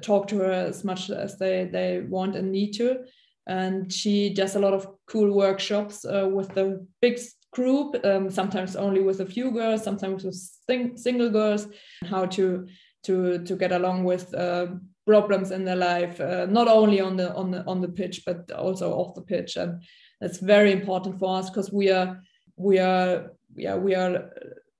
talk 0.01 0.27
to 0.27 0.37
her 0.37 0.51
as 0.51 0.83
much 0.83 1.09
as 1.09 1.37
they 1.37 1.69
they 1.71 2.01
want 2.09 2.35
and 2.35 2.51
need 2.51 2.73
to. 2.73 3.05
and 3.47 3.91
she 3.91 4.33
does 4.33 4.55
a 4.55 4.59
lot 4.59 4.73
of 4.73 4.87
cool 5.07 5.33
workshops 5.33 6.05
uh, 6.05 6.27
with 6.31 6.49
the 6.53 6.85
big 7.01 7.19
group, 7.51 7.95
um, 8.05 8.29
sometimes 8.29 8.75
only 8.75 9.01
with 9.01 9.19
a 9.19 9.25
few 9.25 9.51
girls, 9.51 9.83
sometimes 9.83 10.23
with 10.23 10.35
sing- 10.35 10.97
single 10.97 11.29
girls, 11.29 11.67
how 12.05 12.25
to 12.25 12.67
to 13.03 13.43
to 13.43 13.55
get 13.55 13.71
along 13.71 14.03
with 14.03 14.33
uh, 14.33 14.67
problems 15.05 15.51
in 15.51 15.65
their 15.65 15.75
life, 15.75 16.19
uh, 16.21 16.45
not 16.45 16.67
only 16.67 17.01
on 17.01 17.17
the 17.17 17.33
on 17.35 17.51
the 17.51 17.63
on 17.65 17.81
the 17.81 17.89
pitch 17.89 18.23
but 18.25 18.51
also 18.51 18.93
off 18.93 19.15
the 19.15 19.21
pitch, 19.21 19.57
and 19.57 19.81
that's 20.19 20.37
very 20.37 20.71
important 20.71 21.19
for 21.19 21.37
us 21.37 21.49
because 21.49 21.71
we 21.71 21.91
are 21.91 22.21
we 22.55 22.79
are 22.79 23.31
yeah 23.55 23.75
we 23.75 23.95
are 23.95 24.31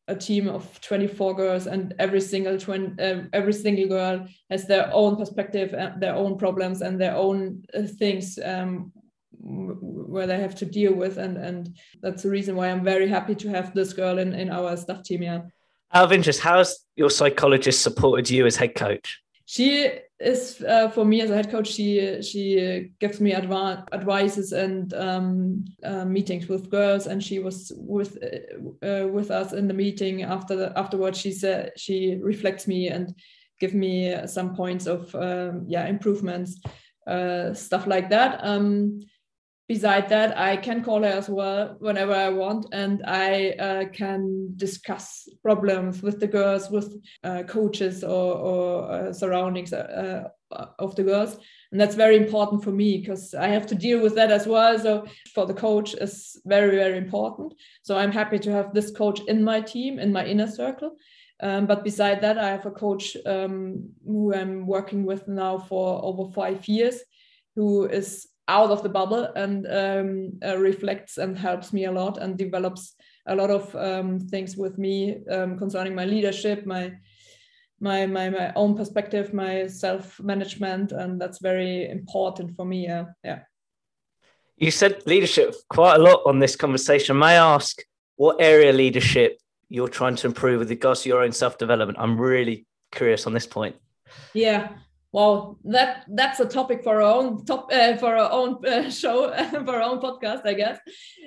a 0.07 0.15
team 0.15 0.47
of 0.47 0.79
24 0.81 1.35
girls 1.35 1.67
and 1.67 1.93
every 1.99 2.21
single 2.21 2.57
twin 2.57 2.97
uh, 2.99 3.23
every 3.33 3.53
single 3.53 3.87
girl 3.87 4.27
has 4.49 4.67
their 4.67 4.89
own 4.93 5.15
perspective 5.15 5.73
and 5.73 5.95
uh, 5.95 5.97
their 5.99 6.15
own 6.15 6.37
problems 6.37 6.81
and 6.81 6.99
their 6.99 7.15
own 7.15 7.63
uh, 7.73 7.83
things 7.83 8.37
um, 8.43 8.91
where 9.43 10.27
they 10.27 10.39
have 10.39 10.55
to 10.55 10.65
deal 10.65 10.93
with 10.93 11.17
and 11.17 11.37
and 11.37 11.77
that's 12.01 12.23
the 12.23 12.29
reason 12.29 12.55
why 12.55 12.69
i'm 12.69 12.83
very 12.83 13.07
happy 13.07 13.35
to 13.35 13.49
have 13.49 13.73
this 13.73 13.93
girl 13.93 14.19
in 14.19 14.33
in 14.33 14.49
our 14.49 14.75
staff 14.77 15.03
team 15.03 15.23
yeah. 15.23 15.41
Out 15.93 16.05
of 16.05 16.13
interest 16.13 16.39
how 16.39 16.57
has 16.59 16.85
your 16.95 17.09
psychologist 17.09 17.81
supported 17.81 18.29
you 18.29 18.45
as 18.45 18.55
head 18.55 18.75
coach? 18.75 19.19
She 19.45 19.91
is 20.21 20.61
uh, 20.65 20.87
for 20.87 21.03
me 21.03 21.19
as 21.19 21.29
a 21.29 21.35
head 21.35 21.51
coach 21.51 21.67
she 21.67 22.21
she 22.21 22.91
gives 22.99 23.19
me 23.19 23.33
adv- 23.33 23.83
advices 23.91 24.53
and 24.53 24.93
um, 24.93 25.65
uh, 25.83 26.05
meetings 26.05 26.47
with 26.47 26.69
girls 26.69 27.07
and 27.07 27.21
she 27.21 27.39
was 27.39 27.73
with 27.75 28.17
uh, 28.23 28.87
uh 28.87 29.07
with 29.07 29.31
us 29.31 29.51
in 29.51 29.67
the 29.67 29.73
meeting 29.73 30.23
after 30.23 30.55
the, 30.55 30.79
afterwards. 30.79 31.19
She 31.19 31.33
said 31.33 31.71
she 31.75 32.17
reflects 32.21 32.65
me 32.67 32.87
and 32.87 33.13
give 33.59 33.73
me 33.73 34.15
some 34.27 34.55
points 34.55 34.85
of 34.87 35.13
um, 35.15 35.65
yeah 35.67 35.85
improvements 35.87 36.61
uh, 37.07 37.53
stuff 37.53 37.87
like 37.87 38.09
that. 38.09 38.39
Um, 38.43 39.01
beside 39.71 40.09
that 40.09 40.37
i 40.37 40.57
can 40.57 40.83
call 40.83 41.01
her 41.03 41.15
as 41.21 41.29
well 41.29 41.77
whenever 41.79 42.13
i 42.13 42.27
want 42.27 42.65
and 42.73 43.01
i 43.05 43.51
uh, 43.67 43.85
can 43.99 44.21
discuss 44.57 45.29
problems 45.41 46.01
with 46.05 46.19
the 46.19 46.27
girls 46.27 46.69
with 46.69 46.89
uh, 47.23 47.43
coaches 47.43 48.03
or, 48.03 48.33
or 48.49 48.91
uh, 48.91 49.13
surroundings 49.13 49.71
uh, 49.71 50.27
uh, 50.51 50.65
of 50.79 50.95
the 50.97 51.03
girls. 51.03 51.37
And 51.71 51.79
that's 51.79 51.95
very 51.95 52.17
important 52.17 52.63
for 52.65 52.71
me 52.71 52.97
because 52.97 53.33
i 53.33 53.47
have 53.47 53.65
to 53.67 53.75
deal 53.75 54.01
with 54.01 54.15
that 54.15 54.31
as 54.31 54.45
well. 54.45 54.77
So 54.77 55.05
for 55.33 55.45
the 55.45 55.53
coach 55.53 55.93
is 55.93 56.41
very 56.45 56.75
very 56.75 56.97
important. 56.97 57.53
So 57.81 57.97
i'm 57.97 58.11
happy 58.11 58.39
to 58.39 58.51
have 58.51 58.73
this 58.73 58.91
coach 58.91 59.19
in 59.27 59.41
my 59.51 59.61
team 59.61 59.99
in 59.99 60.11
my 60.11 60.25
inner 60.25 60.47
circle. 60.47 60.91
Um, 61.43 61.65
but 61.65 61.83
beside 61.83 62.19
that 62.21 62.37
i 62.37 62.49
have 62.55 62.65
a 62.65 62.77
coach 62.85 63.05
um, 63.25 63.89
who 64.05 64.33
i'm 64.33 64.67
working 64.75 65.05
with 65.09 65.23
now 65.27 65.57
for 65.57 65.85
over 66.09 66.23
five 66.39 66.67
years 66.67 66.97
who 67.55 67.85
is 67.85 68.27
out 68.51 68.69
of 68.69 68.83
the 68.83 68.89
bubble 68.89 69.23
and 69.35 69.65
um, 69.67 70.33
uh, 70.45 70.57
reflects 70.57 71.17
and 71.17 71.37
helps 71.37 71.71
me 71.71 71.85
a 71.85 71.91
lot 71.91 72.17
and 72.17 72.37
develops 72.37 72.95
a 73.27 73.35
lot 73.35 73.49
of 73.49 73.73
um, 73.75 74.19
things 74.19 74.57
with 74.57 74.77
me 74.77 75.17
um, 75.31 75.57
concerning 75.57 75.95
my 75.95 76.05
leadership, 76.05 76.65
my 76.65 76.91
my 77.79 78.05
my 78.05 78.29
my 78.29 78.51
own 78.55 78.75
perspective, 78.75 79.33
my 79.33 79.67
self 79.67 80.19
management, 80.19 80.91
and 80.91 81.19
that's 81.19 81.39
very 81.39 81.89
important 81.89 82.55
for 82.55 82.65
me. 82.65 82.87
Uh, 82.87 83.05
yeah. 83.23 83.39
You 84.57 84.69
said 84.71 85.01
leadership 85.05 85.55
quite 85.69 85.95
a 85.95 86.03
lot 86.03 86.21
on 86.25 86.39
this 86.39 86.55
conversation. 86.55 87.17
May 87.17 87.37
I 87.37 87.55
ask 87.55 87.81
what 88.17 88.35
area 88.39 88.73
leadership 88.73 89.39
you're 89.69 89.87
trying 89.87 90.15
to 90.17 90.27
improve 90.27 90.59
with 90.59 90.69
regards 90.69 91.01
to 91.01 91.09
your 91.09 91.23
own 91.23 91.31
self 91.31 91.57
development? 91.57 91.97
I'm 91.99 92.19
really 92.19 92.65
curious 92.91 93.25
on 93.25 93.33
this 93.33 93.47
point. 93.47 93.75
Yeah, 94.33 94.73
well 95.11 95.59
that 95.63 96.05
that's 96.09 96.39
a 96.39 96.45
topic 96.45 96.83
for 96.83 97.01
our 97.01 97.13
own 97.13 97.43
top 97.45 97.69
uh, 97.73 97.95
for 97.97 98.15
our 98.15 98.31
own 98.31 98.65
uh, 98.65 98.89
show 99.01 99.31
for 99.65 99.75
our 99.75 99.81
own 99.81 99.99
podcast 99.99 100.45
i 100.45 100.53
guess. 100.53 100.79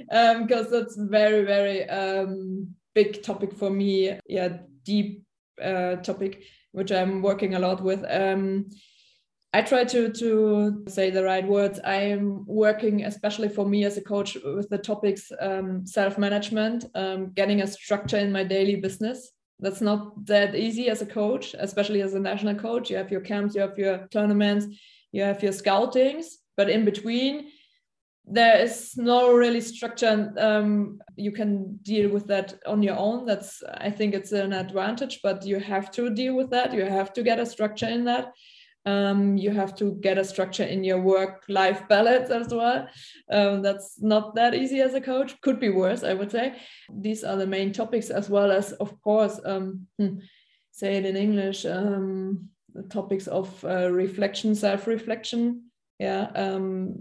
Because 0.09 0.73
um, 0.73 0.83
it's 0.83 0.97
very 0.97 1.45
very 1.45 1.89
um, 1.89 2.75
big 2.95 3.23
topic 3.23 3.53
for 3.53 3.71
me. 3.71 4.19
Yeah 4.27 4.59
deep 4.85 5.25
uh, 5.63 5.97
topic 5.97 6.45
which 6.73 6.93
i'm 6.93 7.23
working 7.23 7.55
a 7.55 7.59
lot 7.59 7.83
with. 7.83 8.05
Um, 8.09 8.67
i 9.53 9.63
try 9.63 9.85
to 9.85 10.11
to 10.13 10.85
say 10.89 11.11
the 11.11 11.23
right 11.23 11.47
words. 11.47 11.81
I 11.85 11.97
am 11.97 12.45
working 12.47 13.05
especially 13.05 13.49
for 13.49 13.67
me 13.67 13.85
as 13.85 13.97
a 13.97 14.03
coach 14.03 14.37
with 14.45 14.69
the 14.69 14.79
topics 14.79 15.31
um, 15.41 15.87
self-management 15.87 16.87
um, 16.95 17.33
getting 17.35 17.61
a 17.61 17.67
structure 17.67 18.19
in 18.19 18.33
my 18.33 18.45
daily 18.45 18.77
business 18.77 19.34
that's 19.61 19.81
not 19.81 20.27
that 20.27 20.55
easy 20.55 20.89
as 20.89 21.03
a 21.03 21.07
coach, 21.07 21.55
especially 21.59 22.03
as 22.03 22.15
a 22.15 22.21
national 22.21 22.57
coach. 22.57 22.91
You 22.91 22.97
have 22.97 23.11
your 23.11 23.21
camps, 23.21 23.55
you 23.55 23.61
have 23.63 23.79
your 23.79 24.07
tournaments, 24.11 24.67
you 25.13 25.23
have 25.23 25.43
your 25.43 25.53
scoutings, 25.53 26.39
but 26.57 26.69
in 26.69 26.85
between, 26.85 27.49
there 28.27 28.59
is 28.59 28.97
no 28.97 29.33
really 29.33 29.61
structure. 29.61 30.33
Um, 30.39 31.01
you 31.17 31.31
can 31.31 31.77
deal 31.83 32.11
with 32.11 32.27
that 32.29 32.55
on 32.67 32.83
your 32.83 32.97
own. 32.97 33.27
That's 33.27 33.63
I 33.79 33.91
think 33.91 34.15
it's 34.15 34.33
an 34.33 34.53
advantage, 34.53 35.21
but 35.23 35.45
you 35.45 35.59
have 35.61 35.91
to 35.93 36.09
deal 36.09 36.35
with 36.35 36.51
that. 36.51 36.73
You 36.73 36.85
have 36.85 37.13
to 37.15 37.23
get 37.23 37.39
a 37.39 37.47
structure 37.47 37.89
in 37.89 38.05
that 38.05 38.33
um, 38.87 39.37
you 39.37 39.51
have 39.51 39.75
to 39.77 39.95
get 40.01 40.19
a 40.19 40.25
structure 40.25 40.65
in 40.65 40.85
your 40.85 41.01
work 41.01 41.45
life 41.49 41.89
balance 41.89 42.31
as 42.31 42.49
well. 42.53 42.87
Um, 43.31 43.63
that's 43.63 44.01
not 44.03 44.35
that 44.35 44.55
easy 44.55 44.81
as 44.81 44.95
a 44.95 45.01
coach. 45.01 45.41
Could 45.41 45.59
be 45.59 45.71
worse 45.71 46.05
i 46.05 46.13
would 46.15 46.31
say. 46.31 46.57
These 46.93 47.25
are 47.25 47.37
the 47.37 47.47
main 47.47 47.73
topics 47.73 48.11
as 48.11 48.29
well 48.29 48.53
as 48.53 48.73
of 48.73 49.01
course 49.01 49.41
um, 49.45 49.87
hmm, 49.99 50.19
say 50.71 50.97
it 50.97 51.07
in 51.07 51.17
english 51.17 51.65
um, 51.65 52.49
topics 52.91 53.27
of 53.27 53.65
uh, 53.65 53.91
reflection 53.91 54.55
self-reflection. 54.55 55.63
Yeah 55.99 56.31
um, 56.35 56.97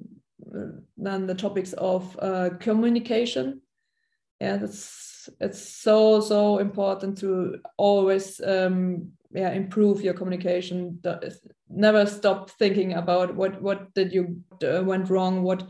then 0.98 1.28
the 1.28 1.36
topics 1.36 1.74
of 1.74 2.18
uh, 2.22 2.52
communication. 2.60 3.62
Yeah 4.40 4.58
that's 4.58 5.30
it's 5.40 5.62
so 5.62 6.20
so 6.20 6.60
important 6.60 7.18
to 7.20 7.60
always 7.78 8.42
um, 8.42 9.12
yeah 9.34 9.52
improve 9.52 10.02
your 10.02 10.14
communication. 10.14 11.00
Never 11.70 12.06
stop 12.06 12.50
thinking 12.52 12.94
about 12.94 13.36
what 13.36 13.62
what 13.62 13.94
did 13.94 14.14
you 14.14 14.42
uh, 14.64 14.84
went 14.84 15.10
wrong 15.10 15.44
what 15.44 15.68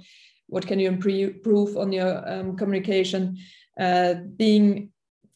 what 0.47 0.68
can 0.68 0.80
you 0.80 0.88
improve 0.88 1.78
on 1.78 1.91
your 1.91 2.30
um, 2.30 2.57
communication. 2.57 3.38
Uh, 3.80 4.16
being 4.38 4.89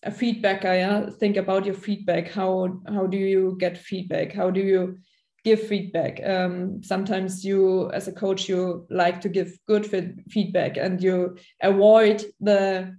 a 0.04 0.12
feedbacker 0.12 0.64
yeah 0.64 1.10
think 1.20 1.38
about 1.38 1.66
your 1.66 1.76
feedback. 1.76 2.30
How 2.32 2.80
how 2.88 3.08
do 3.08 3.18
you 3.18 3.56
get 3.60 3.78
feedback? 3.78 4.34
How 4.34 4.52
do 4.52 4.62
you 4.62 4.98
give 5.44 5.62
feedback? 5.62 6.22
Um, 6.26 6.84
sometimes 6.84 7.46
you 7.46 7.90
as 7.92 8.08
a 8.08 8.12
coach 8.12 8.50
you 8.50 8.86
like 8.90 9.22
to 9.22 9.30
give 9.30 9.58
good 9.68 9.86
feedback 10.30 10.78
and 10.78 11.02
you 11.02 11.38
avoid 11.62 12.26
the 12.42 12.96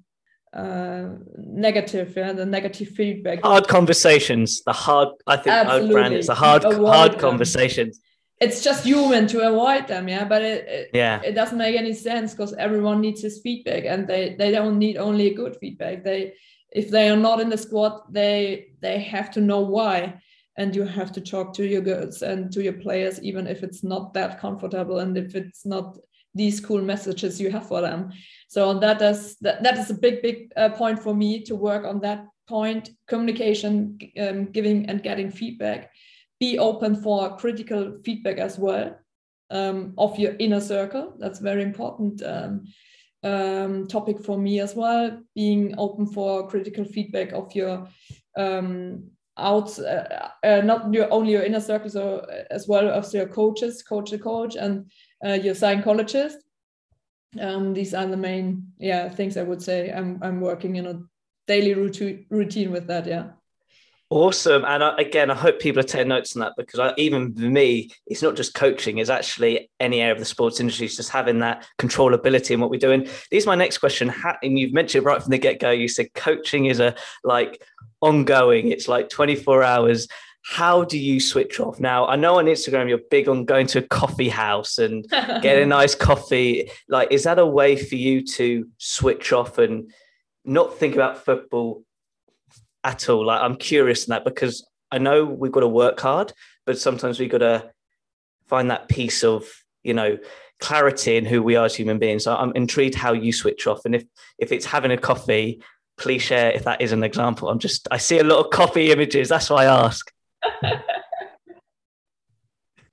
uh, 0.53 1.09
negative, 1.37 2.15
yeah, 2.17 2.33
the 2.33 2.47
negative 2.47 2.89
feedback. 2.89 3.43
Hard 3.43 3.69
conversations. 3.69 4.63
The 4.65 4.73
hard, 4.73 5.09
I 5.27 5.37
think, 5.37 5.49
Absolutely. 5.49 5.93
brand 5.93 6.15
is 6.15 6.27
the 6.27 6.35
hard, 6.35 6.65
hard 6.65 7.13
them. 7.13 7.21
conversations. 7.21 8.01
It's 8.41 8.63
just 8.63 8.85
human 8.85 9.27
to 9.29 9.49
avoid 9.49 9.89
them, 9.89 10.09
yeah. 10.09 10.25
But 10.25 10.43
it, 10.43 10.69
it 10.69 10.91
yeah, 10.95 11.21
it 11.25 11.33
doesn't 11.33 11.59
make 11.59 11.77
any 11.77 11.93
sense 11.93 12.33
because 12.33 12.55
everyone 12.55 13.01
needs 13.01 13.21
his 13.21 13.41
feedback, 13.41 13.85
and 13.85 14.07
they 14.07 14.37
they 14.39 14.51
don't 14.51 14.79
need 14.79 14.97
only 14.97 15.31
good 15.31 15.57
feedback. 15.61 16.05
They, 16.05 16.35
if 16.71 16.91
they 16.91 17.09
are 17.09 17.17
not 17.17 17.41
in 17.41 17.49
the 17.49 17.59
squad, 17.59 18.03
they 18.11 18.69
they 18.81 19.01
have 19.01 19.31
to 19.33 19.41
know 19.41 19.61
why, 19.61 20.21
and 20.57 20.75
you 20.75 20.85
have 20.85 21.13
to 21.13 21.21
talk 21.21 21.53
to 21.55 21.67
your 21.67 21.81
girls 21.81 22.23
and 22.23 22.53
to 22.53 22.63
your 22.63 22.75
players, 22.75 23.21
even 23.23 23.47
if 23.47 23.63
it's 23.63 23.83
not 23.83 24.15
that 24.15 24.41
comfortable 24.41 25.01
and 25.01 25.17
if 25.19 25.35
it's 25.35 25.67
not 25.67 25.99
these 26.39 26.61
cool 26.61 26.81
messages 26.81 27.41
you 27.41 27.51
have 27.51 27.67
for 27.67 27.81
them. 27.81 28.11
So 28.49 28.79
that 28.79 29.03
is 29.03 29.37
that, 29.41 29.63
that 29.63 29.77
is 29.77 29.91
a 29.91 29.95
big 29.95 30.23
big 30.23 30.53
uh, 30.57 30.71
point 30.71 30.99
for 30.99 31.15
me 31.15 31.43
to 31.45 31.55
work 31.55 31.85
on 31.85 32.01
that 32.01 32.25
point 32.49 32.91
communication 33.07 33.99
um, 34.19 34.47
giving 34.47 34.87
and 34.87 35.03
getting 35.03 35.31
feedback. 35.31 35.91
Be 36.41 36.59
open 36.59 37.03
for 37.03 37.37
critical 37.37 37.99
feedback 38.05 38.39
as 38.39 38.59
well 38.59 38.97
um, 39.51 39.95
of 39.99 40.19
your 40.19 40.35
inner 40.39 40.61
circle. 40.61 41.15
That's 41.19 41.41
very 41.41 41.63
important 41.63 42.23
um, 42.23 42.65
um 43.25 43.89
topic 43.89 44.25
for 44.25 44.39
me 44.39 44.61
as 44.61 44.75
well. 44.77 45.21
Being 45.35 45.75
open 45.77 46.07
for 46.07 46.49
critical 46.49 46.85
feedback 46.85 47.33
of 47.33 47.53
your 47.55 47.89
um, 48.37 49.11
out 49.39 49.79
uh, 49.79 50.29
uh, 50.45 50.61
not 50.65 50.93
your 50.93 51.13
only 51.13 51.33
your 51.33 51.45
inner 51.45 51.61
circle 51.61 51.91
so 51.91 52.19
uh, 52.19 52.45
as 52.51 52.67
well 52.67 52.91
as 52.91 53.15
your 53.15 53.27
coaches 53.27 53.83
coach 53.83 54.11
to 54.11 54.19
coach 54.19 54.57
and 54.57 54.91
uh, 55.25 55.33
your 55.35 55.55
psychologist 55.55 56.39
um, 57.41 57.75
these 57.75 57.95
are 57.95 58.07
the 58.07 58.17
main 58.17 58.67
yeah 58.79 59.09
things 59.09 59.37
i 59.37 59.43
would 59.43 59.63
say 59.63 59.91
i'm, 59.91 60.19
I'm 60.23 60.41
working 60.41 60.77
in 60.77 60.87
a 60.87 61.01
daily 61.47 61.75
routine 61.75 62.27
routine 62.31 62.71
with 62.71 62.87
that 62.87 63.07
yeah 63.07 63.31
Awesome. 64.11 64.65
And 64.65 64.83
again, 64.99 65.31
I 65.31 65.35
hope 65.35 65.61
people 65.61 65.81
are 65.81 65.83
taking 65.83 66.09
notes 66.09 66.35
on 66.35 66.41
that 66.41 66.55
because 66.57 66.81
I, 66.81 66.95
even 66.97 67.35
for 67.35 67.43
me, 67.43 67.91
it's 68.07 68.23
not 68.23 68.37
just 68.37 68.55
coaching, 68.55 68.97
it's 68.99 69.11
actually 69.11 69.71
any 69.81 70.01
area 70.01 70.15
of 70.15 70.19
the 70.19 70.25
sports 70.25 70.61
industry, 70.61 70.87
it's 70.87 70.97
just 70.97 71.11
having 71.11 71.41
that 71.41 71.69
controllability 71.79 72.53
in 72.53 72.61
what 72.61 72.71
we're 72.71 72.79
doing. 72.79 73.03
This 73.03 73.43
is 73.43 73.47
my 73.47 73.55
next 73.55 73.79
question. 73.79 74.13
And 74.43 74.59
you've 74.59 74.73
mentioned 74.73 75.05
right 75.05 75.23
from 75.23 75.31
the 75.31 75.37
get 75.37 75.61
go, 75.61 75.71
you 75.71 75.89
said 75.89 76.15
coaching 76.15 76.67
is 76.67 76.81
a 76.81 76.95
like 77.23 77.63
ongoing, 78.01 78.73
it's 78.73 78.89
like 78.89 79.11
24 79.11 79.63
hours. 79.63 80.09
How 80.45 80.85
do 80.85 80.99
you 80.99 81.21
switch 81.21 81.61
off? 81.61 81.79
Now, 81.79 82.07
I 82.07 82.17
know 82.17 82.39
on 82.39 82.47
Instagram 82.47 82.89
you're 82.89 83.01
big 83.11 83.29
on 83.29 83.45
going 83.45 83.67
to 83.69 83.81
a 83.81 83.83
coffee 83.83 84.29
house 84.29 84.79
and 84.79 85.09
get 85.11 85.63
a 85.63 85.67
nice 85.67 85.95
coffee. 85.95 86.71
Like, 86.89 87.13
is 87.13 87.25
that 87.25 87.39
a 87.39 87.47
way 87.47 87.77
for 87.77 87.97
you 87.97 88.25
to 88.25 88.69
switch 88.79 89.33
off 89.33 89.59
and 89.59 89.93
not 90.45 90.79
think 90.79 90.95
about 90.95 91.25
football 91.25 91.85
at 92.83 93.09
all? 93.09 93.27
Like, 93.27 93.43
I'm 93.43 93.57
curious 93.57 94.07
in 94.07 94.13
that 94.13 94.25
because 94.25 94.67
I 94.91 94.99
know 94.99 95.25
we've 95.25 95.53
got 95.53 95.61
to 95.61 95.69
work 95.69 96.01
hard, 96.01 96.33
but 96.65 96.79
sometimes 96.79 97.21
we've 97.21 97.31
got 97.31 97.39
to 97.39 97.71
find 98.47 98.71
that 98.71 98.89
piece 98.89 99.23
of, 99.23 99.45
you 99.83 99.93
know, 99.93 100.19
clarity 100.61 101.17
in 101.17 101.25
who 101.25 101.43
we 101.43 101.57
are 101.57 101.67
as 101.67 101.75
human 101.75 101.99
beings. 101.99 102.25
So 102.25 102.35
I'm 102.35 102.53
intrigued 102.53 102.95
how 102.95 103.13
you 103.13 103.33
switch 103.33 103.67
off. 103.67 103.85
And 103.85 103.95
if 103.95 104.05
if 104.39 104.51
it's 104.51 104.67
having 104.67 104.91
a 104.91 104.97
coffee, 104.97 105.63
please 105.99 106.23
share 106.23 106.53
if 106.53 106.65
that 106.65 106.81
is 106.81 106.93
an 106.93 107.05
example. 107.05 107.49
I'm 107.49 107.59
just 107.59 107.87
I 107.91 107.99
see 107.99 108.19
a 108.19 108.25
lot 108.25 108.45
of 108.45 108.51
coffee 108.51 108.91
images. 108.91 109.29
That's 109.29 109.51
why 109.51 109.65
I 109.65 109.85
ask. 109.85 110.11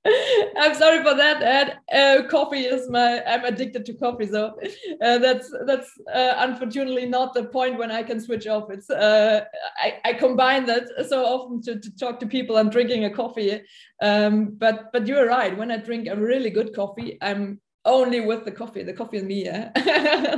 I'm 0.58 0.76
sorry 0.76 1.02
for 1.04 1.16
that, 1.16 1.42
Ed. 1.42 1.80
Uh, 1.92 2.28
coffee 2.28 2.60
is 2.60 2.90
my. 2.90 3.24
I'm 3.24 3.44
addicted 3.44 3.86
to 3.88 3.94
coffee, 3.96 4.28
so 4.28 4.56
uh, 5.02 5.18
that's 5.18 5.52
that's 5.66 5.90
uh, 6.14 6.34
unfortunately 6.38 7.08
not 7.08 7.34
the 7.34 7.46
point 7.46 7.80
when 7.80 7.92
I 7.92 8.04
can 8.04 8.22
switch 8.22 8.46
off. 8.46 8.70
It's 8.70 8.90
uh, 8.90 9.46
I, 9.82 9.98
I 10.06 10.14
combine 10.14 10.68
that 10.68 10.84
so 11.10 11.26
often 11.26 11.62
to, 11.64 11.80
to 11.80 11.98
talk 11.98 12.20
to 12.20 12.28
people 12.28 12.58
and 12.58 12.72
drinking 12.72 13.06
a 13.06 13.10
coffee. 13.10 13.62
Um, 14.02 14.56
but 14.58 14.92
but 14.94 15.08
you're 15.08 15.28
right. 15.28 15.58
When 15.58 15.72
I 15.72 15.78
drink 15.78 16.08
a 16.08 16.16
really 16.16 16.52
good 16.52 16.76
coffee, 16.76 17.18
I'm 17.22 17.60
only 17.86 18.22
with 18.22 18.46
the 18.46 18.52
coffee, 18.52 18.84
the 18.84 18.94
coffee 18.94 19.18
and 19.18 19.28
me. 19.28 19.46
Yeah, 19.46 19.72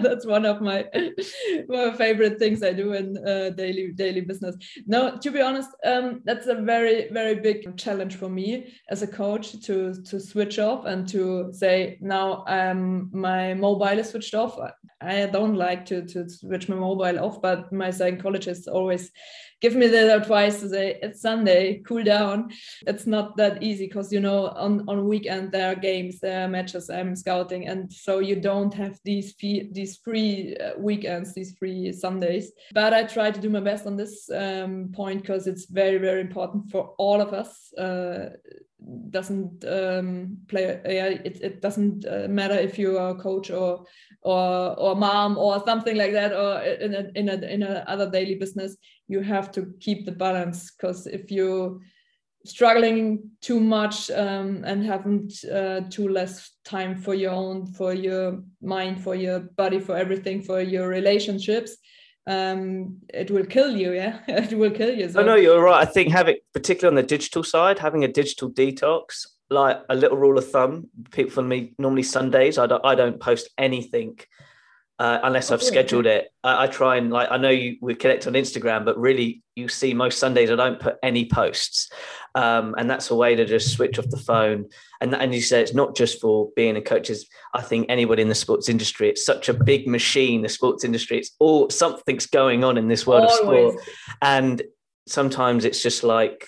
that's 0.01 0.25
one 0.25 0.45
of 0.45 0.61
my 0.61 0.85
my 1.67 1.91
favorite 1.93 2.39
things 2.39 2.61
I 2.61 2.73
do 2.73 2.93
in 2.93 3.17
uh, 3.17 3.51
daily 3.51 3.91
daily 3.93 4.21
business. 4.21 4.55
No, 4.85 5.17
to 5.17 5.31
be 5.31 5.41
honest, 5.41 5.69
um, 5.85 6.21
that's 6.25 6.47
a 6.47 6.55
very 6.55 7.09
very 7.11 7.35
big 7.35 7.77
challenge 7.77 8.15
for 8.15 8.29
me 8.29 8.73
as 8.89 9.01
a 9.01 9.07
coach 9.07 9.59
to 9.65 9.95
to 10.03 10.19
switch 10.19 10.59
off 10.59 10.85
and 10.85 11.07
to 11.09 11.51
say 11.53 11.97
now 12.01 12.43
um, 12.47 13.09
my 13.13 13.53
mobile 13.53 13.99
is 13.99 14.09
switched 14.09 14.35
off. 14.35 14.57
I 14.99 15.27
don't 15.27 15.55
like 15.55 15.85
to 15.87 16.05
to 16.05 16.29
switch 16.29 16.69
my 16.69 16.75
mobile 16.75 17.19
off, 17.19 17.41
but 17.41 17.71
my 17.71 17.91
psychologist 17.91 18.67
always 18.67 19.11
give 19.61 19.75
me 19.75 19.87
the 19.87 20.15
advice 20.15 20.59
to 20.59 20.69
say 20.69 20.99
it's 21.01 21.21
Sunday, 21.21 21.81
cool 21.85 22.03
down. 22.03 22.51
It's 22.85 23.07
not 23.07 23.37
that 23.37 23.63
easy 23.63 23.87
because 23.87 24.11
you 24.11 24.19
know 24.19 24.49
on 24.49 24.83
on 24.87 25.07
weekend 25.07 25.51
there 25.51 25.71
are 25.71 25.75
games, 25.75 26.19
there 26.19 26.45
are 26.45 26.47
matches. 26.47 26.89
I'm 26.89 27.15
scouting, 27.15 27.67
and 27.67 27.91
so 27.91 28.19
you 28.19 28.35
don't 28.35 28.73
have 28.73 28.99
these 29.03 29.33
fee- 29.33 29.69
these 29.71 29.97
free 29.97 30.55
uh, 30.57 30.79
weekends, 30.79 31.33
these 31.33 31.55
free 31.57 31.91
Sundays. 31.91 32.51
But 32.73 32.93
I 32.93 33.03
try 33.03 33.31
to 33.31 33.39
do 33.39 33.49
my 33.49 33.61
best 33.61 33.85
on 33.85 33.95
this 33.95 34.29
um, 34.29 34.91
point 34.93 35.21
because 35.21 35.47
it's 35.47 35.65
very 35.65 35.97
very 35.97 36.21
important 36.21 36.69
for 36.71 36.93
all 36.97 37.21
of 37.21 37.33
us. 37.33 37.73
Uh, 37.73 38.29
doesn't 39.09 39.65
um, 39.65 40.37
play 40.47 40.79
yeah 40.85 41.07
it, 41.07 41.39
it 41.41 41.61
doesn't 41.61 42.05
uh, 42.05 42.27
matter 42.29 42.53
if 42.53 42.77
you 42.77 42.97
are 42.97 43.09
a 43.09 43.15
coach 43.15 43.49
or 43.49 43.83
or 44.21 44.79
or 44.79 44.95
mom 44.95 45.37
or 45.37 45.63
something 45.65 45.97
like 45.97 46.11
that 46.11 46.31
or 46.31 46.61
in 46.61 46.93
a 46.93 47.11
in 47.15 47.29
a 47.29 47.35
in 47.47 47.63
a 47.63 47.83
other 47.87 48.09
daily 48.09 48.35
business 48.35 48.77
you 49.07 49.21
have 49.21 49.51
to 49.53 49.73
keep 49.79 50.05
the 50.05 50.11
balance. 50.11 50.71
Because 50.71 51.07
if 51.07 51.31
you 51.31 51.81
struggling 52.45 53.29
too 53.41 53.59
much 53.59 54.09
um, 54.11 54.63
and 54.65 54.85
haven't 54.85 55.33
uh, 55.45 55.81
too 55.89 56.07
less 56.07 56.51
time 56.63 56.95
for 56.95 57.13
your 57.13 57.31
own 57.31 57.65
for 57.65 57.93
your 57.93 58.41
mind 58.61 59.01
for 59.03 59.15
your 59.15 59.39
body 59.57 59.79
for 59.79 59.97
everything 59.97 60.41
for 60.41 60.61
your 60.61 60.87
relationships 60.87 61.75
um, 62.27 62.97
it 63.13 63.31
will 63.31 63.45
kill 63.45 63.75
you. 63.75 63.93
Yeah, 63.93 64.19
it 64.27 64.57
will 64.57 64.71
kill 64.71 64.93
you. 64.93 65.09
So. 65.09 65.21
Oh 65.21 65.25
no, 65.25 65.35
you're 65.35 65.63
right. 65.63 65.87
I 65.87 65.89
think 65.89 66.11
having, 66.11 66.37
particularly 66.53 66.97
on 66.97 67.01
the 67.01 67.07
digital 67.07 67.43
side, 67.43 67.79
having 67.79 68.03
a 68.03 68.07
digital 68.07 68.51
detox, 68.51 69.25
like 69.49 69.79
a 69.89 69.95
little 69.95 70.17
rule 70.17 70.37
of 70.37 70.49
thumb, 70.49 70.89
people 71.11 71.31
for 71.31 71.41
me 71.41 71.73
normally 71.79 72.03
Sundays. 72.03 72.57
I 72.57 72.67
don't, 72.67 72.85
I 72.85 72.95
don't 72.95 73.19
post 73.19 73.49
anything 73.57 74.19
uh, 74.99 75.19
unless 75.23 75.51
I've 75.51 75.61
scheduled 75.61 76.07
it. 76.07 76.31
I, 76.43 76.63
I, 76.63 76.67
try 76.67 76.95
and 76.95 77.11
like 77.11 77.29
I 77.29 77.37
know 77.37 77.49
you 77.49 77.77
we 77.81 77.93
connect 77.93 78.25
on 78.25 78.33
Instagram, 78.33 78.83
but 78.83 78.97
really 78.97 79.43
you 79.55 79.67
see 79.67 79.93
most 79.93 80.17
Sundays 80.17 80.49
I 80.49 80.55
don't 80.55 80.79
put 80.79 80.97
any 81.03 81.29
posts, 81.29 81.89
um, 82.33 82.73
and 82.79 82.89
that's 82.89 83.11
a 83.11 83.15
way 83.15 83.35
to 83.35 83.45
just 83.45 83.73
switch 83.73 83.99
off 83.99 84.09
the 84.09 84.17
phone. 84.17 84.65
And 84.99 85.13
and 85.13 85.35
you 85.35 85.41
say 85.41 85.61
it's 85.61 85.75
not 85.75 85.95
just 85.95 86.19
for 86.19 86.49
being 86.55 86.77
a 86.77 86.81
coach. 86.81 87.11
Is 87.11 87.27
I 87.53 87.61
think 87.61 87.85
anybody 87.89 88.23
in 88.23 88.29
the 88.29 88.35
sports 88.35 88.69
industry, 88.69 89.09
it's 89.09 89.23
such 89.23 89.49
a 89.49 89.53
big 89.53 89.87
machine. 89.87 90.41
The 90.41 90.49
sports 90.49 90.83
industry, 90.83 91.19
it's 91.19 91.35
all 91.37 91.69
something's 91.69 92.25
going 92.25 92.63
on 92.63 92.77
in 92.77 92.87
this 92.87 93.05
world 93.05 93.29
Always. 93.29 93.75
of 93.75 93.81
sport, 93.81 93.89
and 94.23 94.61
sometimes 95.07 95.63
it's 95.63 95.83
just 95.83 96.03
like 96.03 96.47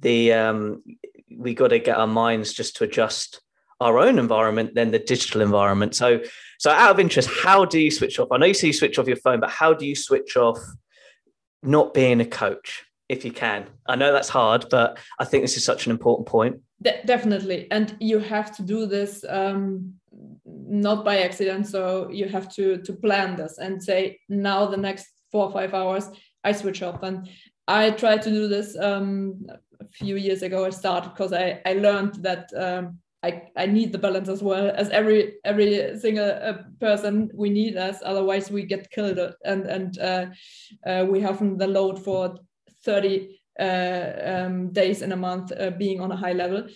the 0.00 0.32
um, 0.32 0.82
we 1.30 1.52
got 1.52 1.68
to 1.68 1.78
get 1.78 1.98
our 1.98 2.06
minds 2.06 2.54
just 2.54 2.76
to 2.76 2.84
adjust 2.84 3.41
our 3.82 3.98
own 3.98 4.18
environment 4.18 4.74
than 4.74 4.90
the 4.90 4.98
digital 4.98 5.40
environment. 5.42 5.94
So, 5.94 6.20
so 6.58 6.70
out 6.70 6.92
of 6.92 7.00
interest, 7.00 7.28
how 7.44 7.64
do 7.64 7.78
you 7.78 7.90
switch 7.90 8.18
off? 8.18 8.28
I 8.30 8.38
know 8.38 8.46
you 8.46 8.54
say 8.54 8.68
you 8.68 8.72
switch 8.72 8.98
off 8.98 9.06
your 9.06 9.16
phone, 9.16 9.40
but 9.40 9.50
how 9.50 9.74
do 9.74 9.84
you 9.86 9.96
switch 9.96 10.36
off 10.36 10.58
not 11.62 11.92
being 11.92 12.20
a 12.20 12.24
coach 12.24 12.84
if 13.08 13.24
you 13.24 13.32
can? 13.32 13.66
I 13.86 13.96
know 13.96 14.12
that's 14.12 14.28
hard, 14.28 14.66
but 14.70 14.98
I 15.18 15.24
think 15.24 15.42
this 15.42 15.56
is 15.56 15.64
such 15.64 15.86
an 15.86 15.92
important 15.92 16.28
point. 16.28 16.60
De- 16.80 17.02
definitely, 17.04 17.70
and 17.70 17.96
you 18.00 18.18
have 18.18 18.54
to 18.56 18.62
do 18.62 18.86
this 18.86 19.24
um, 19.28 19.94
not 20.44 21.04
by 21.04 21.18
accident. 21.18 21.66
So 21.66 22.08
you 22.10 22.28
have 22.28 22.48
to 22.54 22.78
to 22.86 22.92
plan 22.92 23.36
this 23.36 23.58
and 23.58 23.82
say 23.82 24.18
now 24.28 24.66
the 24.66 24.82
next 24.88 25.06
four 25.30 25.46
or 25.46 25.52
five 25.52 25.74
hours 25.74 26.08
I 26.44 26.52
switch 26.52 26.82
off 26.82 27.02
and. 27.02 27.28
I 27.68 27.92
tried 27.92 28.22
to 28.22 28.30
do 28.30 28.48
this 28.48 28.76
um, 28.76 29.46
a 29.80 29.86
few 29.92 30.16
years 30.16 30.42
ago. 30.42 30.64
I 30.64 30.70
started 30.70 31.10
because 31.10 31.32
I, 31.32 31.60
I 31.64 31.74
learned 31.74 32.14
that 32.16 32.50
um, 32.56 32.98
I, 33.22 33.42
I 33.56 33.66
need 33.66 33.92
the 33.92 33.98
balance 33.98 34.28
as 34.28 34.42
well. 34.42 34.72
As 34.74 34.90
every 34.90 35.34
every 35.44 35.98
single 35.98 36.30
uh, 36.30 36.58
person 36.80 37.30
we 37.34 37.50
need 37.50 37.76
us. 37.76 38.00
Otherwise 38.04 38.50
we 38.50 38.64
get 38.64 38.90
killed. 38.90 39.18
And 39.44 39.66
and 39.66 39.98
uh, 39.98 40.26
uh, 40.84 41.06
we 41.08 41.20
have 41.20 41.38
the 41.58 41.66
load 41.66 42.02
for 42.02 42.36
30 42.84 43.38
uh, 43.60 44.12
um, 44.24 44.72
days 44.72 45.02
in 45.02 45.12
a 45.12 45.16
month 45.16 45.52
uh, 45.52 45.70
being 45.70 46.00
on 46.00 46.10
a 46.10 46.16
high 46.16 46.32
level. 46.32 46.66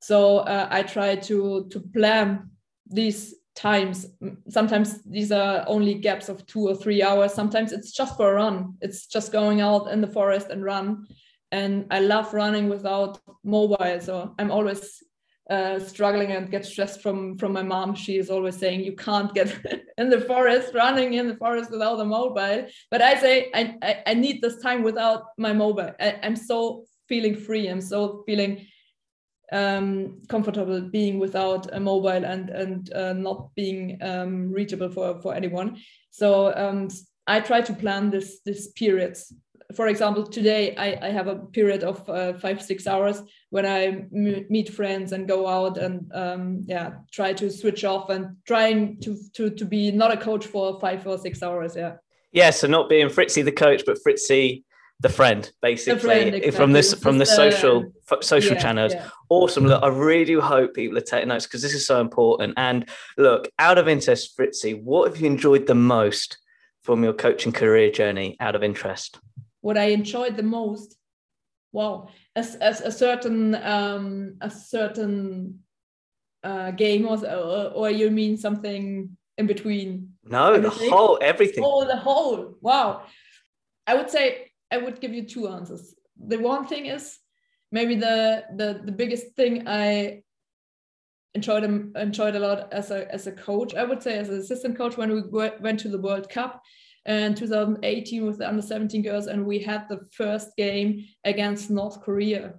So 0.00 0.38
uh, 0.38 0.68
I 0.70 0.82
try 0.82 1.16
to 1.16 1.68
to 1.70 1.80
plan 1.80 2.50
these 2.86 3.34
times. 3.56 4.06
Sometimes 4.48 5.02
these 5.02 5.32
are 5.32 5.64
only 5.66 5.94
gaps 5.94 6.28
of 6.28 6.46
two 6.46 6.68
or 6.68 6.76
three 6.76 7.02
hours. 7.02 7.34
Sometimes 7.34 7.72
it's 7.72 7.90
just 7.90 8.16
for 8.16 8.30
a 8.30 8.34
run. 8.34 8.74
It's 8.80 9.06
just 9.06 9.32
going 9.32 9.60
out 9.60 9.90
in 9.90 10.00
the 10.00 10.06
forest 10.06 10.50
and 10.50 10.62
run. 10.62 11.06
And 11.50 11.86
I 11.90 12.00
love 12.00 12.34
running 12.34 12.68
without 12.68 13.18
mobile. 13.42 14.00
So 14.00 14.34
I'm 14.38 14.50
always 14.50 15.02
uh, 15.48 15.78
struggling 15.78 16.32
and 16.32 16.50
get 16.50 16.64
stressed 16.64 17.00
from 17.00 17.38
from 17.38 17.52
my 17.52 17.62
mom. 17.62 17.94
She 17.94 18.18
is 18.18 18.30
always 18.30 18.56
saying 18.56 18.80
you 18.80 18.96
can't 18.96 19.32
get 19.34 19.48
in 19.98 20.10
the 20.10 20.20
forest, 20.20 20.74
running 20.74 21.14
in 21.14 21.28
the 21.28 21.36
forest 21.36 21.70
without 21.70 22.00
a 22.00 22.04
mobile. 22.04 22.66
But 22.90 23.02
I 23.02 23.20
say 23.20 23.50
I 23.54 23.76
I, 23.82 24.02
I 24.06 24.14
need 24.14 24.42
this 24.42 24.60
time 24.60 24.82
without 24.82 25.24
my 25.38 25.52
mobile. 25.52 25.92
I, 26.00 26.18
am 26.22 26.36
so 26.36 26.84
feeling 27.08 27.36
free. 27.36 27.68
I'm 27.68 27.80
so 27.80 28.24
feeling 28.26 28.66
um, 29.52 30.22
comfortable 30.28 30.80
being 30.80 31.20
without 31.20 31.72
a 31.72 31.80
mobile 31.80 32.24
and 32.24 32.50
and 32.50 32.92
uh, 32.92 33.12
not 33.12 33.54
being 33.54 33.98
um, 34.02 34.50
reachable 34.50 34.90
for 34.90 35.20
for 35.22 35.34
anyone. 35.34 35.76
So 36.10 36.52
um, 36.56 36.88
I 37.26 37.40
try 37.40 37.60
to 37.60 37.72
plan 37.72 38.10
this 38.10 38.40
this 38.44 38.72
periods 38.72 39.32
for 39.74 39.88
example, 39.88 40.24
today 40.24 40.74
I, 40.76 41.06
I 41.06 41.10
have 41.10 41.26
a 41.26 41.36
period 41.36 41.82
of 41.82 42.08
uh, 42.08 42.34
five, 42.34 42.62
six 42.62 42.86
hours 42.86 43.22
when 43.50 43.66
I 43.66 44.06
meet 44.10 44.72
friends 44.72 45.12
and 45.12 45.26
go 45.26 45.46
out 45.46 45.78
and 45.78 46.10
um, 46.14 46.62
yeah, 46.66 46.94
try 47.10 47.32
to 47.34 47.50
switch 47.50 47.84
off 47.84 48.10
and 48.10 48.36
trying 48.46 49.00
to, 49.00 49.16
to, 49.34 49.50
to 49.50 49.64
be 49.64 49.90
not 49.90 50.12
a 50.12 50.16
coach 50.16 50.46
for 50.46 50.78
five 50.80 51.06
or 51.06 51.18
six 51.18 51.42
hours. 51.42 51.74
Yeah. 51.76 51.96
Yeah. 52.32 52.50
So 52.50 52.66
not 52.66 52.88
being 52.88 53.08
Fritzy 53.08 53.42
the 53.42 53.52
coach, 53.52 53.82
but 53.86 53.98
Fritzy 54.02 54.64
the 55.00 55.08
friend, 55.10 55.50
basically 55.60 55.94
the 55.94 56.00
friend, 56.00 56.28
exactly. 56.28 56.50
from 56.52 56.72
this 56.72 56.94
from 56.94 57.18
the 57.18 57.26
social 57.26 57.92
uh, 58.10 58.16
social 58.22 58.54
yeah, 58.54 58.62
channels. 58.62 58.94
Yeah. 58.94 59.08
Awesome. 59.28 59.66
Look, 59.66 59.82
I 59.82 59.88
really 59.88 60.24
do 60.24 60.40
hope 60.40 60.74
people 60.74 60.96
are 60.96 61.02
taking 61.02 61.28
notes 61.28 61.46
because 61.46 61.60
this 61.60 61.74
is 61.74 61.86
so 61.86 62.00
important. 62.00 62.54
And 62.56 62.88
look, 63.18 63.48
out 63.58 63.76
of 63.76 63.88
interest, 63.88 64.34
Fritzy, 64.36 64.72
what 64.72 65.10
have 65.10 65.20
you 65.20 65.26
enjoyed 65.26 65.66
the 65.66 65.74
most 65.74 66.38
from 66.82 67.04
your 67.04 67.12
coaching 67.12 67.52
career 67.52 67.90
journey? 67.90 68.36
Out 68.40 68.54
of 68.54 68.62
interest 68.62 69.18
what 69.66 69.76
I 69.76 69.86
enjoyed 69.86 70.36
the 70.36 70.44
most, 70.44 70.96
wow, 71.72 72.08
as, 72.36 72.54
as 72.54 72.80
a 72.80 72.92
certain 72.92 73.56
um, 73.56 74.36
a 74.40 74.48
certain 74.48 75.58
uh, 76.44 76.70
game 76.70 77.04
or, 77.04 77.18
or 77.74 77.90
you 77.90 78.08
mean 78.12 78.36
something 78.36 79.16
in 79.36 79.46
between? 79.48 80.12
No, 80.22 80.52
everything? 80.52 80.88
the 80.88 80.90
whole 80.94 81.18
everything. 81.20 81.64
Oh, 81.66 81.84
the 81.84 81.96
whole. 81.96 82.54
Wow. 82.60 83.06
I 83.88 83.96
would 83.96 84.08
say 84.08 84.52
I 84.70 84.78
would 84.78 85.00
give 85.00 85.12
you 85.12 85.24
two 85.24 85.48
answers. 85.48 85.96
The 86.16 86.38
one 86.38 86.66
thing 86.68 86.86
is 86.86 87.18
maybe 87.72 87.96
the 87.96 88.44
the 88.54 88.68
the 88.84 88.92
biggest 88.92 89.34
thing 89.34 89.66
I 89.66 90.22
enjoyed 91.34 91.64
enjoyed 91.96 92.36
a 92.36 92.44
lot 92.48 92.72
as 92.72 92.92
a 92.92 93.12
as 93.12 93.26
a 93.26 93.32
coach. 93.32 93.74
I 93.74 93.82
would 93.82 94.00
say 94.00 94.16
as 94.16 94.28
an 94.28 94.38
assistant 94.38 94.78
coach 94.78 94.96
when 94.96 95.10
we 95.12 95.22
went 95.60 95.80
to 95.80 95.88
the 95.88 96.04
World 96.06 96.28
Cup 96.28 96.62
in 97.06 97.34
2018 97.34 98.26
with 98.26 98.38
the 98.38 98.48
under 98.48 98.62
17 98.62 99.02
girls, 99.02 99.26
and 99.26 99.46
we 99.46 99.58
had 99.60 99.88
the 99.88 100.00
first 100.12 100.50
game 100.56 101.04
against 101.24 101.70
North 101.70 102.00
Korea. 102.02 102.54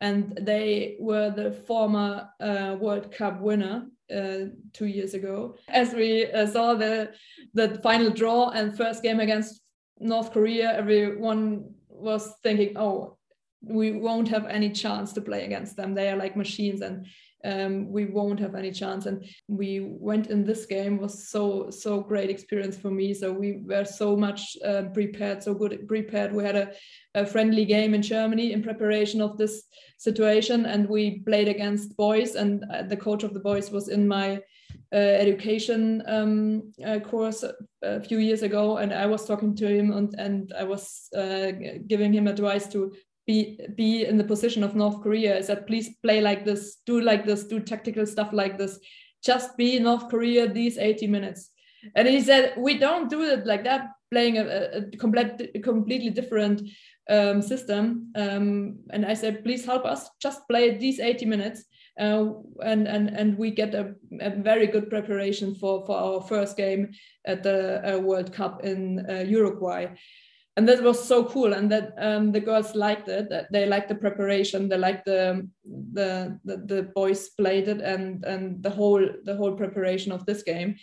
and 0.00 0.38
they 0.42 0.96
were 1.00 1.30
the 1.30 1.52
former 1.52 2.28
uh, 2.40 2.76
World 2.80 3.10
Cup 3.12 3.40
winner 3.40 3.86
uh, 4.14 4.38
two 4.72 4.86
years 4.86 5.14
ago. 5.14 5.56
As 5.68 5.94
we 5.94 6.30
uh, 6.30 6.46
saw 6.46 6.74
the 6.74 7.12
the 7.54 7.80
final 7.82 8.10
draw 8.10 8.50
and 8.50 8.76
first 8.76 9.02
game 9.02 9.20
against 9.20 9.62
North 9.98 10.32
Korea, 10.32 10.76
everyone 10.76 11.74
was 11.88 12.34
thinking, 12.42 12.76
"Oh, 12.76 13.16
we 13.62 13.92
won't 13.92 14.28
have 14.28 14.46
any 14.46 14.70
chance 14.70 15.12
to 15.14 15.20
play 15.20 15.44
against 15.44 15.76
them. 15.76 15.94
They 15.94 16.08
are 16.10 16.16
like 16.16 16.36
machines, 16.36 16.80
and 16.82 17.06
um, 17.44 17.90
we 17.90 18.06
won't 18.06 18.40
have 18.40 18.54
any 18.54 18.70
chance. 18.70 19.06
And 19.06 19.24
we 19.48 19.80
went 19.80 20.28
in 20.28 20.44
this 20.44 20.66
game 20.66 20.98
was 20.98 21.28
so 21.28 21.70
so 21.70 22.00
great 22.00 22.30
experience 22.30 22.76
for 22.76 22.90
me. 22.90 23.14
So 23.14 23.32
we 23.32 23.62
were 23.64 23.84
so 23.84 24.16
much 24.16 24.56
uh, 24.64 24.84
prepared, 24.92 25.42
so 25.42 25.54
good 25.54 25.86
prepared. 25.86 26.32
We 26.32 26.44
had 26.44 26.56
a, 26.56 26.72
a 27.14 27.26
friendly 27.26 27.64
game 27.64 27.94
in 27.94 28.02
Germany 28.02 28.52
in 28.52 28.62
preparation 28.62 29.20
of 29.20 29.36
this 29.36 29.64
situation, 29.98 30.66
and 30.66 30.88
we 30.88 31.20
played 31.20 31.48
against 31.48 31.96
boys. 31.96 32.34
And 32.34 32.64
uh, 32.72 32.82
the 32.82 32.96
coach 32.96 33.22
of 33.22 33.34
the 33.34 33.40
boys 33.40 33.70
was 33.70 33.88
in 33.88 34.08
my 34.08 34.40
uh, 34.92 34.96
education 34.96 36.02
um, 36.06 36.72
uh, 36.84 37.00
course 37.00 37.44
a 37.82 38.00
few 38.00 38.18
years 38.18 38.42
ago, 38.42 38.78
and 38.78 38.92
I 38.92 39.06
was 39.06 39.26
talking 39.26 39.54
to 39.56 39.66
him 39.66 39.92
and, 39.92 40.14
and 40.18 40.52
I 40.56 40.64
was 40.64 41.08
uh, 41.16 41.52
giving 41.86 42.12
him 42.12 42.28
advice 42.28 42.66
to 42.68 42.92
be 43.26 43.58
be 43.74 44.04
in 44.04 44.18
the 44.18 44.24
position 44.24 44.62
of 44.62 44.74
North 44.74 45.02
Korea 45.02 45.36
is 45.36 45.46
that 45.46 45.66
please 45.66 45.96
play 46.02 46.20
like 46.20 46.44
this, 46.44 46.76
do 46.86 47.00
like 47.00 47.24
this, 47.24 47.44
do 47.44 47.60
tactical 47.60 48.06
stuff 48.06 48.30
like 48.32 48.58
this. 48.58 48.78
Just 49.24 49.56
be 49.56 49.78
North 49.78 50.08
Korea 50.10 50.46
these 50.46 50.76
80 50.76 51.06
minutes. 51.06 51.50
And 51.94 52.08
he 52.08 52.20
said, 52.20 52.54
we 52.56 52.78
don't 52.78 53.10
do 53.10 53.22
it 53.22 53.46
like 53.46 53.64
that, 53.64 53.88
playing 54.10 54.38
a, 54.38 54.44
a 54.44 54.96
complete, 54.96 55.62
completely 55.62 56.10
different 56.10 56.62
um, 57.10 57.42
system. 57.42 58.10
Um, 58.14 58.78
and 58.90 59.04
I 59.04 59.14
said, 59.14 59.44
please 59.44 59.64
help 59.64 59.84
us, 59.84 60.08
just 60.20 60.46
play 60.48 60.76
these 60.76 61.00
80 61.00 61.26
minutes. 61.26 61.64
Uh, 61.98 62.32
and, 62.64 62.88
and, 62.88 63.10
and 63.10 63.38
we 63.38 63.50
get 63.50 63.74
a, 63.74 63.94
a, 64.20 64.30
very 64.30 64.66
good 64.66 64.90
preparation 64.90 65.54
for, 65.54 65.86
for 65.86 65.96
our 65.96 66.20
first 66.22 66.56
game 66.56 66.90
at 67.24 67.44
the 67.44 67.94
uh, 67.94 67.98
World 67.98 68.32
Cup 68.32 68.64
in 68.64 69.06
uh, 69.08 69.20
Uruguay 69.20 69.86
and 70.56 70.68
that 70.68 70.82
was 70.82 71.02
so 71.02 71.24
cool. 71.24 71.52
And 71.52 71.70
that 71.72 71.94
um, 71.98 72.30
the 72.30 72.40
girls 72.40 72.74
liked 72.74 73.08
it. 73.08 73.32
They 73.50 73.66
liked 73.66 73.88
the 73.88 73.96
preparation. 73.96 74.68
They 74.68 74.78
liked 74.78 75.04
the, 75.04 75.48
the, 75.64 76.38
the 76.44 76.56
the 76.58 76.82
boys 76.94 77.30
played 77.30 77.68
it 77.68 77.80
and 77.80 78.24
and 78.24 78.62
the 78.62 78.70
whole 78.70 79.04
the 79.24 79.36
whole 79.36 79.52
preparation 79.52 80.12
of 80.12 80.24
this 80.26 80.42
game. 80.42 80.76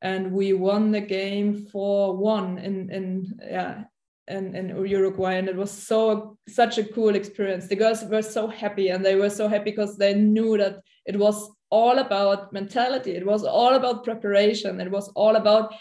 And 0.00 0.32
we 0.32 0.52
won 0.52 0.90
the 0.90 1.00
game 1.00 1.66
for 1.70 2.16
one 2.16 2.58
in 2.58 2.90
in 2.90 3.40
yeah 3.40 3.84
in, 4.26 4.56
in 4.56 4.68
Uruguay. 4.86 5.34
And 5.34 5.48
it 5.48 5.56
was 5.56 5.70
so 5.70 6.36
such 6.48 6.78
a 6.78 6.84
cool 6.84 7.14
experience. 7.14 7.68
The 7.68 7.76
girls 7.76 8.02
were 8.04 8.22
so 8.22 8.48
happy 8.48 8.88
and 8.88 9.04
they 9.04 9.14
were 9.14 9.30
so 9.30 9.46
happy 9.46 9.70
because 9.70 9.96
they 9.96 10.14
knew 10.14 10.58
that 10.58 10.80
it 11.06 11.16
was 11.16 11.48
all 11.70 12.00
about 12.00 12.52
mentality. 12.52 13.12
It 13.12 13.24
was 13.24 13.44
all 13.44 13.74
about 13.74 14.04
preparation. 14.04 14.80
It 14.80 14.90
was 14.90 15.08
all 15.14 15.36
about 15.36 15.74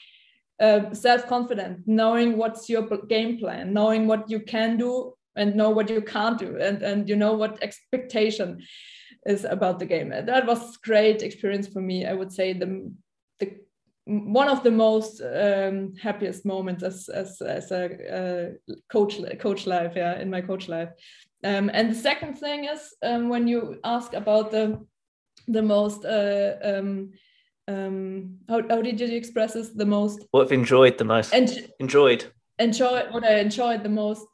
uh, 0.61 0.93
self-confident 0.93 1.79
knowing 1.87 2.37
what's 2.37 2.69
your 2.69 2.87
game 3.09 3.37
plan 3.37 3.73
knowing 3.73 4.07
what 4.07 4.29
you 4.29 4.39
can 4.39 4.77
do 4.77 5.13
and 5.35 5.55
know 5.55 5.69
what 5.69 5.89
you 5.89 6.01
can't 6.01 6.37
do 6.37 6.57
and 6.57 6.81
and 6.83 7.09
you 7.09 7.15
know 7.15 7.33
what 7.33 7.61
expectation 7.63 8.61
is 9.25 9.45
about 9.45 9.79
the 9.79 9.85
game. 9.85 10.09
That 10.09 10.47
was 10.47 10.77
great 10.77 11.21
experience 11.21 11.67
for 11.67 11.81
me. 11.81 12.05
I 12.05 12.13
would 12.13 12.31
say 12.31 12.53
the 12.53 12.91
the 13.39 13.55
one 14.05 14.49
of 14.49 14.63
the 14.63 14.71
most 14.71 15.21
um, 15.21 15.93
happiest 15.95 16.45
moments 16.45 16.83
as 16.83 17.07
as, 17.09 17.41
as 17.41 17.71
a 17.71 17.83
uh, 18.19 18.73
coach 18.91 19.21
coach 19.39 19.67
life 19.67 19.93
yeah 19.95 20.19
in 20.19 20.29
my 20.29 20.41
coach 20.41 20.67
life. 20.67 20.89
Um, 21.43 21.69
and 21.73 21.91
the 21.91 21.95
second 21.95 22.37
thing 22.37 22.65
is 22.65 22.93
um, 23.03 23.29
when 23.29 23.47
you 23.47 23.79
ask 23.83 24.13
about 24.13 24.51
the 24.51 24.85
the 25.47 25.61
most 25.61 26.05
uh, 26.05 26.55
um, 27.67 28.37
how, 28.49 28.61
how 28.67 28.81
did 28.81 28.99
you 28.99 29.07
express 29.07 29.53
this 29.53 29.69
the 29.69 29.85
most? 29.85 30.25
What 30.31 30.43
i've 30.43 30.51
enjoyed 30.51 30.97
the 30.97 31.05
most? 31.05 31.33
And 31.33 31.71
enjoyed. 31.79 32.25
Enjoy 32.59 33.03
what 33.11 33.23
i 33.23 33.39
enjoyed 33.39 33.83
the 33.83 33.89
most. 33.89 34.25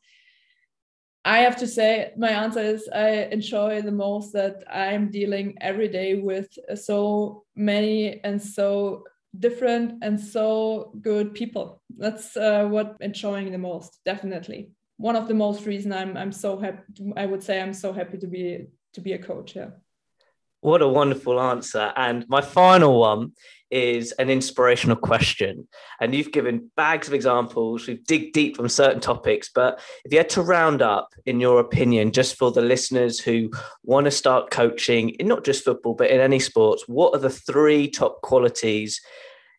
I 1.26 1.40
have 1.40 1.58
to 1.58 1.68
say 1.68 2.14
my 2.18 2.30
answer 2.30 2.62
is 2.62 2.90
i 2.94 3.10
enjoy 3.32 3.82
the 3.82 3.92
most 3.92 4.32
that 4.34 4.64
i'm 4.72 5.12
dealing 5.12 5.58
every 5.60 5.90
day 5.90 6.16
with 6.16 6.48
so 6.76 7.44
many 7.56 8.24
and 8.24 8.42
so 8.42 9.04
different 9.38 10.04
and 10.04 10.20
so 10.20 10.94
good 11.02 11.34
people. 11.34 11.82
That's 11.96 12.36
uh, 12.38 12.66
what 12.66 12.98
enjoying 13.02 13.52
the 13.52 13.58
most 13.58 14.00
definitely. 14.06 14.72
One 14.98 15.16
of 15.16 15.28
the 15.28 15.36
most 15.36 15.66
reason 15.66 15.94
i'm 15.94 16.18
i'm 16.18 16.32
so 16.32 16.58
happy 16.58 16.82
i 17.16 17.26
would 17.26 17.44
say 17.44 17.62
i'm 17.62 17.74
so 17.74 17.94
happy 17.94 18.18
to 18.18 18.28
be 18.28 18.68
to 18.94 19.02
be 19.02 19.14
a 19.14 19.20
coach 19.20 19.56
yeah 19.56 19.70
what 20.62 20.82
a 20.82 20.88
wonderful 20.88 21.40
answer. 21.40 21.94
And 21.96 22.26
my 22.28 22.42
final 22.42 23.00
one 23.00 23.34
is 23.70 24.14
an 24.14 24.30
inspirational 24.30 24.96
question. 24.96 25.68
And 26.00 26.16
you've 26.16 26.32
given 26.32 26.72
bags 26.78 27.08
of 27.08 27.14
examples. 27.14 27.88
We've 27.88 28.04
dig 28.06 28.34
deep 28.34 28.60
on 28.60 28.70
certain 28.70 29.02
topics. 29.02 29.50
But 29.54 29.80
if 30.06 30.12
you 30.12 30.20
had 30.20 30.30
to 30.32 30.42
round 30.42 30.82
up, 30.82 31.14
in 31.26 31.40
your 31.40 31.60
opinion, 31.60 32.12
just 32.12 32.38
for 32.38 32.52
the 32.52 32.62
listeners 32.62 33.20
who 33.20 33.52
want 33.84 34.06
to 34.06 34.12
start 34.12 34.52
coaching 34.52 35.10
in 35.10 35.28
not 35.28 35.44
just 35.44 35.66
football, 35.66 35.96
but 35.96 36.10
in 36.10 36.20
any 36.20 36.40
sports, 36.40 36.86
what 36.88 37.14
are 37.14 37.20
the 37.20 37.30
three 37.30 37.90
top 37.90 38.22
qualities 38.22 39.02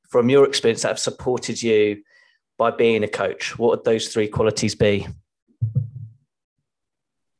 from 0.09 0.30
your 0.30 0.46
experience 0.46 0.82
that 0.82 0.88
have 0.88 0.99
supported 0.99 1.62
you 1.62 2.03
by 2.57 2.70
being 2.70 3.05
a 3.05 3.09
coach? 3.09 3.59
What 3.59 3.70
would 3.70 3.84
those 3.84 4.09
three 4.09 4.28
qualities 4.28 4.74
be? 4.74 5.07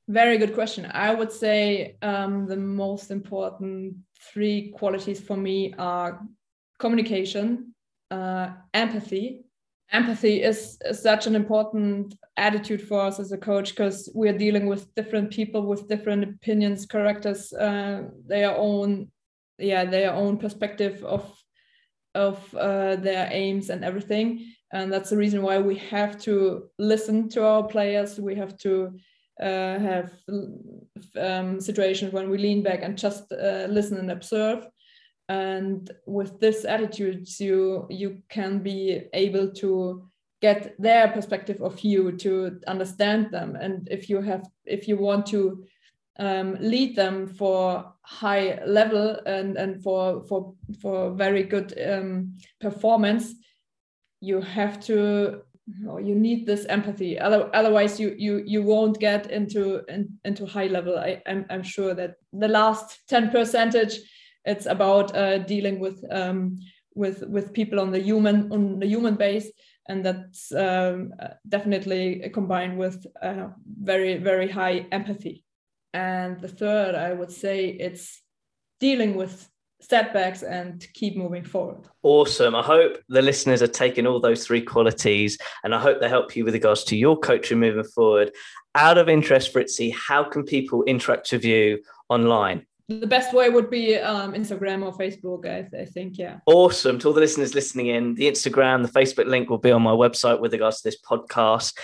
Very 0.09 0.39
good 0.39 0.55
question. 0.55 0.91
I 0.91 1.13
would 1.13 1.31
say 1.31 1.99
um, 2.01 2.47
the 2.47 2.57
most 2.57 3.11
important 3.11 3.95
three 4.33 4.73
qualities 4.75 5.21
for 5.21 5.37
me 5.37 5.75
are 5.79 6.23
communication, 6.79 7.75
uh, 8.11 8.53
empathy. 8.73 9.45
Empathy 9.93 10.43
is, 10.43 10.79
is, 10.87 11.03
such 11.03 11.27
an 11.27 11.35
important 11.35 12.15
attitude 12.39 12.81
for 12.89 13.03
us 13.03 13.21
as 13.21 13.33
a 13.33 13.37
coach 13.37 13.71
because 13.71 14.09
we 14.15 14.31
are 14.31 14.39
dealing 14.39 14.67
with 14.67 14.95
different 14.95 15.31
people 15.31 15.67
with 15.67 15.89
different 15.89 16.25
opinions, 16.25 16.87
characters, 16.87 17.53
uh, 17.53 18.05
their 18.27 18.57
own, 18.57 19.11
yeah, 19.59 19.85
their 19.85 20.15
own 20.15 20.39
perspective 20.39 21.05
of 21.05 21.35
of 22.15 22.55
uh, 22.55 22.97
their 22.97 23.29
aims 23.31 23.69
and 23.69 23.85
everything. 23.85 24.55
And 24.73 24.91
that's 24.91 25.11
the 25.11 25.19
reason 25.19 25.43
why 25.43 25.59
we 25.59 25.77
have 25.77 26.19
to 26.23 26.71
listen 26.79 27.29
to 27.31 27.45
our 27.45 27.65
players. 27.65 28.19
We 28.19 28.35
have 28.37 28.57
to 28.59 28.99
uh, 29.41 29.79
have 29.79 30.13
um, 31.17 31.61
situations 31.61 32.13
when 32.13 32.31
we 32.31 32.39
lean 32.39 32.63
back 32.63 32.83
and 32.83 32.99
just 32.99 33.31
uh, 33.33 33.67
listen 33.69 33.99
and 33.99 34.11
observe. 34.11 34.67
And 35.29 35.91
with 36.07 36.41
this 36.41 36.65
attitude 36.65 37.29
you 37.39 37.87
you 37.91 38.23
can 38.29 38.61
be 38.61 39.03
able 39.13 39.53
to 39.55 40.09
get 40.41 40.75
their 40.81 41.09
perspective 41.09 41.61
of 41.61 41.81
you 41.81 42.13
to 42.13 42.61
understand 42.67 43.31
them. 43.31 43.57
And 43.57 43.89
if 43.91 44.09
you 44.09 44.21
have 44.23 44.47
if 44.65 44.89
you 44.89 44.97
want 44.97 45.27
to 45.27 45.65
um, 46.19 46.57
lead 46.61 46.97
them 46.97 47.29
for 47.29 47.93
high 48.03 48.61
level 48.67 49.21
and 49.27 49.57
and 49.57 49.83
for 49.83 50.25
for 50.27 50.55
for 50.81 51.11
very 51.15 51.43
good 51.43 51.79
um, 51.79 52.37
performance 52.61 53.35
you 54.21 54.41
have 54.41 54.81
to 54.81 55.43
you 55.99 56.15
need 56.15 56.47
this 56.47 56.65
empathy. 56.67 57.19
Otherwise 57.19 58.01
you 58.01 58.15
you 58.19 58.43
you 58.47 58.63
won't 58.63 58.99
get 58.99 59.31
into 59.31 59.83
in, 59.89 60.19
into 60.25 60.47
high 60.47 60.67
level. 60.67 60.99
I, 60.99 61.23
I'm, 61.27 61.47
I'm 61.51 61.63
sure 61.63 61.95
that 61.95 62.17
the 62.33 62.49
last 62.49 63.01
10 63.09 63.31
percentage 63.31 63.99
it's 64.45 64.67
about 64.67 65.15
uh, 65.15 65.39
dealing 65.39 65.79
with 65.79 66.03
um, 66.11 66.59
with 66.95 67.23
with 67.29 67.53
people 67.53 67.81
on 67.81 67.91
the 67.91 68.01
human 68.01 68.51
on 68.53 68.79
the 68.79 68.87
human 68.87 69.17
base. 69.17 69.51
And 69.91 70.05
that's 70.05 70.53
um, 70.53 71.15
definitely 71.49 72.31
combined 72.33 72.79
with 72.79 73.07
uh, 73.23 73.49
very 73.67 74.19
very 74.19 74.49
high 74.49 74.87
empathy. 74.93 75.45
And 75.95 76.41
the 76.41 76.49
third 76.49 76.95
i 76.95 77.13
would 77.13 77.33
say 77.33 77.67
it's 77.67 78.23
dealing 78.79 79.17
with 79.17 79.49
setbacks 79.81 80.43
and 80.43 80.87
keep 80.95 81.17
moving 81.17 81.45
forward. 81.45 81.79
Awesome. 82.03 82.55
I 82.55 82.63
hope 82.63 82.99
the 83.09 83.23
listeners 83.23 83.63
are 83.63 83.69
taking 83.69 84.07
all 84.07 84.21
those 84.21 84.47
three 84.47 84.63
qualities 84.63 85.39
and 85.65 85.75
I 85.75 85.81
hope 85.81 86.01
they 86.01 86.09
help 86.09 86.35
you 86.37 86.45
with 86.45 86.55
regards 86.55 86.85
to 86.85 86.97
your 86.97 87.19
coaching 87.19 87.61
moving 87.61 87.85
forward. 87.85 88.33
Out 88.75 88.99
of 88.99 89.09
interest, 89.09 89.55
Fritzi, 89.55 89.95
how 89.95 90.25
can 90.25 90.45
people 90.45 90.83
interact 90.85 91.33
with 91.33 91.45
you 91.45 91.81
online? 92.09 92.67
The 92.89 93.07
best 93.07 93.35
way 93.35 93.51
would 93.51 93.69
be 93.69 93.97
um, 93.97 94.33
Instagram 94.33 94.83
or 94.83 94.97
Facebook, 94.97 95.47
I, 95.47 95.69
I 95.79 95.85
think, 95.85 96.17
yeah. 96.17 96.39
Awesome. 96.47 96.99
To 97.01 97.09
all 97.09 97.15
the 97.15 97.21
listeners 97.21 97.55
listening 97.55 97.89
in, 97.89 98.15
the 98.15 98.25
Instagram, 98.25 98.83
the 98.83 99.01
Facebook 99.01 99.27
link 99.27 99.51
will 99.51 99.59
be 99.59 99.71
on 99.71 99.83
my 99.83 99.91
website 99.93 100.41
with 100.41 100.55
regards 100.55 100.81
to 100.81 100.89
this 100.89 100.99
podcast. 100.99 101.75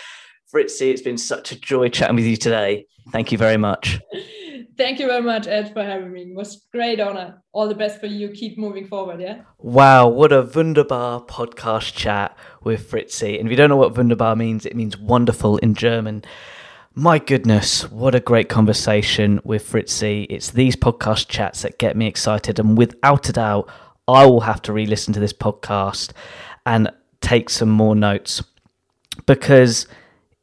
Fritzi, 0.53 0.90
it's 0.90 1.03
been 1.03 1.18
such 1.18 1.53
a 1.53 1.61
joy 1.61 1.88
chatting 1.88 2.16
with 2.16 2.24
you 2.24 2.36
today. 2.36 2.86
Thank 3.12 3.32
you 3.32 3.38
very 3.38 3.57
much. 3.57 4.01
Thank 4.76 4.99
you 4.99 5.07
very 5.07 5.22
much, 5.22 5.47
Ed, 5.47 5.72
for 5.72 5.84
having 5.84 6.12
me. 6.12 6.22
It 6.22 6.34
was 6.34 6.57
a 6.57 6.76
great 6.76 6.99
honor. 6.99 7.42
All 7.53 7.68
the 7.68 7.76
best 7.76 8.01
for 8.01 8.07
you. 8.07 8.30
Keep 8.30 8.59
moving 8.59 8.88
forward, 8.88 9.20
yeah? 9.20 9.42
Wow, 9.59 10.09
what 10.09 10.32
a 10.32 10.42
wunderbar 10.42 11.24
podcast 11.26 11.95
chat 11.95 12.36
with 12.64 12.90
Fritzi. 12.90 13.38
And 13.38 13.47
if 13.47 13.51
you 13.51 13.57
don't 13.57 13.68
know 13.68 13.76
what 13.76 13.97
wunderbar 13.97 14.34
means, 14.34 14.66
it 14.66 14.74
means 14.74 14.99
wonderful 14.99 15.59
in 15.59 15.74
German. 15.74 16.24
My 16.92 17.20
goodness, 17.20 17.88
what 17.90 18.16
a 18.16 18.20
great 18.20 18.49
conversation 18.49 19.40
with 19.45 19.68
Fritzi. 19.68 20.26
It's 20.28 20.51
these 20.51 20.74
podcast 20.74 21.28
chats 21.28 21.62
that 21.62 21.78
get 21.78 21.97
me 21.97 22.09
excited, 22.09 22.59
and 22.59 22.76
without 22.76 23.28
a 23.28 23.32
doubt, 23.32 23.70
I 24.09 24.26
will 24.26 24.40
have 24.40 24.61
to 24.62 24.72
re 24.72 24.86
listen 24.86 25.14
to 25.14 25.20
this 25.20 25.32
podcast 25.32 26.11
and 26.66 26.90
take 27.20 27.49
some 27.49 27.70
more 27.70 27.95
notes 27.95 28.42
because 29.26 29.86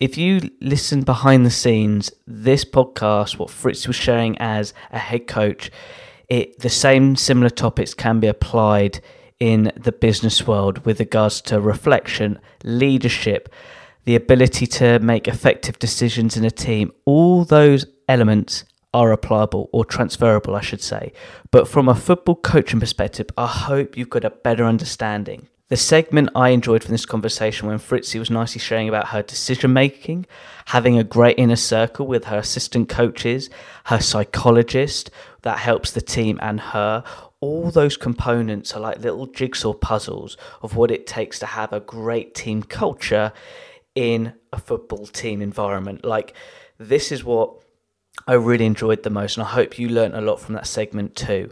if 0.02 0.18
you 0.18 0.50
listen 0.60 1.04
behind 1.04 1.46
the 1.46 1.52
scenes, 1.52 2.12
this 2.26 2.66
podcast, 2.66 3.38
what 3.38 3.52
Fritz 3.52 3.86
was 3.86 3.96
sharing 3.96 4.36
as 4.40 4.74
a 4.90 4.98
head 4.98 5.28
coach, 5.28 5.70
it 6.28 6.58
the 6.60 6.70
same 6.70 7.16
similar 7.16 7.52
topics 7.52 7.94
can 7.94 8.20
be 8.20 8.26
applied 8.26 9.00
in 9.40 9.72
the 9.78 9.92
business 9.92 10.48
world 10.48 10.84
with 10.86 11.00
regards 11.00 11.40
to 11.42 11.62
reflection, 11.62 12.40
leadership, 12.64 13.54
the 14.06 14.16
ability 14.16 14.66
to 14.66 14.98
make 15.00 15.28
effective 15.28 15.78
decisions 15.78 16.36
in 16.36 16.44
a 16.46 16.52
team, 16.52 16.92
all 17.06 17.46
those 17.46 17.86
elements 18.10 18.64
are 18.96 19.14
applicable 19.14 19.70
or 19.72 19.86
transferable, 19.86 20.56
I 20.56 20.62
should 20.62 20.82
say. 20.82 21.14
But 21.52 21.68
from 21.68 21.88
a 21.88 21.94
football 21.94 22.36
coaching 22.36 22.80
perspective, 22.80 23.28
I 23.38 23.46
hope 23.46 23.96
you've 23.96 24.10
got 24.10 24.26
a 24.26 24.32
better 24.32 24.66
understanding. 24.66 25.48
The 25.72 25.78
segment 25.78 26.32
I 26.36 26.50
enjoyed 26.50 26.84
from 26.84 26.92
this 26.92 27.06
conversation 27.06 27.70
when 27.70 27.80
Fritzi 27.80 28.20
was 28.20 28.30
nicely 28.30 28.60
sharing 28.60 28.90
about 28.90 29.08
her 29.08 29.22
decision 29.22 29.72
making, 29.72 30.26
having 30.66 30.98
a 30.98 31.04
great 31.06 31.40
inner 31.40 31.56
circle 31.56 32.06
with 32.06 32.26
her 32.26 32.40
assistant 32.40 32.90
coaches, 32.90 33.50
her 33.86 34.02
psychologist 34.02 35.10
that 35.44 35.60
helps 35.60 35.92
the 35.92 36.02
team 36.02 36.38
and 36.42 36.60
her. 36.60 37.06
All 37.40 37.72
those 37.72 37.96
components 37.96 38.74
are 38.74 38.82
like 38.82 39.00
little 39.00 39.28
jigsaw 39.28 39.72
puzzles 39.72 40.36
of 40.62 40.76
what 40.76 40.92
it 40.92 41.08
takes 41.08 41.40
to 41.40 41.46
have 41.46 41.72
a 41.72 41.80
great 41.80 42.36
team 42.36 42.64
culture 42.64 43.32
in 43.96 44.34
a 44.52 44.60
football 44.60 45.06
team 45.06 45.42
environment. 45.42 46.04
Like, 46.04 46.36
this 46.80 47.14
is 47.14 47.24
what 47.24 47.64
I 48.28 48.34
really 48.34 48.66
enjoyed 48.66 49.04
the 49.04 49.10
most, 49.10 49.38
and 49.38 49.46
I 49.46 49.50
hope 49.50 49.80
you 49.80 49.88
learned 49.88 50.16
a 50.16 50.22
lot 50.22 50.42
from 50.42 50.54
that 50.56 50.68
segment 50.68 51.16
too. 51.16 51.50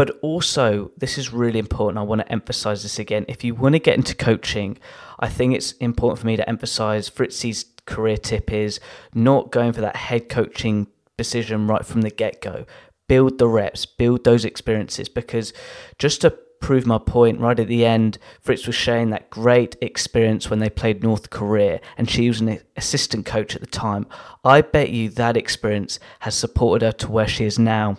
But 0.00 0.18
also, 0.22 0.92
this 0.96 1.18
is 1.18 1.30
really 1.30 1.58
important. 1.58 1.98
I 1.98 2.04
want 2.04 2.22
to 2.22 2.32
emphasize 2.32 2.82
this 2.82 2.98
again. 2.98 3.26
If 3.28 3.44
you 3.44 3.54
want 3.54 3.74
to 3.74 3.78
get 3.78 3.98
into 3.98 4.14
coaching, 4.14 4.78
I 5.18 5.28
think 5.28 5.54
it's 5.54 5.72
important 5.72 6.20
for 6.20 6.26
me 6.26 6.38
to 6.38 6.48
emphasize 6.48 7.10
Fritzi's 7.10 7.66
career 7.84 8.16
tip 8.16 8.50
is 8.50 8.80
not 9.12 9.52
going 9.52 9.74
for 9.74 9.82
that 9.82 9.96
head 9.96 10.30
coaching 10.30 10.86
decision 11.18 11.66
right 11.66 11.84
from 11.84 12.00
the 12.00 12.08
get 12.08 12.40
go. 12.40 12.64
Build 13.08 13.36
the 13.36 13.46
reps, 13.46 13.84
build 13.84 14.24
those 14.24 14.46
experiences, 14.46 15.10
because 15.10 15.52
just 15.98 16.22
to 16.22 16.30
prove 16.60 16.86
my 16.86 16.96
point 16.96 17.38
right 17.38 17.60
at 17.60 17.68
the 17.68 17.84
end. 17.84 18.16
Fritz 18.40 18.66
was 18.66 18.76
sharing 18.76 19.10
that 19.10 19.28
great 19.28 19.76
experience 19.82 20.48
when 20.48 20.60
they 20.60 20.70
played 20.70 21.02
North 21.02 21.28
Korea, 21.28 21.78
and 21.98 22.08
she 22.08 22.26
was 22.26 22.40
an 22.40 22.58
assistant 22.74 23.26
coach 23.26 23.54
at 23.54 23.60
the 23.60 23.66
time. 23.66 24.06
I 24.46 24.62
bet 24.62 24.88
you 24.88 25.10
that 25.10 25.36
experience 25.36 26.00
has 26.20 26.34
supported 26.34 26.86
her 26.86 26.92
to 26.92 27.10
where 27.10 27.28
she 27.28 27.44
is 27.44 27.58
now 27.58 27.98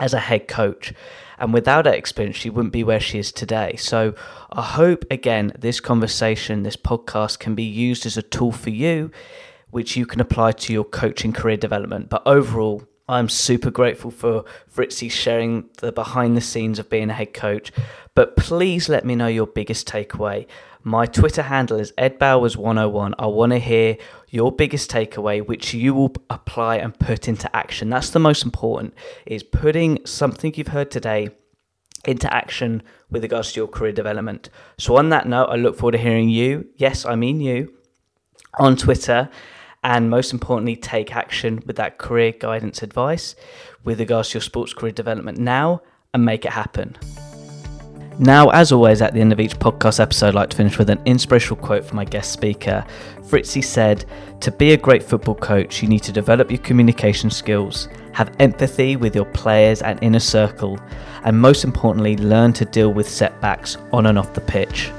as 0.00 0.14
a 0.14 0.20
head 0.20 0.48
coach. 0.48 0.94
And 1.38 1.52
without 1.52 1.82
that 1.84 1.94
experience, 1.94 2.36
she 2.36 2.50
wouldn't 2.50 2.72
be 2.72 2.84
where 2.84 3.00
she 3.00 3.18
is 3.18 3.32
today. 3.32 3.76
So 3.76 4.14
I 4.50 4.62
hope, 4.62 5.04
again, 5.10 5.52
this 5.58 5.80
conversation, 5.80 6.62
this 6.62 6.76
podcast 6.76 7.38
can 7.38 7.54
be 7.54 7.64
used 7.64 8.06
as 8.06 8.16
a 8.16 8.22
tool 8.22 8.52
for 8.52 8.70
you, 8.70 9.10
which 9.70 9.96
you 9.96 10.06
can 10.06 10.20
apply 10.20 10.52
to 10.52 10.72
your 10.72 10.84
coaching 10.84 11.32
career 11.32 11.56
development. 11.56 12.08
But 12.08 12.22
overall, 12.26 12.84
I'm 13.08 13.28
super 13.28 13.70
grateful 13.70 14.10
for 14.10 14.44
Fritzi 14.74 15.10
sharing 15.10 15.68
the 15.78 15.92
behind 15.92 16.36
the 16.36 16.40
scenes 16.40 16.78
of 16.78 16.90
being 16.90 17.08
a 17.08 17.14
head 17.14 17.34
coach. 17.34 17.70
But 18.14 18.36
please 18.36 18.88
let 18.88 19.04
me 19.04 19.14
know 19.14 19.28
your 19.28 19.46
biggest 19.46 19.86
takeaway. 19.86 20.46
My 20.82 21.06
Twitter 21.06 21.42
handle 21.42 21.78
is 21.78 21.92
edbowers101. 21.98 23.14
I 23.18 23.26
want 23.26 23.52
to 23.52 23.58
hear 23.58 23.96
your 24.30 24.50
biggest 24.50 24.90
takeaway, 24.90 25.44
which 25.44 25.72
you 25.72 25.94
will 25.94 26.14
apply 26.30 26.76
and 26.76 26.98
put 26.98 27.28
into 27.28 27.54
action. 27.54 27.90
That's 27.90 28.10
the 28.10 28.18
most 28.18 28.44
important, 28.44 28.94
is 29.24 29.42
putting 29.42 30.04
something 30.04 30.52
you've 30.56 30.68
heard 30.68 30.90
today 30.90 31.30
into 32.04 32.32
action 32.32 32.82
with 33.10 33.22
regards 33.22 33.52
to 33.52 33.60
your 33.60 33.68
career 33.68 33.92
development. 33.92 34.48
So 34.78 34.96
on 34.96 35.10
that 35.10 35.28
note, 35.28 35.46
I 35.46 35.56
look 35.56 35.76
forward 35.76 35.92
to 35.92 35.98
hearing 35.98 36.28
you. 36.28 36.68
Yes, 36.76 37.04
I 37.04 37.14
mean 37.14 37.40
you 37.40 37.72
on 38.58 38.76
Twitter 38.76 39.28
and 39.86 40.10
most 40.10 40.32
importantly, 40.32 40.74
take 40.74 41.14
action 41.14 41.62
with 41.64 41.76
that 41.76 41.96
career 41.96 42.32
guidance 42.32 42.82
advice 42.82 43.36
with 43.84 44.00
regards 44.00 44.30
to 44.30 44.34
your 44.34 44.42
sports 44.42 44.74
career 44.74 44.90
development 44.90 45.38
now 45.38 45.80
and 46.12 46.24
make 46.24 46.44
it 46.44 46.50
happen. 46.50 46.96
Now, 48.18 48.48
as 48.48 48.72
always, 48.72 49.00
at 49.00 49.14
the 49.14 49.20
end 49.20 49.32
of 49.32 49.38
each 49.38 49.56
podcast 49.60 50.00
episode, 50.00 50.28
I'd 50.28 50.34
like 50.34 50.50
to 50.50 50.56
finish 50.56 50.76
with 50.76 50.90
an 50.90 51.00
inspirational 51.04 51.62
quote 51.62 51.84
from 51.84 51.96
my 51.96 52.04
guest 52.04 52.32
speaker. 52.32 52.84
Fritzi 53.20 53.62
said, 53.62 54.06
To 54.40 54.50
be 54.50 54.72
a 54.72 54.76
great 54.76 55.04
football 55.04 55.36
coach, 55.36 55.82
you 55.82 55.88
need 55.88 56.02
to 56.02 56.12
develop 56.12 56.50
your 56.50 56.60
communication 56.62 57.30
skills, 57.30 57.88
have 58.12 58.34
empathy 58.40 58.96
with 58.96 59.14
your 59.14 59.26
players 59.26 59.82
and 59.82 60.02
inner 60.02 60.18
circle, 60.18 60.80
and 61.22 61.40
most 61.40 61.62
importantly, 61.62 62.16
learn 62.16 62.52
to 62.54 62.64
deal 62.64 62.92
with 62.92 63.08
setbacks 63.08 63.76
on 63.92 64.06
and 64.06 64.18
off 64.18 64.34
the 64.34 64.40
pitch. 64.40 64.90